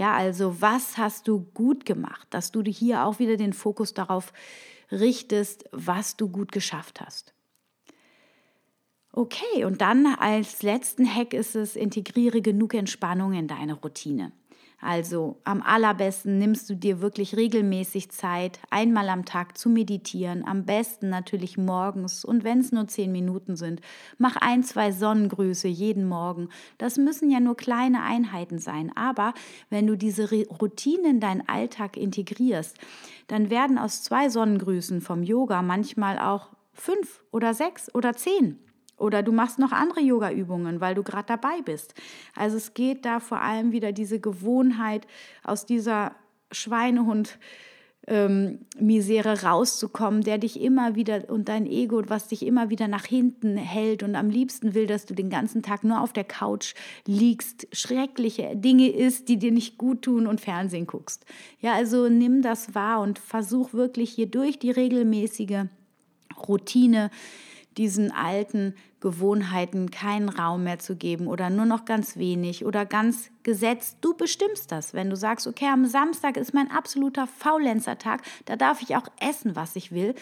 Ja, 0.00 0.14
also 0.14 0.62
was 0.62 0.96
hast 0.96 1.28
du 1.28 1.40
gut 1.52 1.84
gemacht, 1.84 2.26
dass 2.30 2.52
du 2.52 2.62
hier 2.62 3.04
auch 3.04 3.18
wieder 3.18 3.36
den 3.36 3.52
Fokus 3.52 3.92
darauf 3.92 4.32
richtest, 4.90 5.66
was 5.72 6.16
du 6.16 6.30
gut 6.30 6.52
geschafft 6.52 7.02
hast. 7.02 7.34
Okay, 9.12 9.66
und 9.66 9.82
dann 9.82 10.06
als 10.06 10.62
letzten 10.62 11.06
Hack 11.06 11.34
ist 11.34 11.54
es, 11.54 11.76
integriere 11.76 12.40
genug 12.40 12.72
Entspannung 12.72 13.34
in 13.34 13.46
deine 13.46 13.74
Routine. 13.74 14.32
Also 14.80 15.36
am 15.44 15.60
allerbesten 15.60 16.38
nimmst 16.38 16.70
du 16.70 16.74
dir 16.74 17.00
wirklich 17.00 17.36
regelmäßig 17.36 18.10
Zeit, 18.10 18.58
einmal 18.70 19.10
am 19.10 19.26
Tag 19.26 19.58
zu 19.58 19.68
meditieren, 19.68 20.44
am 20.46 20.64
besten 20.64 21.10
natürlich 21.10 21.58
morgens 21.58 22.24
und 22.24 22.44
wenn 22.44 22.60
es 22.60 22.72
nur 22.72 22.88
zehn 22.88 23.12
Minuten 23.12 23.56
sind, 23.56 23.82
mach 24.16 24.36
ein, 24.36 24.62
zwei 24.62 24.90
Sonnengrüße 24.90 25.68
jeden 25.68 26.08
Morgen. 26.08 26.48
Das 26.78 26.96
müssen 26.96 27.30
ja 27.30 27.40
nur 27.40 27.56
kleine 27.56 28.02
Einheiten 28.02 28.58
sein, 28.58 28.90
aber 28.96 29.34
wenn 29.68 29.86
du 29.86 29.96
diese 29.96 30.30
Routine 30.30 31.10
in 31.10 31.20
deinen 31.20 31.46
Alltag 31.46 31.98
integrierst, 31.98 32.78
dann 33.26 33.50
werden 33.50 33.78
aus 33.78 34.02
zwei 34.02 34.30
Sonnengrüßen 34.30 35.02
vom 35.02 35.22
Yoga 35.22 35.60
manchmal 35.60 36.18
auch 36.18 36.48
fünf 36.72 37.22
oder 37.30 37.52
sechs 37.52 37.94
oder 37.94 38.14
zehn. 38.14 38.58
Oder 39.00 39.22
du 39.22 39.32
machst 39.32 39.58
noch 39.58 39.72
andere 39.72 40.00
Yoga-Übungen, 40.00 40.80
weil 40.80 40.94
du 40.94 41.02
gerade 41.02 41.26
dabei 41.26 41.62
bist. 41.64 41.94
Also 42.36 42.58
es 42.58 42.74
geht 42.74 43.04
da 43.04 43.18
vor 43.18 43.40
allem 43.40 43.72
wieder 43.72 43.92
diese 43.92 44.20
Gewohnheit 44.20 45.06
aus 45.42 45.66
dieser 45.66 46.12
Schweinehund. 46.52 47.38
Ähm, 48.06 48.60
Misere 48.78 49.42
rauszukommen, 49.42 50.22
der 50.22 50.38
dich 50.38 50.58
immer 50.58 50.96
wieder 50.96 51.28
und 51.28 51.50
dein 51.50 51.66
Ego, 51.66 52.02
was 52.08 52.28
dich 52.28 52.44
immer 52.44 52.70
wieder 52.70 52.88
nach 52.88 53.04
hinten 53.04 53.58
hält 53.58 54.02
und 54.02 54.16
am 54.16 54.30
liebsten 54.30 54.74
will, 54.74 54.86
dass 54.86 55.04
du 55.04 55.14
den 55.14 55.28
ganzen 55.28 55.62
Tag 55.62 55.84
nur 55.84 56.00
auf 56.00 56.14
der 56.14 56.24
Couch 56.24 56.74
liegst, 57.06 57.68
schreckliche 57.72 58.56
Dinge 58.56 58.88
isst, 58.88 59.28
die 59.28 59.38
dir 59.38 59.52
nicht 59.52 59.76
gut 59.76 60.02
tun 60.02 60.26
und 60.26 60.40
Fernsehen 60.40 60.86
guckst. 60.86 61.26
Ja, 61.60 61.74
also 61.74 62.08
nimm 62.08 62.40
das 62.40 62.74
wahr 62.74 63.02
und 63.02 63.18
versuch 63.18 63.74
wirklich 63.74 64.10
hier 64.10 64.26
durch 64.26 64.58
die 64.58 64.70
regelmäßige 64.70 65.66
Routine 66.48 67.10
diesen 67.76 68.10
alten 68.10 68.74
Gewohnheiten 69.00 69.90
keinen 69.90 70.28
Raum 70.28 70.64
mehr 70.64 70.78
zu 70.78 70.96
geben 70.96 71.26
oder 71.26 71.50
nur 71.50 71.64
noch 71.64 71.84
ganz 71.84 72.16
wenig 72.16 72.64
oder 72.64 72.84
ganz 72.84 73.30
gesetzt. 73.42 73.98
Du 74.00 74.14
bestimmst 74.14 74.70
das. 74.70 74.94
Wenn 74.94 75.10
du 75.10 75.16
sagst, 75.16 75.46
okay, 75.46 75.66
am 75.66 75.86
Samstag 75.86 76.36
ist 76.36 76.54
mein 76.54 76.70
absoluter 76.70 77.26
Faulenzertag, 77.26 78.22
da 78.44 78.56
darf 78.56 78.82
ich 78.82 78.96
auch 78.96 79.06
essen, 79.20 79.56
was 79.56 79.76
ich 79.76 79.92
will, 79.92 80.14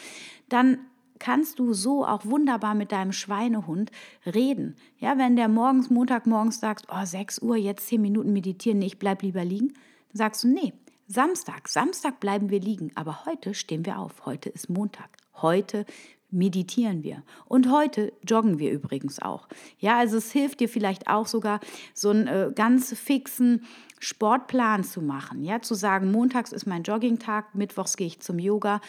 dann 0.49 0.79
kannst 1.19 1.59
du 1.59 1.73
so 1.75 2.07
auch 2.07 2.25
wunderbar 2.25 2.75
mit 2.75 2.93
deinem 2.93 3.13
Schweinehund 3.13 3.91
reden. 4.25 4.77
Ja, 4.99 5.19
wenn 5.19 5.37
der 5.37 5.49
morgens, 5.49 5.91
Montagmorgens 5.91 6.61
sagst, 6.61 6.87
oh, 6.91 7.05
6 7.05 7.41
Uhr, 7.41 7.57
jetzt 7.57 7.89
10 7.89 8.01
Minuten 8.01 8.33
meditieren, 8.33 8.79
nee, 8.79 8.87
ich 8.87 8.99
bleib 8.99 9.23
lieber 9.23 9.45
liegen, 9.45 9.69
dann 9.69 10.17
sagst 10.17 10.45
du, 10.45 10.49
nee, 10.49 10.73
Samstag, 11.09 11.69
Samstag 11.69 12.21
bleiben 12.21 12.51
wir 12.51 12.61
liegen, 12.61 12.93
aber 12.95 13.25
heute 13.25 13.55
stehen 13.55 13.87
wir 13.87 13.99
auf. 13.99 14.27
Heute 14.27 14.51
ist 14.51 14.69
Montag. 14.69 15.09
Heute 15.41 15.87
meditieren 16.31 17.03
wir. 17.03 17.23
Und 17.47 17.71
heute 17.71 18.13
joggen 18.27 18.59
wir 18.59 18.71
übrigens 18.71 19.21
auch. 19.21 19.49
Ja, 19.79 19.99
also 19.99 20.19
es 20.19 20.33
hilft 20.33 20.61
dir 20.61 20.69
vielleicht 20.69 21.09
auch 21.09 21.27
sogar 21.27 21.61
so 21.95 22.11
einen 22.11 22.27
äh, 22.27 22.53
ganz 22.55 22.93
fixen 22.99 23.65
Sportplan 23.99 24.85
zu 24.85 25.01
machen. 25.01 25.45
Ja, 25.45 25.61
zu 25.61 25.75
sagen, 25.75 26.13
montags 26.13 26.53
ist 26.53 26.67
mein 26.67 26.83
Joggingtag, 26.83 27.55
mittwochs 27.55 27.97
gehe 27.97 28.07
ich 28.07 28.21
zum 28.21 28.39
Yoga 28.39 28.81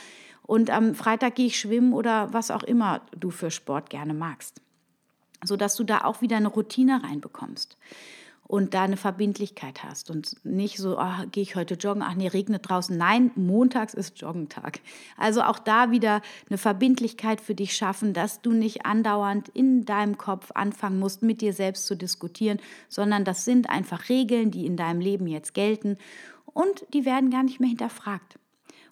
und 0.44 0.70
am 0.70 0.96
Freitag 0.96 1.36
gehe 1.36 1.48
ich 1.48 1.60
schwimmen 1.60 1.94
oder 1.94 2.34
was 2.34 2.52
auch 2.52 2.64
immer 2.64 3.02
du 3.18 3.30
für 3.30 3.52
Sport 3.52 3.90
gerne 3.90 4.14
magst, 4.14 4.62
sodass 5.44 5.76
du 5.76 5.84
da 5.84 6.04
auch 6.04 6.22
wieder 6.22 6.38
eine 6.38 6.48
Routine 6.48 7.02
reinbekommst 7.04 7.78
und 8.50 8.74
da 8.74 8.82
eine 8.82 8.98
Verbindlichkeit 8.98 9.84
hast 9.84 10.10
und 10.10 10.44
nicht 10.44 10.78
so, 10.78 10.98
ach, 10.98 11.28
gehe 11.32 11.44
ich 11.44 11.56
heute 11.56 11.76
joggen, 11.76 12.02
ach 12.02 12.16
nee, 12.16 12.28
regnet 12.28 12.68
draußen. 12.68 12.98
Nein, 12.98 13.30
montags 13.36 13.94
ist 13.94 14.20
Joggentag. 14.20 14.80
Also 15.18 15.44
auch 15.44 15.60
da 15.60 15.92
wieder 15.92 16.24
eine 16.50 16.58
Verbindlichkeit 16.58 17.42
für 17.42 17.54
dich 17.54 17.76
schaffen, 17.76 18.12
dass 18.12 18.42
du 18.42 18.52
nicht 18.52 18.88
andauernd 18.88 19.50
in 19.50 19.86
deinem 19.86 20.18
Kopf 20.18 20.50
anfangen 20.56 20.98
musst, 20.98 21.22
mit 21.22 21.42
dir 21.42 21.54
selbst 21.54 21.86
zu 21.86 21.96
diskutieren, 21.96 22.58
sondern 22.88 23.24
das 23.24 23.46
sind 23.46 23.70
einfach 23.70 24.10
Regeln, 24.10 24.50
die 24.50 24.66
in 24.66 24.78
deinem 24.78 25.00
Leben 25.00 25.28
jetzt 25.28 25.54
gelten 25.54 25.98
und 26.48 26.88
die 26.92 27.06
werden 27.06 27.30
gar 27.30 27.44
nicht 27.44 27.60
mehr 27.60 27.70
hinterfragt. 27.70 28.40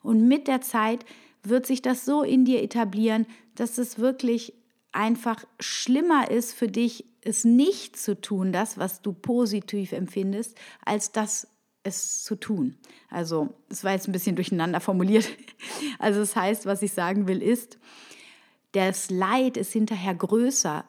Und 0.03 0.27
mit 0.27 0.47
der 0.47 0.61
Zeit 0.61 1.03
wird 1.41 1.65
sich 1.65 1.81
das 1.81 2.05
so 2.05 2.21
in 2.21 2.45
dir 2.45 2.61
etablieren, 2.61 3.25
dass 3.55 3.79
es 3.79 3.97
wirklich 3.97 4.53
einfach 4.97 5.45
schlimmer 5.59 6.31
ist 6.31 6.53
für 6.53 6.67
dich, 6.67 7.05
es 7.21 7.45
nicht 7.45 7.97
zu 7.97 8.19
tun, 8.19 8.51
das, 8.51 8.77
was 8.77 9.01
du 9.01 9.13
positiv 9.13 9.91
empfindest, 9.91 10.57
als 10.83 11.11
das 11.11 11.47
es 11.83 12.23
zu 12.23 12.35
tun. 12.35 12.75
Also, 13.09 13.53
es 13.69 13.83
war 13.83 13.93
jetzt 13.93 14.07
ein 14.07 14.11
bisschen 14.11 14.35
durcheinander 14.35 14.81
formuliert. 14.81 15.29
Also, 15.99 16.19
das 16.19 16.35
heißt, 16.35 16.65
was 16.65 16.81
ich 16.81 16.93
sagen 16.93 17.27
will, 17.27 17.41
ist, 17.41 17.79
das 18.73 19.09
Leid 19.09 19.57
ist 19.57 19.73
hinterher 19.73 20.13
größer, 20.13 20.85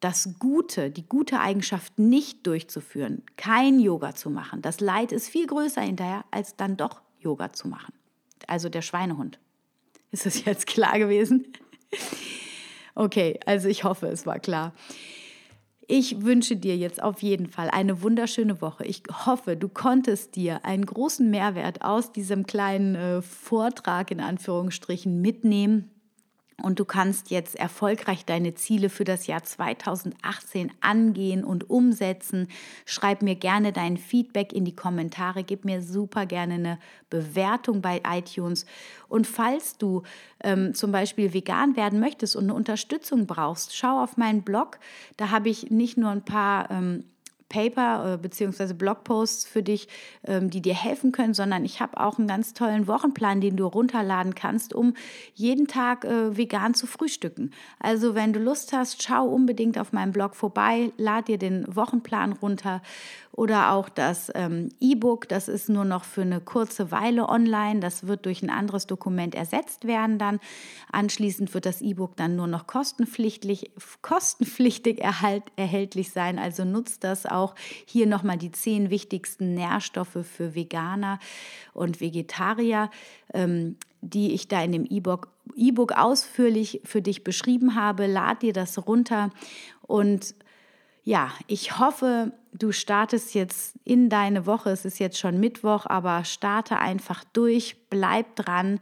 das 0.00 0.38
Gute, 0.38 0.90
die 0.90 1.06
gute 1.06 1.38
Eigenschaft 1.40 1.98
nicht 1.98 2.46
durchzuführen, 2.46 3.22
kein 3.36 3.78
Yoga 3.78 4.14
zu 4.14 4.30
machen. 4.30 4.62
Das 4.62 4.80
Leid 4.80 5.12
ist 5.12 5.28
viel 5.28 5.46
größer 5.46 5.80
hinterher, 5.80 6.24
als 6.30 6.56
dann 6.56 6.76
doch 6.76 7.02
Yoga 7.18 7.52
zu 7.52 7.68
machen. 7.68 7.94
Also 8.46 8.68
der 8.68 8.82
Schweinehund. 8.82 9.38
Ist 10.10 10.26
das 10.26 10.44
jetzt 10.44 10.66
klar 10.66 10.98
gewesen? 10.98 11.46
Okay, 12.96 13.38
also 13.44 13.68
ich 13.68 13.84
hoffe, 13.84 14.06
es 14.06 14.26
war 14.26 14.38
klar. 14.38 14.72
Ich 15.86 16.22
wünsche 16.22 16.56
dir 16.56 16.76
jetzt 16.76 17.00
auf 17.00 17.22
jeden 17.22 17.46
Fall 17.46 17.68
eine 17.70 18.02
wunderschöne 18.02 18.60
Woche. 18.60 18.84
Ich 18.84 19.02
hoffe, 19.26 19.56
du 19.56 19.68
konntest 19.68 20.34
dir 20.34 20.64
einen 20.64 20.84
großen 20.84 21.30
Mehrwert 21.30 21.82
aus 21.82 22.10
diesem 22.10 22.46
kleinen 22.46 22.94
äh, 22.96 23.22
Vortrag 23.22 24.10
in 24.10 24.20
Anführungsstrichen 24.20 25.20
mitnehmen 25.20 25.90
und 26.62 26.80
du 26.80 26.86
kannst 26.86 27.30
jetzt 27.30 27.54
erfolgreich 27.54 28.24
deine 28.24 28.54
Ziele 28.54 28.88
für 28.88 29.04
das 29.04 29.26
Jahr 29.26 29.42
2018 29.42 30.72
angehen 30.80 31.44
und 31.44 31.68
umsetzen. 31.68 32.48
Schreib 32.86 33.20
mir 33.20 33.34
gerne 33.34 33.72
dein 33.72 33.98
Feedback 33.98 34.54
in 34.54 34.64
die 34.64 34.74
Kommentare, 34.74 35.44
gib 35.44 35.66
mir 35.66 35.82
super 35.82 36.24
gerne 36.24 36.54
eine 36.54 36.78
Bewertung 37.10 37.82
bei 37.82 38.00
iTunes. 38.08 38.64
Und 39.08 39.26
falls 39.26 39.76
du 39.76 40.02
ähm, 40.42 40.74
zum 40.74 40.92
Beispiel 40.92 41.34
vegan 41.34 41.76
werden 41.76 42.00
möchtest 42.00 42.36
und 42.36 42.44
eine 42.44 42.54
Unterstützung 42.54 43.26
brauchst, 43.26 43.76
schau 43.76 44.02
auf 44.02 44.16
meinen 44.16 44.42
Blog. 44.42 44.78
Da 45.18 45.30
habe 45.30 45.50
ich 45.50 45.70
nicht 45.70 45.98
nur 45.98 46.10
ein 46.10 46.24
paar 46.24 46.70
ähm, 46.70 47.04
Paper 47.48 48.14
äh, 48.14 48.16
bzw. 48.18 48.74
Blogposts 48.74 49.44
für 49.44 49.62
dich, 49.62 49.88
ähm, 50.24 50.50
die 50.50 50.60
dir 50.60 50.74
helfen 50.74 51.12
können, 51.12 51.34
sondern 51.34 51.64
ich 51.64 51.80
habe 51.80 52.00
auch 52.00 52.18
einen 52.18 52.28
ganz 52.28 52.54
tollen 52.54 52.86
Wochenplan, 52.86 53.40
den 53.40 53.56
du 53.56 53.66
runterladen 53.66 54.34
kannst, 54.34 54.74
um 54.74 54.94
jeden 55.34 55.66
Tag 55.66 56.04
äh, 56.04 56.36
vegan 56.36 56.74
zu 56.74 56.86
frühstücken. 56.86 57.52
Also 57.78 58.14
wenn 58.14 58.32
du 58.32 58.40
Lust 58.40 58.72
hast, 58.72 59.02
schau 59.02 59.26
unbedingt 59.26 59.78
auf 59.78 59.92
meinem 59.92 60.12
Blog 60.12 60.34
vorbei, 60.34 60.92
lad 60.96 61.28
dir 61.28 61.38
den 61.38 61.64
Wochenplan 61.74 62.32
runter 62.32 62.82
oder 63.36 63.72
auch 63.72 63.90
das 63.90 64.32
ähm, 64.34 64.70
E-Book, 64.80 65.28
das 65.28 65.48
ist 65.48 65.68
nur 65.68 65.84
noch 65.84 66.04
für 66.04 66.22
eine 66.22 66.40
kurze 66.40 66.90
Weile 66.90 67.28
online. 67.28 67.80
Das 67.80 68.06
wird 68.06 68.24
durch 68.24 68.42
ein 68.42 68.48
anderes 68.48 68.86
Dokument 68.86 69.34
ersetzt 69.34 69.86
werden 69.86 70.18
dann. 70.18 70.40
Anschließend 70.90 71.52
wird 71.52 71.66
das 71.66 71.82
E-Book 71.82 72.16
dann 72.16 72.34
nur 72.34 72.46
noch 72.46 72.66
kostenpflichtig, 72.66 73.72
kostenpflichtig 74.00 75.02
erhalt, 75.02 75.42
erhältlich 75.56 76.12
sein. 76.12 76.38
Also 76.38 76.64
nutzt 76.64 77.04
das 77.04 77.26
auch. 77.26 77.54
Hier 77.84 78.06
nochmal 78.06 78.38
die 78.38 78.52
zehn 78.52 78.88
wichtigsten 78.88 79.52
Nährstoffe 79.52 80.24
für 80.24 80.54
Veganer 80.54 81.18
und 81.74 82.00
Vegetarier, 82.00 82.90
ähm, 83.34 83.76
die 84.00 84.32
ich 84.32 84.48
da 84.48 84.64
in 84.64 84.72
dem 84.72 84.86
E-Book 84.86 85.28
E-Book 85.54 85.92
ausführlich 85.92 86.80
für 86.84 87.02
dich 87.02 87.22
beschrieben 87.22 87.74
habe. 87.74 88.06
Lad 88.06 88.42
dir 88.42 88.52
das 88.52 88.86
runter 88.86 89.30
und 89.82 90.34
ja, 91.06 91.30
ich 91.46 91.78
hoffe, 91.78 92.32
du 92.52 92.72
startest 92.72 93.32
jetzt 93.34 93.76
in 93.84 94.08
deine 94.08 94.44
Woche. 94.44 94.70
Es 94.70 94.84
ist 94.84 94.98
jetzt 94.98 95.18
schon 95.18 95.38
Mittwoch, 95.38 95.86
aber 95.86 96.24
starte 96.24 96.78
einfach 96.78 97.22
durch, 97.32 97.76
bleib 97.90 98.34
dran, 98.34 98.80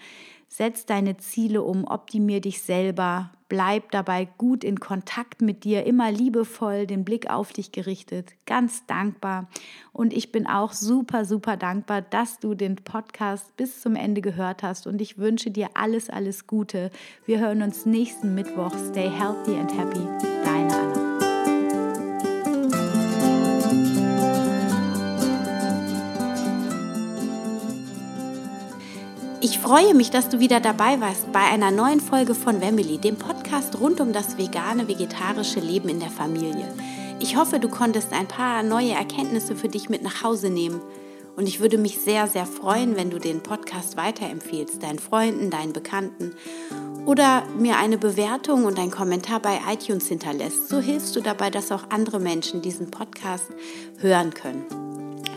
setz 0.48 0.86
deine 0.86 1.18
Ziele 1.18 1.60
um, 1.60 1.84
optimier 1.84 2.40
dich 2.40 2.62
selber, 2.62 3.30
bleib 3.50 3.90
dabei 3.90 4.26
gut 4.38 4.64
in 4.64 4.80
Kontakt 4.80 5.42
mit 5.42 5.64
dir, 5.64 5.84
immer 5.84 6.10
liebevoll, 6.10 6.86
den 6.86 7.04
Blick 7.04 7.28
auf 7.28 7.52
dich 7.52 7.72
gerichtet, 7.72 8.32
ganz 8.46 8.86
dankbar. 8.86 9.46
Und 9.92 10.14
ich 10.14 10.32
bin 10.32 10.46
auch 10.46 10.72
super, 10.72 11.26
super 11.26 11.58
dankbar, 11.58 12.00
dass 12.00 12.38
du 12.38 12.54
den 12.54 12.76
Podcast 12.76 13.54
bis 13.58 13.82
zum 13.82 13.96
Ende 13.96 14.22
gehört 14.22 14.62
hast 14.62 14.86
und 14.86 15.02
ich 15.02 15.18
wünsche 15.18 15.50
dir 15.50 15.68
alles, 15.74 16.08
alles 16.08 16.46
Gute. 16.46 16.90
Wir 17.26 17.40
hören 17.40 17.60
uns 17.60 17.84
nächsten 17.84 18.34
Mittwoch. 18.34 18.72
Stay 18.90 19.10
healthy 19.10 19.56
and 19.58 19.76
happy. 19.76 20.33
Ich 29.44 29.58
freue 29.58 29.92
mich, 29.92 30.10
dass 30.10 30.30
du 30.30 30.40
wieder 30.40 30.58
dabei 30.58 31.02
warst 31.02 31.30
bei 31.30 31.40
einer 31.40 31.70
neuen 31.70 32.00
Folge 32.00 32.34
von 32.34 32.62
Family, 32.62 32.96
dem 32.96 33.16
Podcast 33.16 33.78
rund 33.78 34.00
um 34.00 34.14
das 34.14 34.38
vegane, 34.38 34.88
vegetarische 34.88 35.60
Leben 35.60 35.90
in 35.90 36.00
der 36.00 36.08
Familie. 36.08 36.74
Ich 37.20 37.36
hoffe, 37.36 37.60
du 37.60 37.68
konntest 37.68 38.14
ein 38.14 38.26
paar 38.26 38.62
neue 38.62 38.92
Erkenntnisse 38.92 39.54
für 39.54 39.68
dich 39.68 39.90
mit 39.90 40.02
nach 40.02 40.22
Hause 40.22 40.48
nehmen. 40.48 40.80
Und 41.36 41.46
ich 41.46 41.60
würde 41.60 41.76
mich 41.76 41.98
sehr, 41.98 42.26
sehr 42.26 42.46
freuen, 42.46 42.96
wenn 42.96 43.10
du 43.10 43.18
den 43.18 43.42
Podcast 43.42 43.98
weiterempfehlst, 43.98 44.82
deinen 44.82 44.98
Freunden, 44.98 45.50
deinen 45.50 45.74
Bekannten 45.74 46.32
oder 47.04 47.42
mir 47.58 47.76
eine 47.76 47.98
Bewertung 47.98 48.64
und 48.64 48.78
einen 48.78 48.90
Kommentar 48.90 49.40
bei 49.40 49.60
iTunes 49.70 50.08
hinterlässt. 50.08 50.70
So 50.70 50.78
hilfst 50.80 51.14
du 51.16 51.20
dabei, 51.20 51.50
dass 51.50 51.70
auch 51.70 51.90
andere 51.90 52.18
Menschen 52.18 52.62
diesen 52.62 52.90
Podcast 52.90 53.50
hören 53.98 54.32
können 54.32 54.64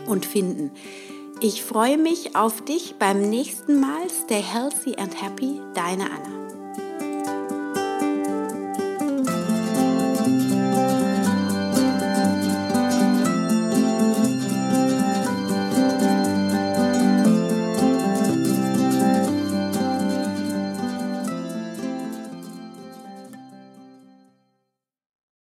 und 0.06 0.24
finden. 0.24 0.70
Ich 1.40 1.62
freue 1.62 1.98
mich 1.98 2.34
auf 2.34 2.64
dich 2.64 2.96
beim 2.98 3.30
nächsten 3.30 3.78
Mal. 3.78 4.10
Stay 4.10 4.42
healthy 4.42 4.96
and 4.96 5.22
happy, 5.22 5.60
deine 5.72 6.06
Anna. 6.06 6.47